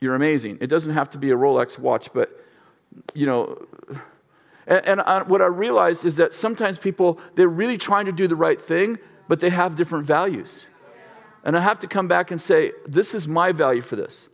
You're 0.00 0.14
amazing. 0.14 0.58
It 0.60 0.68
doesn't 0.68 0.94
have 0.94 1.10
to 1.10 1.18
be 1.18 1.30
a 1.30 1.36
Rolex 1.36 1.78
watch, 1.78 2.12
but, 2.12 2.44
you 3.14 3.26
know, 3.26 3.66
and, 4.68 4.86
and 4.86 5.00
I, 5.00 5.22
what 5.22 5.42
I 5.42 5.46
realized 5.46 6.04
is 6.04 6.16
that 6.16 6.32
sometimes 6.34 6.78
people, 6.78 7.18
they're 7.34 7.48
really 7.48 7.78
trying 7.78 8.06
to 8.06 8.12
do 8.12 8.28
the 8.28 8.36
right 8.36 8.60
thing, 8.60 8.98
but 9.26 9.40
they 9.40 9.50
have 9.50 9.74
different 9.74 10.06
values. 10.06 10.66
And 11.44 11.56
I 11.56 11.60
have 11.60 11.78
to 11.80 11.86
come 11.86 12.06
back 12.06 12.30
and 12.30 12.40
say, 12.40 12.72
This 12.86 13.12
is 13.12 13.26
my 13.26 13.50
value 13.50 13.82
for 13.82 13.96
this. 13.96 14.28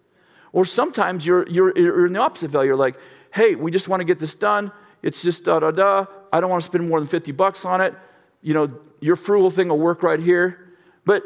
Or 0.53 0.65
sometimes 0.65 1.27
you're, 1.27 1.49
you're, 1.49 1.77
you're 1.77 2.07
in 2.07 2.13
the 2.13 2.21
opposite 2.21 2.51
value. 2.51 2.69
You're 2.69 2.77
like, 2.77 2.97
Hey, 3.33 3.55
we 3.55 3.71
just 3.71 3.89
want 3.89 4.01
to 4.01 4.05
get 4.05 4.19
this 4.19 4.35
done. 4.35 4.71
It's 5.05 5.23
just 5.23 5.45
da 5.45 5.61
da 5.61 5.71
da. 5.71 6.07
I 6.33 6.41
don't 6.41 6.49
want 6.49 6.63
to 6.63 6.67
spend 6.67 6.89
more 6.89 6.99
than 6.99 7.07
50 7.07 7.31
bucks 7.33 7.67
on 7.67 7.83
it. 7.83 7.95
You 8.41 8.55
know, 8.55 8.73
your 9.01 9.17
frugal 9.17 9.51
thing 9.51 9.69
will 9.69 9.79
work 9.79 10.03
right 10.03 10.19
here. 10.19 10.73
But 11.05 11.23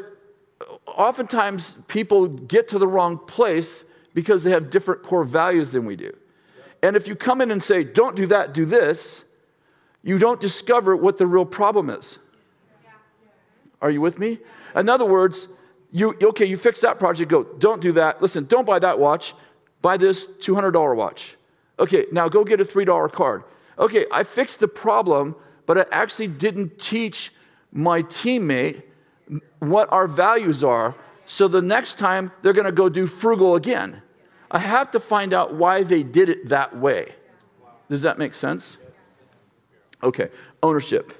oftentimes 0.85 1.77
people 1.87 2.27
get 2.27 2.67
to 2.67 2.77
the 2.77 2.87
wrong 2.87 3.17
place 3.17 3.85
because 4.13 4.43
they 4.43 4.51
have 4.51 4.69
different 4.69 5.01
core 5.01 5.23
values 5.23 5.69
than 5.69 5.85
we 5.85 5.95
do. 5.95 6.13
And 6.83 6.97
if 6.97 7.07
you 7.07 7.15
come 7.15 7.39
in 7.39 7.51
and 7.51 7.63
say, 7.63 7.85
don't 7.85 8.17
do 8.17 8.25
that, 8.27 8.53
do 8.53 8.65
this, 8.65 9.23
you 10.03 10.17
don't 10.17 10.41
discover 10.41 10.97
what 10.97 11.17
the 11.17 11.25
real 11.25 11.45
problem 11.45 11.89
is. 11.89 12.19
Are 13.81 13.89
you 13.89 14.01
with 14.01 14.19
me? 14.19 14.39
In 14.75 14.89
other 14.89 15.05
words, 15.05 15.47
you 15.93 16.17
okay, 16.21 16.45
you 16.45 16.57
fix 16.57 16.81
that 16.81 16.99
project, 16.99 17.31
go, 17.31 17.43
don't 17.43 17.81
do 17.81 17.93
that. 17.93 18.21
Listen, 18.21 18.43
don't 18.45 18.65
buy 18.65 18.79
that 18.79 18.99
watch, 18.99 19.33
buy 19.81 19.95
this 19.95 20.27
$200 20.27 20.97
watch. 20.97 21.37
Okay, 21.79 22.07
now 22.11 22.27
go 22.27 22.43
get 22.43 22.59
a 22.59 22.65
$3 22.65 23.11
card 23.13 23.45
okay, 23.79 24.05
I 24.11 24.23
fixed 24.23 24.59
the 24.59 24.67
problem, 24.67 25.35
but 25.65 25.77
I 25.77 25.85
actually 25.91 26.27
didn't 26.27 26.79
teach 26.79 27.33
my 27.71 28.03
teammate 28.03 28.83
what 29.59 29.91
our 29.91 30.07
values 30.07 30.63
are. 30.63 30.95
So 31.25 31.47
the 31.47 31.61
next 31.61 31.99
time 31.99 32.31
they're 32.41 32.53
going 32.53 32.65
to 32.65 32.71
go 32.71 32.89
do 32.89 33.07
frugal 33.07 33.55
again. 33.55 34.01
I 34.51 34.59
have 34.59 34.91
to 34.91 34.99
find 34.99 35.33
out 35.33 35.53
why 35.53 35.83
they 35.83 36.01
did 36.01 36.29
it 36.29 36.49
that 36.49 36.75
way. 36.75 37.13
Does 37.89 38.01
that 38.01 38.17
make 38.17 38.33
sense? 38.33 38.77
Okay, 40.01 40.29
ownership. 40.63 41.13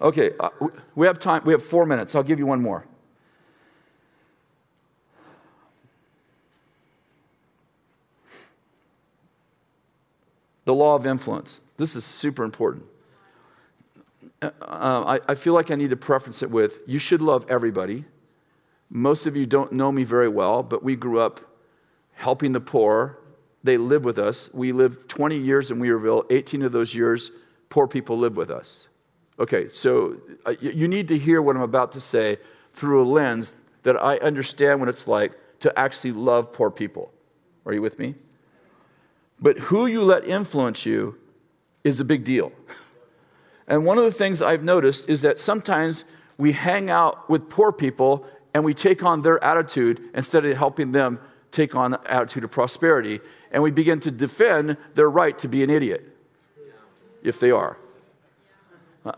Okay, 0.00 0.32
uh, 0.40 0.50
we 0.94 1.06
have 1.06 1.18
time. 1.18 1.42
We 1.44 1.52
have 1.52 1.64
four 1.64 1.86
minutes. 1.86 2.14
I'll 2.14 2.22
give 2.22 2.38
you 2.38 2.46
one 2.46 2.60
more. 2.60 2.84
The 10.64 10.74
law 10.74 10.96
of 10.96 11.06
influence. 11.06 11.60
This 11.76 11.96
is 11.96 12.04
super 12.04 12.44
important. 12.44 12.84
Uh, 14.40 14.50
I, 14.60 15.20
I 15.28 15.34
feel 15.34 15.54
like 15.54 15.70
I 15.70 15.74
need 15.74 15.90
to 15.90 15.96
preference 15.96 16.42
it 16.42 16.50
with 16.50 16.78
you 16.86 16.98
should 16.98 17.22
love 17.22 17.46
everybody. 17.48 18.04
Most 18.90 19.26
of 19.26 19.36
you 19.36 19.46
don't 19.46 19.72
know 19.72 19.90
me 19.90 20.04
very 20.04 20.28
well, 20.28 20.62
but 20.62 20.82
we 20.82 20.94
grew 20.96 21.18
up 21.18 21.40
helping 22.12 22.52
the 22.52 22.60
poor. 22.60 23.18
They 23.64 23.76
live 23.76 24.04
with 24.04 24.18
us. 24.18 24.50
We 24.52 24.72
lived 24.72 25.08
20 25.08 25.36
years 25.36 25.70
in 25.70 25.80
Weaverville. 25.80 26.26
18 26.30 26.62
of 26.62 26.72
those 26.72 26.94
years, 26.94 27.30
poor 27.70 27.88
people 27.88 28.18
live 28.18 28.36
with 28.36 28.50
us. 28.50 28.86
Okay, 29.38 29.68
so 29.72 30.20
uh, 30.46 30.54
you 30.60 30.86
need 30.86 31.08
to 31.08 31.18
hear 31.18 31.42
what 31.42 31.56
I'm 31.56 31.62
about 31.62 31.92
to 31.92 32.00
say 32.00 32.38
through 32.74 33.02
a 33.02 33.06
lens 33.06 33.52
that 33.82 34.00
I 34.00 34.18
understand 34.18 34.80
what 34.80 34.88
it's 34.88 35.08
like 35.08 35.32
to 35.60 35.76
actually 35.78 36.12
love 36.12 36.52
poor 36.52 36.70
people. 36.70 37.10
Are 37.66 37.72
you 37.72 37.82
with 37.82 37.98
me? 37.98 38.14
But 39.40 39.58
who 39.58 39.86
you 39.86 40.04
let 40.04 40.24
influence 40.24 40.86
you 40.86 41.18
is 41.84 42.00
a 42.00 42.04
big 42.04 42.24
deal. 42.24 42.50
And 43.68 43.84
one 43.84 43.98
of 43.98 44.04
the 44.04 44.12
things 44.12 44.42
I've 44.42 44.64
noticed 44.64 45.08
is 45.08 45.22
that 45.22 45.38
sometimes 45.38 46.04
we 46.36 46.52
hang 46.52 46.90
out 46.90 47.30
with 47.30 47.48
poor 47.48 47.72
people 47.72 48.26
and 48.52 48.64
we 48.64 48.74
take 48.74 49.02
on 49.02 49.22
their 49.22 49.42
attitude 49.42 50.00
instead 50.14 50.44
of 50.44 50.56
helping 50.56 50.92
them 50.92 51.20
take 51.50 51.74
on 51.74 51.92
the 51.92 52.00
attitude 52.10 52.44
of 52.44 52.50
prosperity. 52.50 53.20
And 53.52 53.62
we 53.62 53.70
begin 53.70 54.00
to 54.00 54.10
defend 54.10 54.76
their 54.94 55.08
right 55.08 55.38
to 55.38 55.48
be 55.48 55.62
an 55.62 55.70
idiot, 55.70 56.04
if 57.22 57.38
they 57.38 57.50
are. 57.50 57.78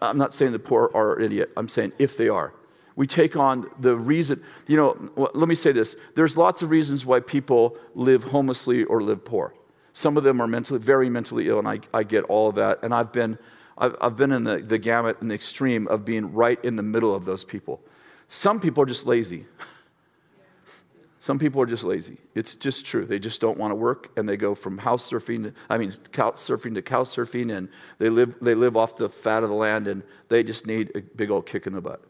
I'm 0.02 0.18
not 0.18 0.34
saying 0.34 0.52
the 0.52 0.58
poor 0.58 0.90
are 0.94 1.14
an 1.14 1.24
idiot, 1.24 1.50
I'm 1.56 1.68
saying 1.68 1.92
if 1.98 2.16
they 2.16 2.28
are. 2.28 2.52
We 2.96 3.06
take 3.06 3.36
on 3.36 3.70
the 3.78 3.94
reason, 3.94 4.42
you 4.66 4.76
know, 4.76 5.10
let 5.16 5.48
me 5.48 5.54
say 5.54 5.72
this. 5.72 5.96
There's 6.14 6.36
lots 6.36 6.62
of 6.62 6.70
reasons 6.70 7.04
why 7.04 7.20
people 7.20 7.76
live 7.94 8.24
homelessly 8.24 8.84
or 8.84 9.02
live 9.02 9.24
poor. 9.24 9.54
Some 9.96 10.18
of 10.18 10.24
them 10.24 10.42
are 10.42 10.46
mentally, 10.46 10.78
very 10.78 11.08
mentally 11.08 11.48
ill, 11.48 11.58
and 11.58 11.66
I, 11.66 11.80
I 11.94 12.02
get 12.02 12.24
all 12.24 12.50
of 12.50 12.56
that. 12.56 12.80
And 12.82 12.92
I've 12.92 13.12
been, 13.12 13.38
I've, 13.78 13.96
I've 13.98 14.14
been 14.14 14.30
in 14.30 14.44
the, 14.44 14.58
the 14.58 14.76
gamut 14.76 15.22
and 15.22 15.30
the 15.30 15.34
extreme 15.34 15.88
of 15.88 16.04
being 16.04 16.34
right 16.34 16.62
in 16.62 16.76
the 16.76 16.82
middle 16.82 17.14
of 17.14 17.24
those 17.24 17.44
people. 17.44 17.80
Some 18.28 18.60
people 18.60 18.82
are 18.82 18.86
just 18.86 19.06
lazy. 19.06 19.46
Some 21.20 21.38
people 21.38 21.62
are 21.62 21.66
just 21.66 21.82
lazy. 21.82 22.18
It's 22.34 22.54
just 22.54 22.84
true. 22.84 23.06
They 23.06 23.18
just 23.18 23.40
don't 23.40 23.56
want 23.56 23.70
to 23.70 23.74
work, 23.74 24.10
and 24.18 24.28
they 24.28 24.36
go 24.36 24.54
from 24.54 24.76
house 24.76 25.10
surfing, 25.10 25.44
to, 25.44 25.54
I 25.70 25.78
mean, 25.78 25.94
couch 26.12 26.34
surfing 26.34 26.74
to 26.74 26.82
couch 26.82 27.06
surfing, 27.06 27.56
and 27.56 27.66
they 27.98 28.10
live, 28.10 28.34
they 28.42 28.54
live 28.54 28.76
off 28.76 28.98
the 28.98 29.08
fat 29.08 29.44
of 29.44 29.48
the 29.48 29.54
land, 29.54 29.88
and 29.88 30.02
they 30.28 30.42
just 30.42 30.66
need 30.66 30.92
a 30.94 31.00
big 31.00 31.30
old 31.30 31.46
kick 31.46 31.66
in 31.66 31.72
the 31.72 31.80
butt. 31.80 32.02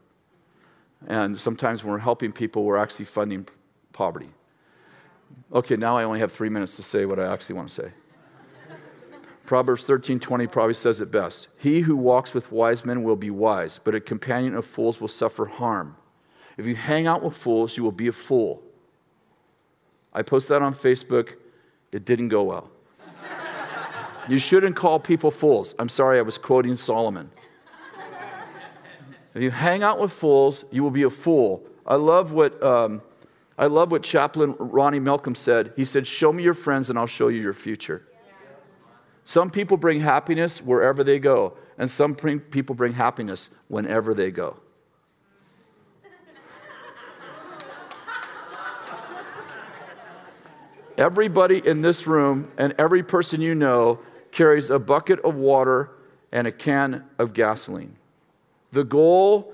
And 1.07 1.41
sometimes 1.41 1.85
when 1.85 1.93
we're 1.93 1.99
helping 2.01 2.33
people, 2.33 2.65
we're 2.65 2.79
actually 2.79 3.05
funding 3.05 3.47
poverty. 3.93 4.31
Okay, 5.53 5.77
now 5.77 5.97
I 5.97 6.05
only 6.05 6.21
have 6.21 6.33
three 6.33 6.49
minutes 6.49 6.77
to 6.77 6.83
say 6.83 7.07
what 7.07 7.19
I 7.19 7.33
actually 7.33 7.57
want 7.57 7.69
to 7.69 7.75
say. 7.75 7.93
Proverbs 9.47 9.85
13:20 9.85 10.47
probably 10.51 10.75
says 10.75 11.01
it 11.01 11.11
best. 11.11 11.49
He 11.57 11.81
who 11.81 11.97
walks 11.97 12.35
with 12.35 12.51
wise 12.51 12.85
men 12.85 13.05
will 13.05 13.17
be 13.17 13.31
wise, 13.31 13.79
but 13.83 13.95
a 13.95 14.01
companion 14.01 14.57
of 14.57 14.67
fools 14.67 15.01
will 15.01 15.09
suffer 15.09 15.47
harm. 15.47 15.97
If 16.57 16.67
you 16.67 16.75
hang 16.75 17.07
out 17.07 17.23
with 17.23 17.37
fools, 17.37 17.77
you 17.77 17.85
will 17.85 17.93
be 17.93 18.09
a 18.09 18.13
fool. 18.13 18.63
I 20.13 20.23
posted 20.23 20.57
that 20.57 20.63
on 20.63 20.75
Facebook. 20.75 21.35
It 21.93 22.05
didn't 22.05 22.29
go 22.29 22.43
well. 22.43 22.71
you 24.29 24.39
shouldn't 24.39 24.75
call 24.75 24.99
people 24.99 25.31
fools. 25.31 25.75
I'm 25.79 25.89
sorry, 25.89 26.19
I 26.19 26.23
was 26.23 26.39
quoting 26.39 26.77
Solomon. 26.77 27.31
If 29.35 29.43
you 29.43 29.51
hang 29.51 29.83
out 29.83 30.01
with 30.01 30.13
fools, 30.13 30.65
you 30.73 30.83
will 30.83 30.91
be 30.91 31.03
a 31.03 31.11
fool. 31.11 31.63
I 31.87 31.97
love 31.97 32.33
what, 32.33 32.61
um, 32.63 33.03
I 33.59 33.67
love 33.67 33.91
what 33.91 34.03
Chaplain 34.03 34.55
Ronnie 34.59 35.01
Malcolm 35.01 35.35
said. 35.35 35.73
He 35.77 35.85
said, 35.85 36.07
Show 36.07 36.33
me 36.33 36.43
your 36.43 36.55
friends 36.55 36.91
and 36.91 36.99
I'll 36.99 37.07
show 37.07 37.29
you 37.29 37.41
your 37.41 37.55
future. 37.55 38.07
Some 39.25 39.51
people 39.51 39.77
bring 39.77 40.01
happiness 40.01 40.63
wherever 40.63 41.03
they 41.03 41.19
go, 41.19 41.57
and 41.79 41.91
some 41.91 42.15
people 42.15 42.75
bring 42.75 42.93
happiness 42.93 43.51
whenever 43.69 44.15
they 44.15 44.31
go. 44.31 44.59
Everybody 50.99 51.67
in 51.67 51.83
this 51.83 52.07
room 52.07 52.51
and 52.57 52.75
every 52.79 53.03
person 53.03 53.41
you 53.41 53.55
know 53.55 53.99
carries 54.33 54.71
a 54.71 54.79
bucket 54.79 55.21
of 55.21 55.35
water 55.35 55.91
and 56.33 56.47
a 56.47 56.53
can 56.53 57.05
of 57.19 57.33
gasoline. 57.33 57.97
The 58.73 58.85
goal 58.85 59.53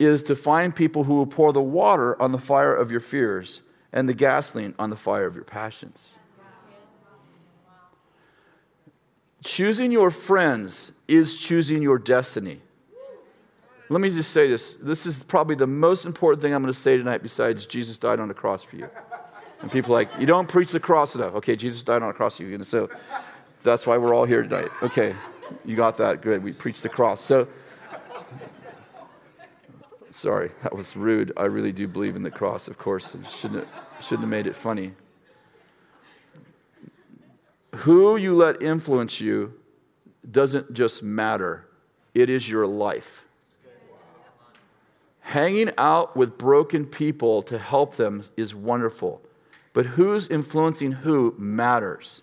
is 0.00 0.22
to 0.24 0.34
find 0.34 0.74
people 0.74 1.04
who 1.04 1.14
will 1.16 1.26
pour 1.26 1.52
the 1.52 1.60
water 1.60 2.20
on 2.20 2.32
the 2.32 2.38
fire 2.38 2.74
of 2.74 2.90
your 2.90 3.00
fears 3.00 3.60
and 3.92 4.08
the 4.08 4.14
gasoline 4.14 4.74
on 4.78 4.88
the 4.88 4.96
fire 4.96 5.26
of 5.26 5.34
your 5.34 5.44
passions. 5.44 6.14
Choosing 9.44 9.92
your 9.92 10.10
friends 10.10 10.92
is 11.06 11.38
choosing 11.38 11.82
your 11.82 11.98
destiny. 11.98 12.60
Let 13.90 14.00
me 14.00 14.08
just 14.08 14.32
say 14.32 14.48
this. 14.48 14.76
This 14.80 15.04
is 15.04 15.22
probably 15.22 15.56
the 15.56 15.66
most 15.66 16.06
important 16.06 16.42
thing 16.42 16.54
I'm 16.54 16.62
going 16.62 16.72
to 16.72 16.78
say 16.78 16.96
tonight, 16.96 17.22
besides 17.22 17.66
Jesus 17.66 17.98
died 17.98 18.20
on 18.20 18.28
the 18.28 18.34
cross 18.34 18.62
for 18.62 18.76
you. 18.76 18.88
And 19.60 19.70
people 19.70 19.92
like, 19.92 20.08
you 20.18 20.26
don't 20.26 20.48
preach 20.48 20.70
the 20.70 20.80
cross 20.80 21.14
enough. 21.14 21.34
Okay, 21.34 21.56
Jesus 21.56 21.82
died 21.82 22.00
on 22.02 22.08
the 22.08 22.14
cross 22.14 22.36
for 22.36 22.44
you. 22.44 22.54
And 22.54 22.66
so 22.66 22.88
that's 23.62 23.86
why 23.86 23.98
we're 23.98 24.14
all 24.14 24.24
here 24.24 24.42
tonight. 24.42 24.70
Okay, 24.82 25.14
you 25.64 25.76
got 25.76 25.98
that. 25.98 26.22
Good. 26.22 26.42
We 26.42 26.52
preach 26.52 26.80
the 26.80 26.88
cross. 26.88 27.22
So, 27.22 27.48
sorry, 30.20 30.50
that 30.62 30.76
was 30.76 30.96
rude. 30.96 31.32
I 31.36 31.44
really 31.44 31.72
do 31.72 31.88
believe 31.88 32.14
in 32.14 32.22
the 32.22 32.30
cross, 32.30 32.68
of 32.68 32.76
course. 32.76 33.14
And 33.14 33.26
shouldn't 33.26 33.66
have, 33.66 34.04
shouldn't 34.04 34.20
have 34.20 34.28
made 34.28 34.46
it 34.46 34.54
funny. 34.54 34.92
Who 37.76 38.16
you 38.16 38.36
let 38.36 38.60
influence 38.60 39.20
you 39.20 39.54
doesn't 40.30 40.74
just 40.74 41.02
matter, 41.02 41.66
it 42.14 42.28
is 42.28 42.48
your 42.48 42.66
life. 42.66 43.22
Hanging 45.20 45.70
out 45.78 46.16
with 46.16 46.36
broken 46.36 46.84
people 46.84 47.42
to 47.44 47.58
help 47.58 47.96
them 47.96 48.24
is 48.36 48.54
wonderful, 48.54 49.22
but 49.72 49.86
who's 49.86 50.28
influencing 50.28 50.92
who 50.92 51.34
matters. 51.38 52.20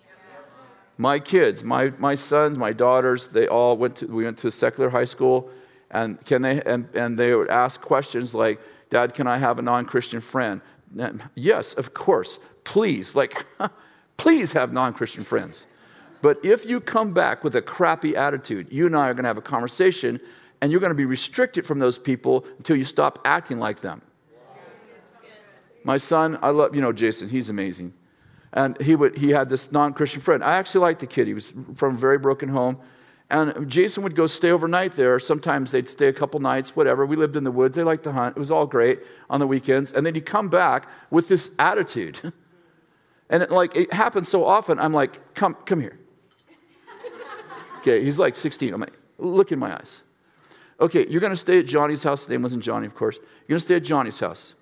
My 0.98 1.18
kids, 1.18 1.64
my, 1.64 1.90
my 1.98 2.14
sons, 2.14 2.58
my 2.58 2.72
daughters, 2.72 3.28
they 3.28 3.48
all 3.48 3.76
went 3.76 3.96
to, 3.96 4.06
we 4.06 4.24
went 4.24 4.38
to 4.38 4.48
a 4.48 4.50
secular 4.50 4.90
high 4.90 5.04
school, 5.06 5.50
and, 5.90 6.24
can 6.24 6.42
they, 6.42 6.62
and, 6.62 6.88
and 6.94 7.18
they 7.18 7.34
would 7.34 7.48
ask 7.48 7.80
questions 7.80 8.34
like, 8.34 8.60
Dad, 8.90 9.14
can 9.14 9.26
I 9.26 9.38
have 9.38 9.58
a 9.58 9.62
non 9.62 9.84
Christian 9.84 10.20
friend? 10.20 10.60
Yes, 11.34 11.74
of 11.74 11.94
course. 11.94 12.38
Please. 12.64 13.14
Like, 13.14 13.46
Please 14.18 14.52
have 14.52 14.72
non 14.72 14.92
Christian 14.92 15.24
friends. 15.24 15.64
But 16.20 16.44
if 16.44 16.66
you 16.66 16.80
come 16.80 17.14
back 17.14 17.44
with 17.44 17.56
a 17.56 17.62
crappy 17.62 18.16
attitude, 18.16 18.66
you 18.70 18.86
and 18.86 18.96
I 18.96 19.08
are 19.08 19.14
going 19.14 19.22
to 19.22 19.28
have 19.28 19.38
a 19.38 19.42
conversation 19.42 20.20
and 20.60 20.72
you're 20.72 20.80
going 20.80 20.90
to 20.90 20.96
be 20.96 21.04
restricted 21.04 21.64
from 21.64 21.78
those 21.78 21.96
people 21.96 22.44
until 22.58 22.74
you 22.74 22.84
stop 22.84 23.20
acting 23.24 23.60
like 23.60 23.80
them. 23.80 24.02
My 25.84 25.96
son, 25.96 26.36
I 26.42 26.50
love, 26.50 26.74
you 26.74 26.80
know, 26.80 26.92
Jason, 26.92 27.28
he's 27.28 27.48
amazing. 27.48 27.94
And 28.52 28.80
he, 28.80 28.96
would, 28.96 29.16
he 29.16 29.30
had 29.30 29.48
this 29.48 29.70
non 29.70 29.94
Christian 29.94 30.20
friend. 30.20 30.42
I 30.42 30.56
actually 30.56 30.80
liked 30.80 31.00
the 31.00 31.06
kid. 31.06 31.28
He 31.28 31.34
was 31.34 31.46
from 31.76 31.94
a 31.94 31.98
very 31.98 32.18
broken 32.18 32.48
home. 32.48 32.78
And 33.30 33.68
Jason 33.68 34.02
would 34.04 34.14
go 34.14 34.26
stay 34.26 34.50
overnight 34.50 34.96
there. 34.96 35.20
Sometimes 35.20 35.70
they'd 35.70 35.88
stay 35.88 36.08
a 36.08 36.12
couple 36.12 36.40
nights, 36.40 36.74
whatever. 36.74 37.04
We 37.04 37.16
lived 37.16 37.36
in 37.36 37.44
the 37.44 37.50
woods. 37.50 37.76
They 37.76 37.82
liked 37.82 38.04
to 38.04 38.12
hunt. 38.12 38.36
It 38.36 38.40
was 38.40 38.50
all 38.50 38.66
great 38.66 39.00
on 39.28 39.38
the 39.38 39.46
weekends. 39.46 39.92
And 39.92 40.04
then 40.06 40.14
he'd 40.14 40.24
come 40.24 40.48
back 40.48 40.88
with 41.10 41.28
this 41.28 41.50
attitude. 41.58 42.32
And 43.30 43.42
it, 43.42 43.50
like 43.50 43.76
it 43.76 43.92
happens 43.92 44.26
so 44.26 44.42
often, 44.42 44.78
I'm 44.78 44.94
like, 44.94 45.34
come, 45.34 45.54
come 45.66 45.80
here. 45.80 45.98
Okay, 47.80 48.02
he's 48.02 48.18
like 48.18 48.34
16. 48.34 48.72
I'm 48.72 48.80
like, 48.80 48.94
look 49.18 49.52
in 49.52 49.58
my 49.58 49.72
eyes. 49.72 50.00
Okay, 50.80 51.06
you're 51.08 51.20
going 51.20 51.32
to 51.32 51.36
stay 51.36 51.58
at 51.58 51.66
Johnny's 51.66 52.02
house. 52.02 52.20
His 52.20 52.28
name 52.28 52.42
wasn't 52.42 52.62
Johnny, 52.62 52.86
of 52.86 52.94
course. 52.94 53.16
You're 53.16 53.54
going 53.54 53.58
to 53.58 53.64
stay 53.64 53.76
at 53.76 53.84
Johnny's 53.84 54.18
house. 54.18 54.54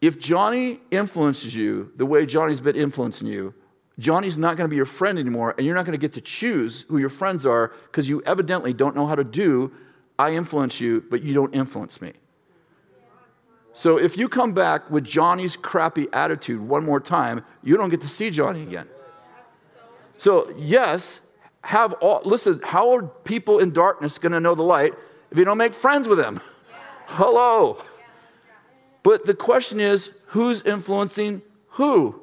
If 0.00 0.18
Johnny 0.18 0.80
influences 0.90 1.54
you 1.54 1.92
the 1.96 2.06
way 2.06 2.24
Johnny's 2.26 2.60
been 2.60 2.76
influencing 2.76 3.26
you, 3.26 3.54
Johnny's 4.00 4.38
not 4.38 4.56
going 4.56 4.64
to 4.64 4.70
be 4.70 4.76
your 4.76 4.86
friend 4.86 5.18
anymore, 5.18 5.54
and 5.56 5.66
you're 5.66 5.74
not 5.74 5.84
going 5.84 5.92
to 5.92 5.98
get 5.98 6.14
to 6.14 6.20
choose 6.20 6.84
who 6.88 6.98
your 6.98 7.10
friends 7.10 7.46
are 7.46 7.72
because 7.86 8.08
you 8.08 8.22
evidently 8.24 8.72
don't 8.72 8.96
know 8.96 9.06
how 9.06 9.14
to 9.14 9.24
do 9.24 9.72
I 10.18 10.32
influence 10.32 10.82
you, 10.82 11.02
but 11.08 11.22
you 11.22 11.32
don't 11.32 11.54
influence 11.54 12.02
me. 12.02 12.12
So 13.72 13.96
if 13.98 14.18
you 14.18 14.28
come 14.28 14.52
back 14.52 14.90
with 14.90 15.02
Johnny's 15.02 15.56
crappy 15.56 16.08
attitude 16.12 16.60
one 16.60 16.84
more 16.84 17.00
time, 17.00 17.42
you 17.62 17.78
don't 17.78 17.88
get 17.88 18.02
to 18.02 18.08
see 18.08 18.28
Johnny 18.28 18.62
again. 18.62 18.86
So, 20.18 20.52
yes, 20.58 21.20
have 21.62 21.94
all, 21.94 22.20
listen, 22.26 22.60
how 22.62 22.94
are 22.94 23.02
people 23.02 23.60
in 23.60 23.70
darkness 23.72 24.18
going 24.18 24.32
to 24.32 24.40
know 24.40 24.54
the 24.54 24.62
light 24.62 24.92
if 25.30 25.38
you 25.38 25.46
don't 25.46 25.56
make 25.56 25.72
friends 25.72 26.06
with 26.06 26.18
them? 26.18 26.38
Hello. 27.06 27.82
But 29.02 29.24
the 29.24 29.32
question 29.32 29.80
is, 29.80 30.10
who's 30.26 30.60
influencing 30.62 31.40
who? 31.68 32.19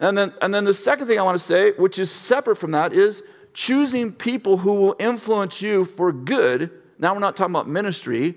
And 0.00 0.16
then, 0.16 0.32
and 0.40 0.52
then 0.52 0.64
the 0.64 0.74
second 0.74 1.06
thing 1.06 1.18
I 1.18 1.22
want 1.22 1.38
to 1.38 1.44
say, 1.44 1.72
which 1.72 1.98
is 1.98 2.10
separate 2.10 2.56
from 2.56 2.70
that, 2.72 2.92
is 2.92 3.22
choosing 3.52 4.12
people 4.12 4.56
who 4.56 4.74
will 4.74 4.96
influence 4.98 5.60
you 5.60 5.84
for 5.84 6.10
good. 6.10 6.70
Now, 6.98 7.12
we're 7.12 7.20
not 7.20 7.36
talking 7.36 7.54
about 7.54 7.68
ministry, 7.68 8.34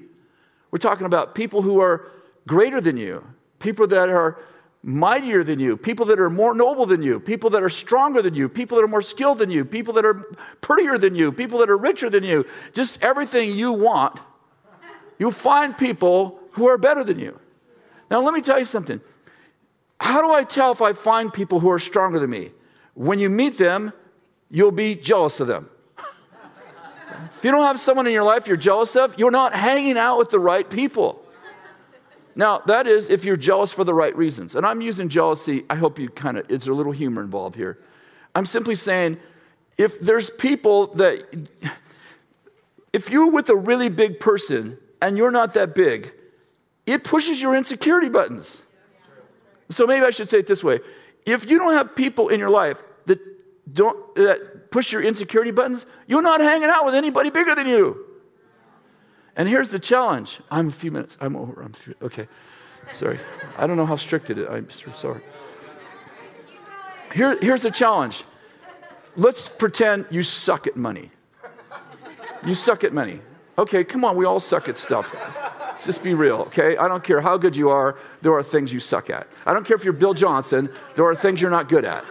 we're 0.72 0.80
talking 0.80 1.06
about 1.06 1.36
people 1.36 1.62
who 1.62 1.80
are 1.80 2.12
greater 2.48 2.82
than 2.82 2.98
you, 2.98 3.26
people 3.60 3.88
that 3.88 4.10
are 4.10 4.40
mightier 4.82 5.44
than 5.44 5.60
you, 5.60 5.78
people 5.78 6.06
that 6.08 6.20
are 6.20 6.30
more 6.30 6.54
noble 6.54 6.86
than 6.86 7.02
you, 7.02 7.20
people 7.20 7.50
that 7.52 7.64
are 7.64 7.70
stronger 7.70 8.22
than 8.22 8.34
you, 8.34 8.50
people 8.50 8.76
that 8.76 8.84
are 8.84 8.88
more 8.88 9.02
skilled 9.02 9.38
than 9.38 9.50
you, 9.50 9.64
people 9.64 9.94
that 9.94 10.06
are 10.06 10.16
prettier 10.60 10.98
than 10.98 11.16
you, 11.16 11.32
people 11.32 11.60
that 11.60 11.70
are 11.70 11.78
richer 11.78 12.10
than 12.10 12.24
you, 12.24 12.46
just 12.74 13.02
everything 13.02 13.54
you 13.54 13.72
want, 13.72 14.20
you'll 15.18 15.32
find 15.32 15.78
people 15.78 16.40
who 16.52 16.68
are 16.68 16.78
better 16.78 17.04
than 17.04 17.18
you. 17.18 17.40
Now, 18.12 18.22
let 18.22 18.34
me 18.34 18.42
tell 18.42 18.60
you 18.60 18.66
something. 18.66 19.00
How 20.04 20.22
do 20.22 20.32
I 20.34 20.44
tell 20.44 20.74
if 20.74 20.82
I 20.82 20.92
find 20.92 21.32
people 21.32 21.62
who 21.62 21.72
are 21.72 21.80
stronger 21.80 22.20
than 22.20 22.30
me? 22.30 22.52
When 22.94 23.20
you 23.20 23.30
meet 23.30 23.58
them, 23.58 23.94
you'll 24.52 24.72
be 24.72 24.96
jealous 24.96 25.40
of 25.40 25.48
them. 25.48 25.70
if 27.38 27.46
you 27.46 27.52
don't 27.52 27.66
have 27.66 27.80
someone 27.80 28.06
in 28.06 28.12
your 28.12 28.26
life 28.26 28.46
you're 28.46 28.58
jealous 28.58 28.98
of, 28.98 29.18
you're 29.18 29.32
not 29.32 29.56
hanging 29.56 29.98
out 29.98 30.18
with 30.18 30.30
the 30.30 30.42
right 30.42 30.70
people. 30.70 31.24
Now, 32.36 32.60
that 32.66 32.86
is 32.86 33.10
if 33.10 33.24
you're 33.24 33.38
jealous 33.38 33.72
for 33.72 33.86
the 33.86 33.94
right 33.94 34.14
reasons. 34.14 34.56
And 34.56 34.66
I'm 34.66 34.82
using 34.82 35.08
jealousy, 35.08 35.64
I 35.70 35.76
hope 35.76 35.98
you 35.98 36.10
kind 36.10 36.38
of, 36.38 36.52
it's 36.52 36.68
a 36.68 36.74
little 36.74 36.92
humor 36.92 37.22
involved 37.22 37.56
here. 37.56 37.80
I'm 38.36 38.46
simply 38.46 38.76
saying 38.76 39.20
if 39.78 40.02
there's 40.02 40.30
people 40.32 40.88
that, 40.96 41.24
if 42.92 43.10
you're 43.10 43.32
with 43.32 43.48
a 43.48 43.56
really 43.56 43.88
big 43.88 44.20
person 44.20 44.78
and 45.02 45.18
you're 45.18 45.32
not 45.32 45.54
that 45.54 45.74
big, 45.74 46.12
it 46.86 47.06
pushes 47.06 47.42
your 47.42 47.56
insecurity 47.56 48.10
buttons. 48.10 48.64
So 49.70 49.86
maybe 49.86 50.06
I 50.06 50.12
should 50.12 50.30
say 50.30 50.40
it 50.40 50.48
this 50.48 50.64
way 50.64 50.80
if 51.26 51.50
you 51.50 51.58
don't 51.58 51.74
have 51.74 51.96
people 51.96 52.30
in 52.30 52.40
your 52.40 52.50
life 52.50 52.82
that 53.06 53.20
don't 53.74 54.16
that 54.16 54.72
push 54.72 54.92
your 54.92 55.02
insecurity 55.02 55.52
buttons, 55.52 55.86
you're 56.08 56.22
not 56.22 56.42
hanging 56.42 56.70
out 56.70 56.86
with 56.86 56.96
anybody 56.96 57.30
bigger 57.30 57.56
than 57.56 57.68
you. 57.68 58.06
And 59.36 59.50
here's 59.50 59.70
the 59.70 59.80
challenge. 59.80 60.40
I'm 60.52 60.68
a 60.68 60.72
few 60.72 60.92
minutes. 60.92 61.18
I'm 61.20 61.36
over. 61.36 61.62
I'm 61.62 61.74
few, 61.74 61.96
okay. 62.02 62.28
Sorry. 62.92 63.20
I 63.58 63.66
don't 63.66 63.78
know 63.78 63.86
how 63.86 63.96
strict 63.96 64.30
it 64.30 64.38
is. 64.38 64.48
I'm 64.48 64.68
sorry. 64.96 65.22
Here, 67.14 67.38
here's 67.40 67.62
the 67.62 67.72
challenge. 67.72 68.26
Let's 69.16 69.48
pretend 69.48 70.08
you 70.10 70.24
suck 70.24 70.68
at 70.68 70.76
money. 70.76 71.12
You 72.46 72.56
suck 72.56 72.84
at 72.84 72.94
money. 72.94 73.22
Okay, 73.58 73.84
come 73.84 74.04
on. 74.04 74.18
We 74.18 74.26
all 74.26 74.40
suck 74.40 74.68
at 74.68 74.78
stuff. 74.78 75.16
Let's 75.74 75.86
just 75.88 76.04
be 76.04 76.14
real, 76.14 76.42
okay? 76.42 76.78
I 76.78 76.88
don't 76.88 77.04
care 77.04 77.20
how 77.20 77.36
good 77.36 77.58
you 77.58 77.72
are, 77.72 77.98
there 78.22 78.32
are 78.34 78.44
things 78.44 78.72
you 78.72 78.80
suck 78.80 79.10
at. 79.10 79.28
I 79.44 79.54
don't 79.54 79.66
care 79.66 79.76
if 79.76 79.84
you're 79.84 79.92
Bill 79.92 80.14
Johnson, 80.14 80.70
there 80.96 81.04
are 81.06 81.16
things 81.16 81.42
you're 81.42 81.50
not 81.50 81.68
good 81.68 81.84
at. 81.84 82.06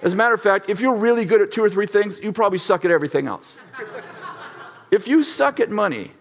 As 0.00 0.14
a 0.14 0.16
matter 0.16 0.34
of 0.34 0.40
fact, 0.40 0.70
if 0.70 0.80
you're 0.80 0.94
really 0.94 1.26
good 1.26 1.42
at 1.42 1.52
two 1.52 1.62
or 1.62 1.68
three 1.68 1.86
things, 1.86 2.18
you 2.18 2.32
probably 2.32 2.56
suck 2.56 2.86
at 2.86 2.90
everything 2.90 3.26
else. 3.26 3.46
If 4.90 5.06
you 5.06 5.22
suck 5.22 5.60
at 5.60 5.70
money, 5.70 6.12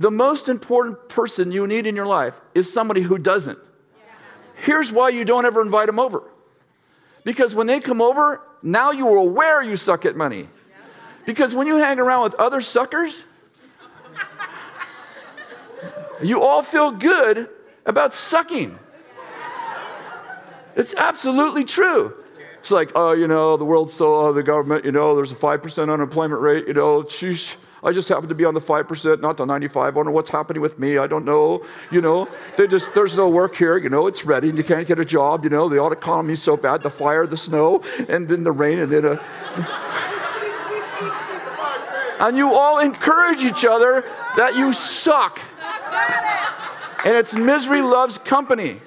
the 0.00 0.10
most 0.10 0.48
important 0.48 1.08
person 1.08 1.52
you 1.52 1.64
need 1.68 1.86
in 1.86 1.94
your 1.94 2.06
life 2.06 2.34
is 2.52 2.72
somebody 2.72 3.02
who 3.02 3.18
doesn't. 3.18 3.58
Here's 4.56 4.90
why 4.90 5.10
you 5.10 5.24
don't 5.24 5.46
ever 5.46 5.62
invite 5.62 5.86
them 5.86 6.00
over. 6.00 6.24
Because 7.22 7.54
when 7.54 7.68
they 7.68 7.78
come 7.78 8.02
over, 8.02 8.42
now 8.64 8.90
you 8.90 9.06
are 9.08 9.18
aware 9.18 9.62
you 9.62 9.76
suck 9.76 10.04
at 10.04 10.16
money. 10.16 10.48
Because 11.24 11.54
when 11.54 11.68
you 11.68 11.76
hang 11.76 12.00
around 12.00 12.24
with 12.24 12.34
other 12.34 12.60
suckers, 12.60 13.22
you 16.22 16.42
all 16.42 16.62
feel 16.62 16.90
good 16.90 17.48
about 17.84 18.14
sucking. 18.14 18.78
It's 20.74 20.94
absolutely 20.94 21.64
true. 21.64 22.14
It's 22.58 22.70
like, 22.70 22.92
oh, 22.94 23.12
you 23.12 23.28
know, 23.28 23.56
the 23.56 23.64
world's 23.64 23.92
so, 23.92 24.14
oh, 24.14 24.32
the 24.32 24.42
government, 24.42 24.84
you 24.84 24.92
know, 24.92 25.14
there's 25.14 25.32
a 25.32 25.36
5% 25.36 25.92
unemployment 25.92 26.40
rate, 26.40 26.66
you 26.66 26.74
know, 26.74 27.02
sheesh. 27.02 27.54
I 27.84 27.92
just 27.92 28.08
happen 28.08 28.28
to 28.28 28.34
be 28.34 28.44
on 28.44 28.54
the 28.54 28.60
5%, 28.60 29.20
not 29.20 29.36
the 29.36 29.44
95. 29.44 29.76
I 29.76 29.90
wonder 29.96 30.10
what's 30.10 30.30
happening 30.30 30.60
with 30.60 30.78
me. 30.78 30.98
I 30.98 31.06
don't 31.06 31.24
know. 31.24 31.64
You 31.92 32.00
know, 32.00 32.28
they 32.56 32.66
just, 32.66 32.92
there's 32.94 33.14
no 33.14 33.28
work 33.28 33.54
here. 33.54 33.78
You 33.78 33.88
know, 33.88 34.08
it's 34.08 34.24
ready 34.24 34.48
and 34.48 34.58
you 34.58 34.64
can't 34.64 34.88
get 34.88 34.98
a 34.98 35.04
job. 35.04 35.44
You 35.44 35.50
know, 35.50 35.68
the 35.68 35.82
economy's 35.84 36.42
so 36.42 36.56
bad. 36.56 36.82
The 36.82 36.90
fire, 36.90 37.26
the 37.26 37.36
snow, 37.36 37.84
and 38.08 38.28
then 38.28 38.42
the 38.42 38.50
rain, 38.50 38.80
and 38.80 38.90
then 38.90 39.04
a. 39.04 39.20
and 42.20 42.36
you 42.36 42.54
all 42.54 42.78
encourage 42.78 43.42
each 43.42 43.64
other 43.64 44.04
that 44.36 44.56
you 44.56 44.72
suck. 44.72 45.40
And 47.04 47.14
it's 47.14 47.34
misery 47.34 47.82
loves 47.82 48.18
company. 48.18 48.80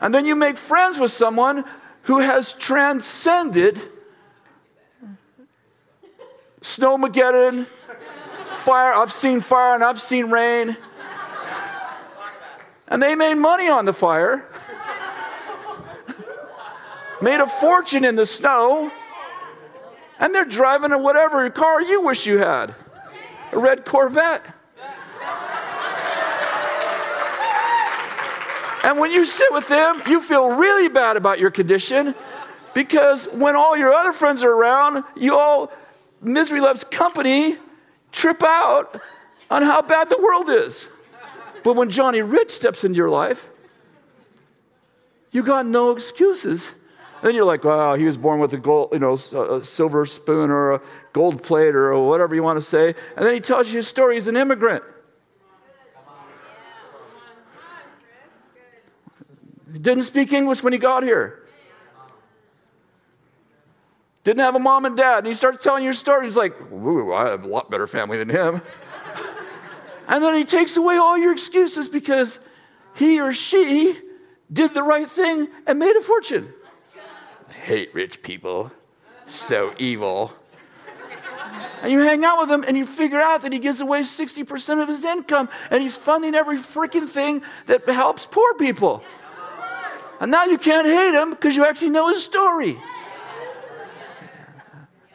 And 0.00 0.14
then 0.14 0.26
you 0.26 0.36
make 0.36 0.56
friends 0.56 0.98
with 0.98 1.10
someone 1.10 1.64
who 2.02 2.18
has 2.18 2.52
transcended 2.52 3.80
Snowmageddon, 6.66 7.66
fire. 8.42 8.92
I've 8.92 9.12
seen 9.12 9.40
fire 9.40 9.74
and 9.74 9.84
I've 9.84 10.00
seen 10.00 10.30
rain. 10.30 10.76
And 12.88 13.02
they 13.02 13.14
made 13.14 13.34
money 13.34 13.68
on 13.68 13.84
the 13.84 13.92
fire, 13.92 14.48
made 17.20 17.40
a 17.40 17.46
fortune 17.46 18.04
in 18.04 18.16
the 18.16 18.26
snow, 18.26 18.90
and 20.18 20.34
they're 20.34 20.44
driving 20.44 20.92
a 20.92 20.98
whatever 20.98 21.48
car 21.50 21.80
you 21.80 22.00
wish 22.02 22.26
you 22.26 22.38
had 22.38 22.74
a 23.52 23.58
red 23.58 23.84
Corvette. 23.84 24.44
And 28.84 29.00
when 29.00 29.10
you 29.10 29.24
sit 29.24 29.52
with 29.52 29.66
them, 29.66 30.02
you 30.06 30.20
feel 30.20 30.50
really 30.50 30.88
bad 30.88 31.16
about 31.16 31.40
your 31.40 31.50
condition 31.50 32.14
because 32.72 33.26
when 33.32 33.56
all 33.56 33.76
your 33.76 33.92
other 33.92 34.12
friends 34.12 34.44
are 34.44 34.52
around, 34.52 35.02
you 35.16 35.36
all, 35.36 35.72
misery 36.20 36.60
loves 36.60 36.84
company, 36.84 37.58
trip 38.12 38.42
out 38.44 39.00
on 39.50 39.62
how 39.62 39.82
bad 39.82 40.08
the 40.08 40.18
world 40.18 40.50
is. 40.50 40.86
But 41.64 41.74
when 41.74 41.90
Johnny 41.90 42.22
Rich 42.22 42.52
steps 42.52 42.84
into 42.84 42.96
your 42.96 43.10
life, 43.10 43.48
you 45.32 45.42
got 45.42 45.66
no 45.66 45.90
excuses. 45.90 46.70
Then 47.22 47.34
you're 47.34 47.44
like, 47.44 47.64
wow, 47.64 47.94
he 47.94 48.04
was 48.04 48.16
born 48.16 48.40
with 48.40 48.52
a 48.52 48.58
gold, 48.58 48.90
you 48.92 48.98
know, 48.98 49.14
a 49.14 49.64
silver 49.64 50.04
spoon 50.06 50.50
or 50.50 50.72
a 50.72 50.80
gold 51.12 51.42
plate 51.42 51.74
or 51.74 51.98
whatever 51.98 52.34
you 52.34 52.42
want 52.42 52.58
to 52.58 52.62
say. 52.62 52.94
And 53.16 53.26
then 53.26 53.34
he 53.34 53.40
tells 53.40 53.68
you 53.68 53.76
his 53.76 53.88
story. 53.88 54.14
He's 54.14 54.26
an 54.26 54.36
immigrant. 54.36 54.84
He 59.72 59.78
didn't 59.78 60.04
speak 60.04 60.32
English 60.32 60.62
when 60.62 60.72
he 60.72 60.78
got 60.78 61.02
here. 61.02 61.42
Didn't 64.24 64.40
have 64.40 64.54
a 64.54 64.58
mom 64.58 64.84
and 64.86 64.96
dad. 64.96 65.18
And 65.18 65.26
he 65.26 65.34
starts 65.34 65.62
telling 65.62 65.84
your 65.84 65.92
story. 65.92 66.24
He's 66.24 66.36
like, 66.36 66.58
ooh, 66.72 67.12
I 67.12 67.28
have 67.28 67.44
a 67.44 67.46
lot 67.46 67.70
better 67.70 67.86
family 67.86 68.18
than 68.18 68.28
him. 68.28 68.60
and 70.08 70.24
then 70.24 70.34
he 70.34 70.44
takes 70.44 70.76
away 70.76 70.96
all 70.96 71.16
your 71.16 71.32
excuses 71.32 71.88
because 71.88 72.38
he 72.94 73.20
or 73.20 73.32
she 73.32 73.98
did 74.52 74.74
the 74.74 74.82
right 74.82 75.10
thing 75.10 75.48
and 75.66 75.78
made 75.78 75.94
a 75.94 76.00
fortune. 76.00 76.52
Hate 77.48 77.94
rich 77.94 78.22
people. 78.22 78.70
So 79.28 79.74
evil. 79.78 80.32
And 81.82 81.92
you 81.92 82.00
hang 82.00 82.24
out 82.24 82.40
with 82.40 82.50
him 82.50 82.64
and 82.66 82.76
you 82.76 82.86
figure 82.86 83.20
out 83.20 83.42
that 83.42 83.52
he 83.52 83.58
gives 83.58 83.80
away 83.80 84.00
60% 84.00 84.82
of 84.82 84.88
his 84.88 85.04
income 85.04 85.48
and 85.70 85.82
he's 85.82 85.94
funding 85.94 86.34
every 86.34 86.58
freaking 86.58 87.08
thing 87.08 87.42
that 87.66 87.86
helps 87.88 88.26
poor 88.26 88.54
people. 88.54 89.02
And 90.20 90.30
now 90.30 90.44
you 90.44 90.58
can't 90.58 90.86
hate 90.86 91.14
him 91.14 91.30
because 91.30 91.54
you 91.54 91.64
actually 91.64 91.90
know 91.90 92.08
his 92.08 92.22
story. 92.22 92.78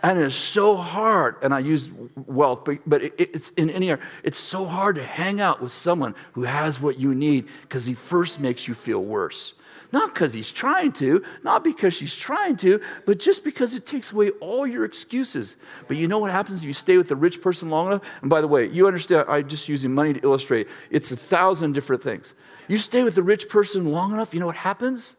And 0.04 0.20
it's 0.20 0.36
so 0.36 0.76
hard, 0.76 1.36
and 1.44 1.54
I 1.54 1.60
use 1.60 1.88
wealth, 2.16 2.66
but, 2.66 2.80
but 2.88 3.04
it, 3.04 3.14
it's 3.20 3.50
in 3.50 3.70
any 3.70 3.92
area, 3.92 4.04
it's 4.24 4.40
so 4.40 4.66
hard 4.66 4.96
to 4.96 5.04
hang 5.04 5.40
out 5.40 5.62
with 5.62 5.72
someone 5.72 6.16
who 6.32 6.42
has 6.42 6.82
what 6.82 6.98
you 6.98 7.14
need 7.14 7.48
because 7.62 7.86
he 7.86 7.94
first 7.94 8.40
makes 8.40 8.68
you 8.68 8.74
feel 8.74 9.04
worse. 9.04 9.54
Not 9.92 10.14
because 10.14 10.32
he's 10.32 10.52
trying 10.52 10.94
to, 10.94 11.24
not 11.44 11.64
because 11.64 11.94
she's 11.94 12.16
trying 12.16 12.56
to, 12.58 12.80
but 13.06 13.20
just 13.20 13.44
because 13.44 13.74
it 13.74 13.86
takes 13.86 14.14
away 14.14 14.30
all 14.40 14.66
your 14.66 14.86
excuses. 14.86 15.58
But 15.88 15.98
you 15.98 16.08
know 16.08 16.20
what 16.20 16.32
happens 16.32 16.62
if 16.62 16.68
you 16.68 16.74
stay 16.74 16.98
with 16.98 17.10
the 17.10 17.16
rich 17.16 17.42
person 17.42 17.70
long 17.70 17.88
enough? 17.88 18.02
And 18.22 18.30
by 18.30 18.40
the 18.40 18.48
way, 18.48 18.68
you 18.68 18.88
understand, 18.88 19.26
I'm 19.28 19.48
just 19.50 19.68
using 19.68 19.94
money 19.94 20.14
to 20.14 20.20
illustrate. 20.24 20.70
It's 20.90 21.12
a 21.12 21.18
thousand 21.18 21.74
different 21.74 22.02
things. 22.02 22.34
You 22.70 22.78
stay 22.78 23.04
with 23.04 23.16
the 23.16 23.24
rich 23.24 23.50
person 23.50 23.92
long 23.92 24.14
enough, 24.14 24.34
you 24.34 24.40
know 24.40 24.46
what 24.46 24.56
happens? 24.56 25.18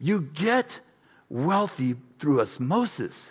You 0.00 0.22
get 0.22 0.80
wealthy 1.28 1.94
through 2.18 2.40
osmosis. 2.40 3.30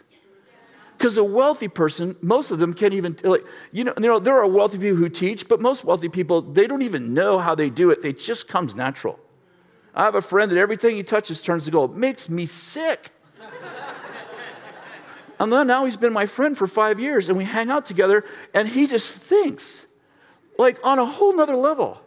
Because 0.97 1.17
a 1.17 1.23
wealthy 1.23 1.67
person, 1.67 2.15
most 2.21 2.49
of 2.49 2.59
them 2.59 2.73
can't 2.73 2.93
even, 2.93 3.17
like, 3.23 3.43
you 3.71 3.83
know, 3.83 3.93
you 3.97 4.07
know, 4.07 4.19
there 4.19 4.38
are 4.38 4.47
wealthy 4.47 4.79
people 4.79 4.97
who 4.97 5.09
teach, 5.09 5.47
but 5.47 5.61
most 5.61 5.83
wealthy 5.83 6.09
people, 6.09 6.41
they 6.41 6.65
don't 6.65 6.81
even 6.81 7.13
know 7.13 7.38
how 7.38 7.53
they 7.53 7.69
do 7.69 7.91
it. 7.91 7.99
It 8.03 8.19
just 8.19 8.47
comes 8.47 8.73
natural. 8.73 9.19
I 9.97 10.03
have 10.03 10.13
a 10.13 10.21
friend 10.21 10.51
that 10.51 10.59
everything 10.59 10.95
he 10.95 11.01
touches 11.01 11.41
turns 11.41 11.65
to 11.65 11.71
gold. 11.71 11.91
It 11.91 11.97
Makes 11.97 12.29
me 12.29 12.45
sick. 12.45 13.09
and 15.39 15.51
then 15.51 15.65
now 15.65 15.85
he's 15.85 15.97
been 15.97 16.13
my 16.13 16.27
friend 16.27 16.55
for 16.55 16.67
five 16.67 16.99
years, 16.99 17.29
and 17.29 17.37
we 17.37 17.43
hang 17.43 17.71
out 17.71 17.87
together, 17.87 18.23
and 18.53 18.67
he 18.67 18.85
just 18.85 19.11
thinks 19.11 19.87
like 20.59 20.77
on 20.83 20.99
a 20.99 21.05
whole 21.05 21.35
nother 21.35 21.55
level. 21.55 21.99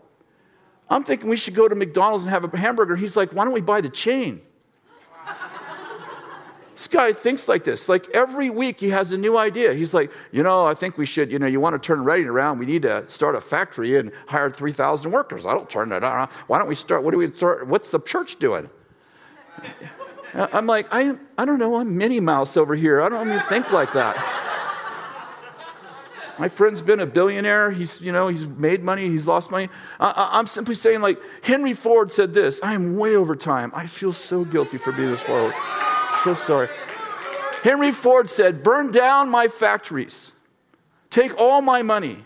I'm 0.88 1.02
thinking 1.02 1.28
we 1.28 1.36
should 1.36 1.54
go 1.54 1.66
to 1.66 1.74
McDonald's 1.74 2.22
and 2.24 2.30
have 2.30 2.44
a 2.44 2.56
hamburger. 2.56 2.94
He's 2.94 3.16
like, 3.16 3.32
why 3.32 3.44
don't 3.44 3.52
we 3.52 3.60
buy 3.60 3.80
the 3.80 3.90
chain? 3.90 4.40
This 6.80 6.86
guy 6.86 7.12
thinks 7.12 7.46
like 7.46 7.62
this. 7.62 7.90
Like 7.90 8.08
every 8.14 8.48
week 8.48 8.80
he 8.80 8.88
has 8.88 9.12
a 9.12 9.18
new 9.18 9.36
idea. 9.36 9.74
He's 9.74 9.92
like, 9.92 10.10
you 10.32 10.42
know, 10.42 10.64
I 10.64 10.72
think 10.72 10.96
we 10.96 11.04
should, 11.04 11.30
you 11.30 11.38
know, 11.38 11.46
you 11.46 11.60
want 11.60 11.74
to 11.74 11.78
turn 11.78 12.02
Redding 12.02 12.26
around. 12.26 12.58
We 12.58 12.64
need 12.64 12.80
to 12.82 13.04
start 13.06 13.34
a 13.34 13.40
factory 13.42 13.98
and 13.98 14.10
hire 14.26 14.50
3,000 14.50 15.10
workers. 15.10 15.44
I 15.44 15.52
don't 15.52 15.68
turn 15.68 15.90
that 15.90 16.02
around. 16.02 16.30
Why 16.46 16.58
don't 16.58 16.68
we 16.68 16.74
start? 16.74 17.04
What 17.04 17.10
do 17.10 17.18
we 17.18 17.30
start? 17.34 17.66
What's 17.66 17.90
the 17.90 18.00
church 18.00 18.38
doing? 18.38 18.70
I'm 20.34 20.66
like, 20.66 20.86
I, 20.90 21.16
I 21.36 21.44
don't 21.44 21.58
know. 21.58 21.76
I'm 21.76 21.98
Minnie 21.98 22.18
Mouse 22.18 22.56
over 22.56 22.74
here. 22.74 23.02
I 23.02 23.10
don't 23.10 23.28
even 23.28 23.42
think 23.42 23.70
like 23.72 23.92
that. 23.92 24.16
My 26.38 26.48
friend's 26.48 26.80
been 26.80 27.00
a 27.00 27.06
billionaire. 27.06 27.72
He's, 27.72 28.00
you 28.00 28.10
know, 28.10 28.28
he's 28.28 28.46
made 28.46 28.82
money. 28.82 29.06
He's 29.06 29.26
lost 29.26 29.50
money. 29.50 29.68
I, 30.00 30.38
am 30.38 30.46
simply 30.46 30.76
saying, 30.76 31.02
like 31.02 31.20
Henry 31.42 31.74
Ford 31.74 32.10
said 32.10 32.32
this. 32.32 32.58
I 32.62 32.72
am 32.72 32.96
way 32.96 33.16
over 33.16 33.36
time. 33.36 33.70
I 33.74 33.86
feel 33.86 34.14
so 34.14 34.46
guilty 34.46 34.78
for 34.78 34.92
being 34.92 35.10
this 35.10 35.20
over. 35.28 35.54
So 36.22 36.34
sorry. 36.34 36.68
Henry 37.62 37.92
Ford 37.92 38.28
said, 38.28 38.62
"Burn 38.62 38.90
down 38.90 39.28
my 39.28 39.48
factories, 39.48 40.32
take 41.10 41.38
all 41.38 41.60
my 41.60 41.82
money, 41.82 42.24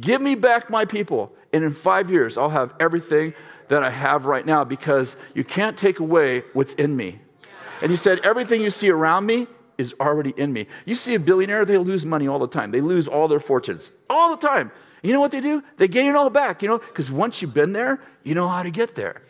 give 0.00 0.20
me 0.20 0.34
back 0.34 0.70
my 0.70 0.84
people, 0.84 1.32
and 1.52 1.64
in 1.64 1.72
five 1.72 2.10
years 2.10 2.36
I'll 2.36 2.50
have 2.50 2.74
everything 2.80 3.34
that 3.68 3.82
I 3.82 3.90
have 3.90 4.26
right 4.26 4.44
now 4.44 4.64
because 4.64 5.16
you 5.34 5.44
can't 5.44 5.76
take 5.76 6.00
away 6.00 6.44
what's 6.52 6.74
in 6.74 6.96
me." 6.96 7.20
And 7.82 7.90
he 7.90 7.96
said, 7.96 8.20
"Everything 8.20 8.62
you 8.62 8.70
see 8.70 8.90
around 8.90 9.26
me 9.26 9.46
is 9.78 9.94
already 10.00 10.32
in 10.36 10.52
me. 10.52 10.66
You 10.86 10.94
see 10.94 11.14
a 11.14 11.20
billionaire, 11.20 11.64
they 11.64 11.76
lose 11.76 12.06
money 12.06 12.26
all 12.28 12.38
the 12.38 12.48
time. 12.48 12.70
They 12.70 12.80
lose 12.80 13.06
all 13.06 13.28
their 13.28 13.40
fortunes 13.40 13.90
all 14.08 14.34
the 14.34 14.46
time. 14.46 14.70
You 15.02 15.12
know 15.12 15.20
what 15.20 15.30
they 15.30 15.40
do? 15.40 15.62
They 15.76 15.88
gain 15.88 16.06
it 16.06 16.16
all 16.16 16.30
back, 16.30 16.62
you 16.62 16.68
know, 16.68 16.78
because 16.78 17.10
once 17.10 17.42
you've 17.42 17.54
been 17.54 17.72
there, 17.72 18.00
you 18.24 18.34
know 18.34 18.48
how 18.48 18.62
to 18.62 18.70
get 18.70 18.94
there. 18.94 19.22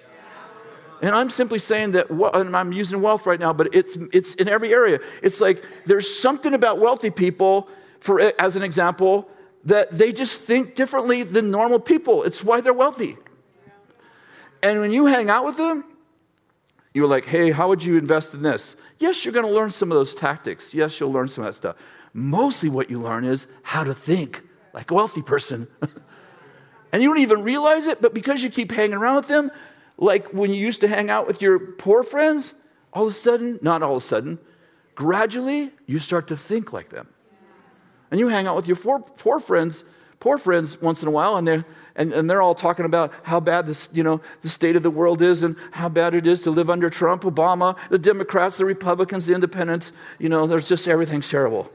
And 1.06 1.14
I'm 1.14 1.30
simply 1.30 1.60
saying 1.60 1.92
that, 1.92 2.10
and 2.10 2.56
I'm 2.56 2.72
using 2.72 3.00
wealth 3.00 3.26
right 3.26 3.38
now, 3.38 3.52
but 3.52 3.72
it's, 3.72 3.96
it's 4.12 4.34
in 4.34 4.48
every 4.48 4.74
area. 4.74 4.98
It's 5.22 5.40
like 5.40 5.64
there's 5.84 6.18
something 6.18 6.52
about 6.52 6.80
wealthy 6.80 7.10
people, 7.10 7.68
for, 8.00 8.32
as 8.40 8.56
an 8.56 8.64
example, 8.64 9.30
that 9.66 9.96
they 9.96 10.10
just 10.10 10.34
think 10.34 10.74
differently 10.74 11.22
than 11.22 11.48
normal 11.48 11.78
people. 11.78 12.24
It's 12.24 12.42
why 12.42 12.60
they're 12.60 12.72
wealthy. 12.72 13.16
And 14.64 14.80
when 14.80 14.90
you 14.90 15.06
hang 15.06 15.30
out 15.30 15.44
with 15.44 15.56
them, 15.56 15.84
you're 16.92 17.06
like, 17.06 17.24
hey, 17.24 17.52
how 17.52 17.68
would 17.68 17.84
you 17.84 17.98
invest 17.98 18.34
in 18.34 18.42
this? 18.42 18.74
Yes, 18.98 19.24
you're 19.24 19.32
going 19.32 19.46
to 19.46 19.52
learn 19.52 19.70
some 19.70 19.92
of 19.92 19.96
those 19.96 20.12
tactics. 20.12 20.74
Yes, 20.74 20.98
you'll 20.98 21.12
learn 21.12 21.28
some 21.28 21.44
of 21.44 21.46
that 21.46 21.54
stuff. 21.54 21.76
Mostly 22.14 22.68
what 22.68 22.90
you 22.90 23.00
learn 23.00 23.24
is 23.24 23.46
how 23.62 23.84
to 23.84 23.94
think 23.94 24.42
like 24.72 24.90
a 24.90 24.94
wealthy 24.94 25.22
person. 25.22 25.68
and 26.92 27.00
you 27.00 27.08
don't 27.08 27.18
even 27.22 27.44
realize 27.44 27.86
it, 27.86 28.02
but 28.02 28.12
because 28.12 28.42
you 28.42 28.50
keep 28.50 28.72
hanging 28.72 28.96
around 28.96 29.14
with 29.14 29.28
them, 29.28 29.52
like 29.98 30.28
when 30.28 30.52
you 30.52 30.60
used 30.60 30.80
to 30.82 30.88
hang 30.88 31.10
out 31.10 31.26
with 31.26 31.40
your 31.40 31.58
poor 31.58 32.02
friends, 32.02 32.54
all 32.92 33.06
of 33.06 33.12
a 33.12 33.14
sudden, 33.14 33.58
not 33.62 33.82
all 33.82 33.96
of 33.96 34.02
a 34.02 34.06
sudden, 34.06 34.38
gradually 34.94 35.70
you 35.86 35.98
start 35.98 36.28
to 36.28 36.36
think 36.36 36.72
like 36.72 36.90
them. 36.90 37.08
And 38.10 38.20
you 38.20 38.28
hang 38.28 38.46
out 38.46 38.56
with 38.56 38.66
your 38.66 38.76
poor, 38.76 39.00
poor 39.00 39.40
friends, 39.40 39.84
poor 40.20 40.38
friends 40.38 40.80
once 40.80 41.02
in 41.02 41.08
a 41.08 41.10
while, 41.10 41.36
and 41.36 41.46
they're, 41.46 41.64
and, 41.96 42.12
and 42.12 42.30
they're 42.30 42.42
all 42.42 42.54
talking 42.54 42.84
about 42.84 43.12
how 43.22 43.40
bad 43.40 43.66
this, 43.66 43.88
you 43.92 44.02
know, 44.02 44.20
the 44.42 44.48
state 44.48 44.76
of 44.76 44.82
the 44.82 44.90
world 44.90 45.22
is 45.22 45.42
and 45.42 45.56
how 45.72 45.88
bad 45.88 46.14
it 46.14 46.26
is 46.26 46.42
to 46.42 46.50
live 46.50 46.70
under 46.70 46.88
Trump, 46.88 47.22
Obama, 47.22 47.76
the 47.90 47.98
Democrats, 47.98 48.56
the 48.56 48.64
Republicans, 48.64 49.26
the 49.26 49.34
independents. 49.34 49.92
You 50.18 50.28
know, 50.28 50.46
there's 50.46 50.68
just 50.68 50.86
everything's 50.86 51.28
terrible. 51.28 51.70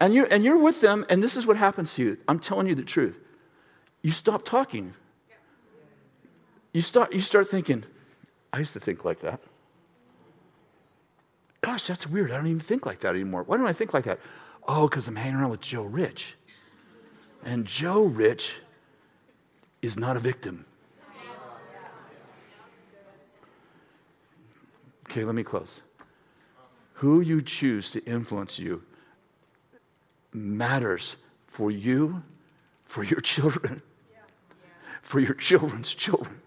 And 0.00 0.12
you're, 0.14 0.26
and 0.26 0.44
you're 0.44 0.58
with 0.58 0.80
them, 0.80 1.06
and 1.08 1.22
this 1.22 1.36
is 1.36 1.46
what 1.46 1.56
happens 1.56 1.94
to 1.94 2.02
you. 2.02 2.18
I'm 2.28 2.38
telling 2.38 2.66
you 2.66 2.74
the 2.74 2.82
truth. 2.82 3.16
You 4.02 4.12
stop 4.12 4.44
talking. 4.44 4.94
You 6.72 6.82
start, 6.82 7.12
you 7.12 7.20
start 7.20 7.48
thinking, 7.48 7.84
I 8.52 8.58
used 8.58 8.72
to 8.72 8.80
think 8.80 9.04
like 9.04 9.20
that. 9.20 9.40
Gosh, 11.60 11.86
that's 11.86 12.06
weird. 12.06 12.32
I 12.32 12.36
don't 12.36 12.46
even 12.46 12.60
think 12.60 12.86
like 12.86 13.00
that 13.00 13.14
anymore. 13.14 13.44
Why 13.44 13.56
don't 13.56 13.66
I 13.66 13.72
think 13.72 13.94
like 13.94 14.04
that? 14.04 14.18
Oh, 14.66 14.88
because 14.88 15.06
I'm 15.06 15.16
hanging 15.16 15.36
around 15.36 15.50
with 15.50 15.60
Joe 15.60 15.82
Rich. 15.82 16.34
And 17.44 17.66
Joe 17.66 18.02
Rich 18.02 18.54
is 19.80 19.96
not 19.96 20.16
a 20.16 20.20
victim. 20.20 20.64
Okay, 25.08 25.24
let 25.24 25.34
me 25.34 25.42
close. 25.42 25.80
Who 26.94 27.20
you 27.20 27.42
choose 27.42 27.90
to 27.90 28.04
influence 28.06 28.58
you 28.58 28.82
matters 30.32 31.16
for 31.48 31.70
you, 31.70 32.22
for 32.86 33.02
your 33.02 33.20
children, 33.32 33.82
for 35.02 35.20
your 35.20 35.34
children's 35.34 35.94
children. 35.94 36.40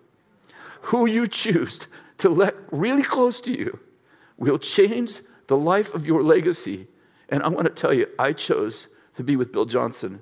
Who 0.86 1.07
you 1.07 1.25
choose 1.25 1.88
to 2.19 2.29
let 2.29 2.55
really 2.71 3.01
close 3.01 3.41
to 3.41 3.51
you 3.51 3.79
will 4.38 4.59
change 4.59 5.21
the 5.47 5.57
life 5.57 5.91
of 5.95 6.05
your 6.05 6.21
legacy. 6.21 6.88
And 7.29 7.41
I 7.41 7.47
want 7.47 7.65
to 7.65 7.73
tell 7.73 7.91
you, 7.91 8.07
I 8.19 8.33
chose 8.33 8.88
to 9.17 9.23
be 9.23 9.36
with 9.36 9.51
Bill 9.51 9.65
Johnson 9.65 10.21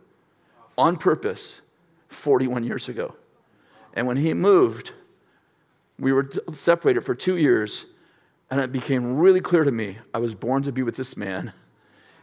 on 0.78 0.96
purpose 0.96 1.60
41 2.08 2.64
years 2.64 2.88
ago. 2.88 3.16
And 3.94 4.08
when 4.08 4.16
he 4.16 4.34
moved, 4.34 4.94
we 6.00 6.14
were 6.14 6.30
separated 6.54 7.02
for 7.02 7.14
two 7.14 7.36
years, 7.36 7.86
and 8.50 8.62
it 8.62 8.72
became 8.72 9.18
really 9.18 9.42
clear 9.42 9.66
to 9.66 9.72
me 9.72 9.98
I 10.14 10.20
was 10.20 10.34
born 10.34 10.64
to 10.64 10.72
be 10.72 10.84
with 10.84 10.96
this 10.96 11.18
man. 11.18 11.52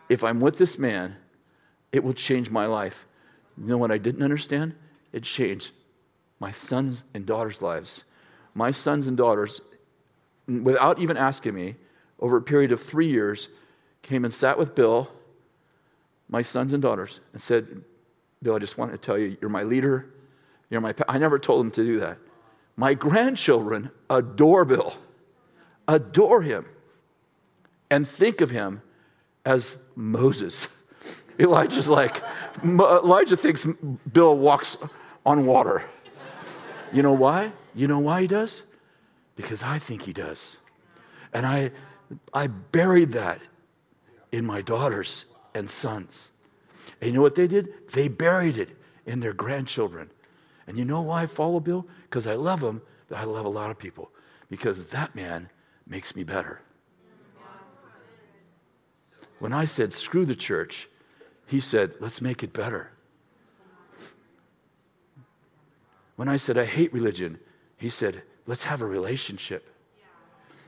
If 0.08 0.24
I'm 0.24 0.40
with 0.40 0.56
this 0.56 0.78
man, 0.78 1.16
it 1.92 2.02
will 2.02 2.14
change 2.14 2.50
my 2.50 2.64
life. 2.64 3.04
You 3.58 3.66
know 3.66 3.76
what 3.76 3.90
I 3.90 3.98
didn't 3.98 4.22
understand? 4.22 4.74
It 5.12 5.24
changed 5.24 5.72
my 6.38 6.52
sons 6.52 7.04
and 7.12 7.26
daughters' 7.26 7.60
lives. 7.60 8.04
My 8.54 8.70
sons 8.70 9.06
and 9.06 9.16
daughters, 9.16 9.60
without 10.46 10.98
even 10.98 11.16
asking 11.16 11.54
me, 11.54 11.76
over 12.18 12.36
a 12.36 12.42
period 12.42 12.72
of 12.72 12.82
three 12.82 13.08
years, 13.08 13.48
came 14.02 14.24
and 14.24 14.32
sat 14.32 14.58
with 14.58 14.74
Bill, 14.74 15.10
my 16.28 16.42
sons 16.42 16.72
and 16.72 16.82
daughters, 16.82 17.20
and 17.32 17.42
said, 17.42 17.82
Bill, 18.42 18.56
I 18.56 18.58
just 18.58 18.78
want 18.78 18.92
to 18.92 18.98
tell 18.98 19.18
you, 19.18 19.36
you're 19.40 19.50
my 19.50 19.62
leader. 19.62 20.06
You're 20.70 20.80
my. 20.80 20.92
Pa-. 20.92 21.04
I 21.08 21.18
never 21.18 21.38
told 21.38 21.60
them 21.60 21.70
to 21.72 21.84
do 21.84 22.00
that. 22.00 22.18
My 22.76 22.94
grandchildren 22.94 23.90
adore 24.08 24.64
Bill, 24.64 24.94
adore 25.86 26.40
him, 26.40 26.64
and 27.90 28.08
think 28.08 28.40
of 28.40 28.50
him 28.50 28.80
as 29.44 29.76
Moses. 29.96 30.68
Elijah's 31.38 31.88
like, 31.88 32.22
Elijah 32.64 33.36
thinks 33.36 33.66
Bill 34.12 34.36
walks 34.36 34.76
on 35.26 35.44
water. 35.44 35.82
You 36.92 37.02
know 37.02 37.12
why? 37.12 37.52
You 37.74 37.86
know 37.86 37.98
why 37.98 38.22
he 38.22 38.26
does? 38.26 38.62
Because 39.36 39.62
I 39.62 39.78
think 39.78 40.02
he 40.02 40.12
does. 40.12 40.56
And 41.32 41.46
I, 41.46 41.70
I 42.32 42.48
buried 42.48 43.12
that 43.12 43.40
in 44.32 44.44
my 44.44 44.60
daughters 44.62 45.24
and 45.54 45.68
sons. 45.68 46.30
And 47.00 47.10
you 47.10 47.16
know 47.16 47.22
what 47.22 47.34
they 47.34 47.46
did? 47.46 47.72
They 47.92 48.08
buried 48.08 48.58
it 48.58 48.70
in 49.06 49.20
their 49.20 49.32
grandchildren. 49.32 50.10
And 50.66 50.76
you 50.76 50.84
know 50.84 51.00
why 51.00 51.22
I 51.22 51.26
follow 51.26 51.60
Bill? 51.60 51.86
Because 52.02 52.26
I 52.26 52.34
love 52.34 52.62
him, 52.62 52.82
but 53.08 53.18
I 53.18 53.24
love 53.24 53.44
a 53.44 53.50
lot 53.50 53.70
of 53.70 53.78
people. 53.78 54.10
Because 54.48 54.86
that 54.86 55.14
man 55.14 55.48
makes 55.86 56.14
me 56.14 56.24
better. 56.24 56.60
When 59.38 59.52
I 59.52 59.64
said, 59.64 59.92
screw 59.92 60.26
the 60.26 60.36
church, 60.36 60.88
he 61.46 61.60
said, 61.60 61.94
let's 61.98 62.20
make 62.20 62.42
it 62.42 62.52
better. 62.52 62.90
When 66.20 66.28
I 66.28 66.36
said, 66.36 66.58
I 66.58 66.66
hate 66.66 66.92
religion, 66.92 67.38
he 67.78 67.88
said, 67.88 68.20
let's 68.44 68.64
have 68.64 68.82
a 68.82 68.84
relationship. 68.84 69.74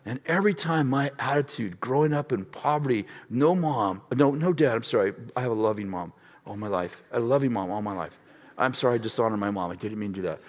And 0.07 0.19
every 0.25 0.55
time 0.55 0.89
my 0.89 1.13
attitude 1.19 1.79
growing 1.79 2.15
up 2.15 2.33
in 2.33 2.47
poverty, 2.47 3.07
no 3.29 3.55
mom, 3.55 4.01
no, 4.17 4.31
no 4.31 4.55
dad, 4.55 4.75
I'm 4.75 4.83
sorry, 4.83 5.13
I 5.37 5.43
have 5.43 5.51
a 5.51 5.55
loving 5.55 5.91
mom 5.91 6.15
all 6.47 6.57
my 6.57 6.69
life. 6.69 7.03
A 7.13 7.21
loving 7.21 7.53
mom 7.53 7.71
all 7.71 7.83
my 7.83 7.93
life. 7.93 8.19
I'm 8.57 8.73
sorry 8.73 8.95
I 8.95 8.97
dishonored 8.97 9.41
my 9.41 9.51
mom. 9.51 9.71
I 9.71 9.77
didn't 9.77 9.99
mean 9.99 10.15
to 10.15 10.23
do 10.23 10.27
that. 10.27 10.41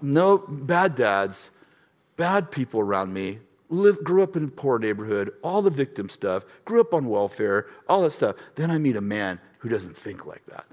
No 0.00 0.38
bad 0.38 0.94
dads, 0.94 1.50
bad 2.16 2.52
people 2.52 2.78
around 2.78 3.12
me. 3.12 3.40
Live, 3.68 4.04
grew 4.04 4.22
up 4.22 4.36
in 4.36 4.44
a 4.44 4.46
poor 4.46 4.78
neighborhood, 4.78 5.32
all 5.42 5.60
the 5.60 5.70
victim 5.70 6.08
stuff, 6.08 6.44
grew 6.66 6.80
up 6.80 6.94
on 6.94 7.08
welfare, 7.08 7.66
all 7.88 8.02
that 8.02 8.12
stuff. 8.12 8.36
Then 8.54 8.70
I 8.70 8.78
meet 8.78 8.94
a 8.94 9.00
man 9.00 9.40
who 9.58 9.68
doesn't 9.68 9.96
think 9.96 10.24
like 10.24 10.46
that. 10.46 10.66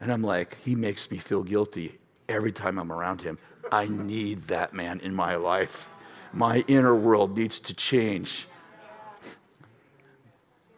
And 0.00 0.12
I'm 0.12 0.22
like, 0.22 0.58
he 0.64 0.74
makes 0.74 1.10
me 1.10 1.18
feel 1.18 1.42
guilty 1.42 1.98
every 2.28 2.52
time 2.52 2.78
I'm 2.78 2.92
around 2.92 3.22
him. 3.22 3.38
I 3.72 3.88
need 3.88 4.46
that 4.48 4.72
man 4.72 5.00
in 5.00 5.14
my 5.14 5.36
life. 5.36 5.88
My 6.32 6.64
inner 6.68 6.94
world 6.94 7.36
needs 7.36 7.60
to 7.60 7.74
change. 7.74 8.46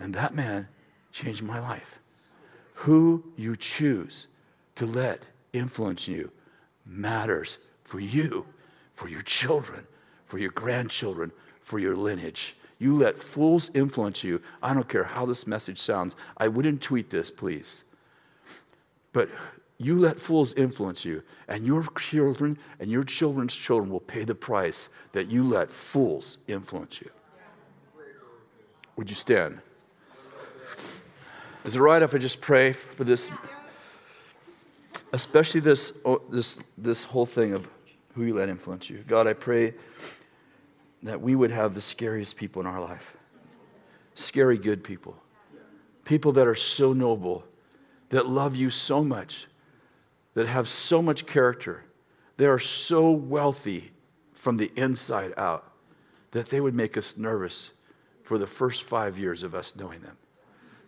And 0.00 0.14
that 0.14 0.34
man 0.34 0.68
changed 1.12 1.42
my 1.42 1.58
life. 1.58 1.98
Who 2.74 3.24
you 3.36 3.56
choose 3.56 4.28
to 4.76 4.86
let 4.86 5.22
influence 5.52 6.06
you 6.06 6.30
matters 6.86 7.58
for 7.84 7.98
you, 7.98 8.46
for 8.94 9.08
your 9.08 9.22
children, 9.22 9.86
for 10.26 10.38
your 10.38 10.52
grandchildren, 10.52 11.32
for 11.62 11.78
your 11.78 11.96
lineage. 11.96 12.54
You 12.78 12.96
let 12.96 13.18
fools 13.18 13.70
influence 13.74 14.22
you. 14.22 14.40
I 14.62 14.72
don't 14.72 14.88
care 14.88 15.04
how 15.04 15.26
this 15.26 15.46
message 15.46 15.80
sounds. 15.80 16.14
I 16.36 16.46
wouldn't 16.46 16.80
tweet 16.80 17.10
this, 17.10 17.30
please. 17.30 17.82
But 19.12 19.28
you 19.78 19.96
let 19.96 20.20
fools 20.20 20.54
influence 20.54 21.04
you, 21.04 21.22
and 21.46 21.64
your 21.64 21.84
children 21.98 22.58
and 22.80 22.90
your 22.90 23.04
children's 23.04 23.54
children 23.54 23.90
will 23.90 24.00
pay 24.00 24.24
the 24.24 24.34
price 24.34 24.88
that 25.12 25.28
you 25.28 25.44
let 25.44 25.70
fools 25.70 26.38
influence 26.48 27.00
you. 27.00 27.10
Would 28.96 29.08
you 29.08 29.16
stand? 29.16 29.60
Is 31.64 31.76
it 31.76 31.80
right 31.80 32.02
if 32.02 32.14
I 32.14 32.18
just 32.18 32.40
pray 32.40 32.72
for 32.72 33.04
this, 33.04 33.30
especially 35.12 35.60
this, 35.60 35.92
oh, 36.04 36.22
this, 36.30 36.58
this 36.76 37.04
whole 37.04 37.26
thing 37.26 37.52
of 37.52 37.68
who 38.14 38.24
you 38.24 38.34
let 38.34 38.48
influence 38.48 38.90
you? 38.90 39.04
God, 39.06 39.26
I 39.26 39.32
pray 39.32 39.74
that 41.02 41.20
we 41.20 41.36
would 41.36 41.50
have 41.52 41.74
the 41.74 41.80
scariest 41.80 42.36
people 42.36 42.60
in 42.60 42.66
our 42.66 42.80
life 42.80 43.14
scary 44.14 44.58
good 44.58 44.82
people, 44.82 45.16
people 46.04 46.32
that 46.32 46.48
are 46.48 46.54
so 46.56 46.92
noble, 46.92 47.44
that 48.10 48.28
love 48.28 48.56
you 48.56 48.70
so 48.70 49.04
much, 49.04 49.46
that 50.34 50.46
have 50.46 50.68
so 50.68 51.02
much 51.02 51.26
character, 51.26 51.84
they 52.36 52.46
are 52.46 52.58
so 52.58 53.10
wealthy 53.10 53.90
from 54.32 54.56
the 54.56 54.70
inside 54.76 55.34
out 55.36 55.72
that 56.30 56.48
they 56.48 56.60
would 56.60 56.74
make 56.74 56.96
us 56.96 57.16
nervous 57.16 57.70
for 58.22 58.38
the 58.38 58.46
first 58.46 58.84
five 58.84 59.18
years 59.18 59.42
of 59.42 59.54
us 59.54 59.74
knowing 59.74 60.00
them. 60.00 60.16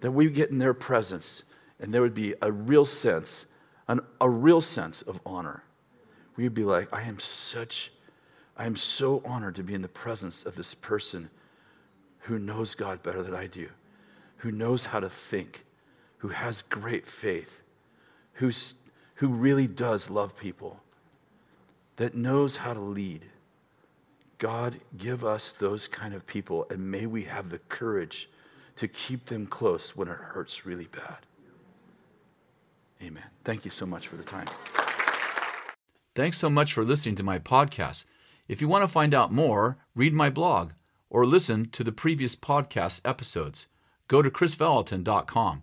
That 0.00 0.12
we 0.12 0.30
get 0.30 0.50
in 0.50 0.58
their 0.58 0.74
presence 0.74 1.42
and 1.80 1.92
there 1.92 2.02
would 2.02 2.14
be 2.14 2.34
a 2.42 2.52
real 2.52 2.84
sense, 2.84 3.46
an, 3.88 4.00
a 4.20 4.28
real 4.28 4.60
sense 4.60 5.02
of 5.02 5.18
honor. 5.24 5.62
We'd 6.36 6.54
be 6.54 6.64
like, 6.64 6.92
I 6.92 7.02
am 7.02 7.18
such, 7.18 7.90
I 8.56 8.66
am 8.66 8.76
so 8.76 9.22
honored 9.24 9.56
to 9.56 9.62
be 9.62 9.74
in 9.74 9.82
the 9.82 9.88
presence 9.88 10.44
of 10.44 10.54
this 10.54 10.74
person 10.74 11.30
who 12.20 12.38
knows 12.38 12.74
God 12.74 13.02
better 13.02 13.22
than 13.22 13.34
I 13.34 13.46
do, 13.46 13.68
who 14.36 14.52
knows 14.52 14.86
how 14.86 15.00
to 15.00 15.08
think, 15.08 15.64
who 16.20 16.28
has 16.28 16.62
great 16.62 17.06
faith, 17.06 17.60
who's, 18.34 18.74
who 19.16 19.28
really 19.28 19.66
does 19.66 20.10
love 20.10 20.36
people, 20.36 20.80
that 21.96 22.14
knows 22.14 22.58
how 22.58 22.74
to 22.74 22.80
lead. 22.80 23.24
God, 24.38 24.80
give 24.96 25.24
us 25.24 25.52
those 25.58 25.88
kind 25.88 26.14
of 26.14 26.26
people, 26.26 26.66
and 26.70 26.90
may 26.90 27.06
we 27.06 27.24
have 27.24 27.50
the 27.50 27.58
courage 27.58 28.28
to 28.76 28.86
keep 28.88 29.26
them 29.26 29.46
close 29.46 29.96
when 29.96 30.08
it 30.08 30.16
hurts 30.16 30.64
really 30.64 30.86
bad. 30.86 31.18
Amen. 33.02 33.24
Thank 33.44 33.64
you 33.64 33.70
so 33.70 33.86
much 33.86 34.08
for 34.08 34.16
the 34.16 34.22
time. 34.22 34.48
Thanks 36.14 36.38
so 36.38 36.50
much 36.50 36.72
for 36.72 36.84
listening 36.84 37.14
to 37.16 37.22
my 37.22 37.38
podcast. 37.38 38.04
If 38.46 38.60
you 38.60 38.68
want 38.68 38.82
to 38.82 38.88
find 38.88 39.14
out 39.14 39.32
more, 39.32 39.78
read 39.94 40.12
my 40.12 40.28
blog 40.28 40.72
or 41.08 41.24
listen 41.24 41.70
to 41.70 41.82
the 41.82 41.92
previous 41.92 42.36
podcast 42.36 43.00
episodes. 43.04 43.66
Go 44.06 44.20
to 44.22 44.30
krisvallotton.com. 44.30 45.62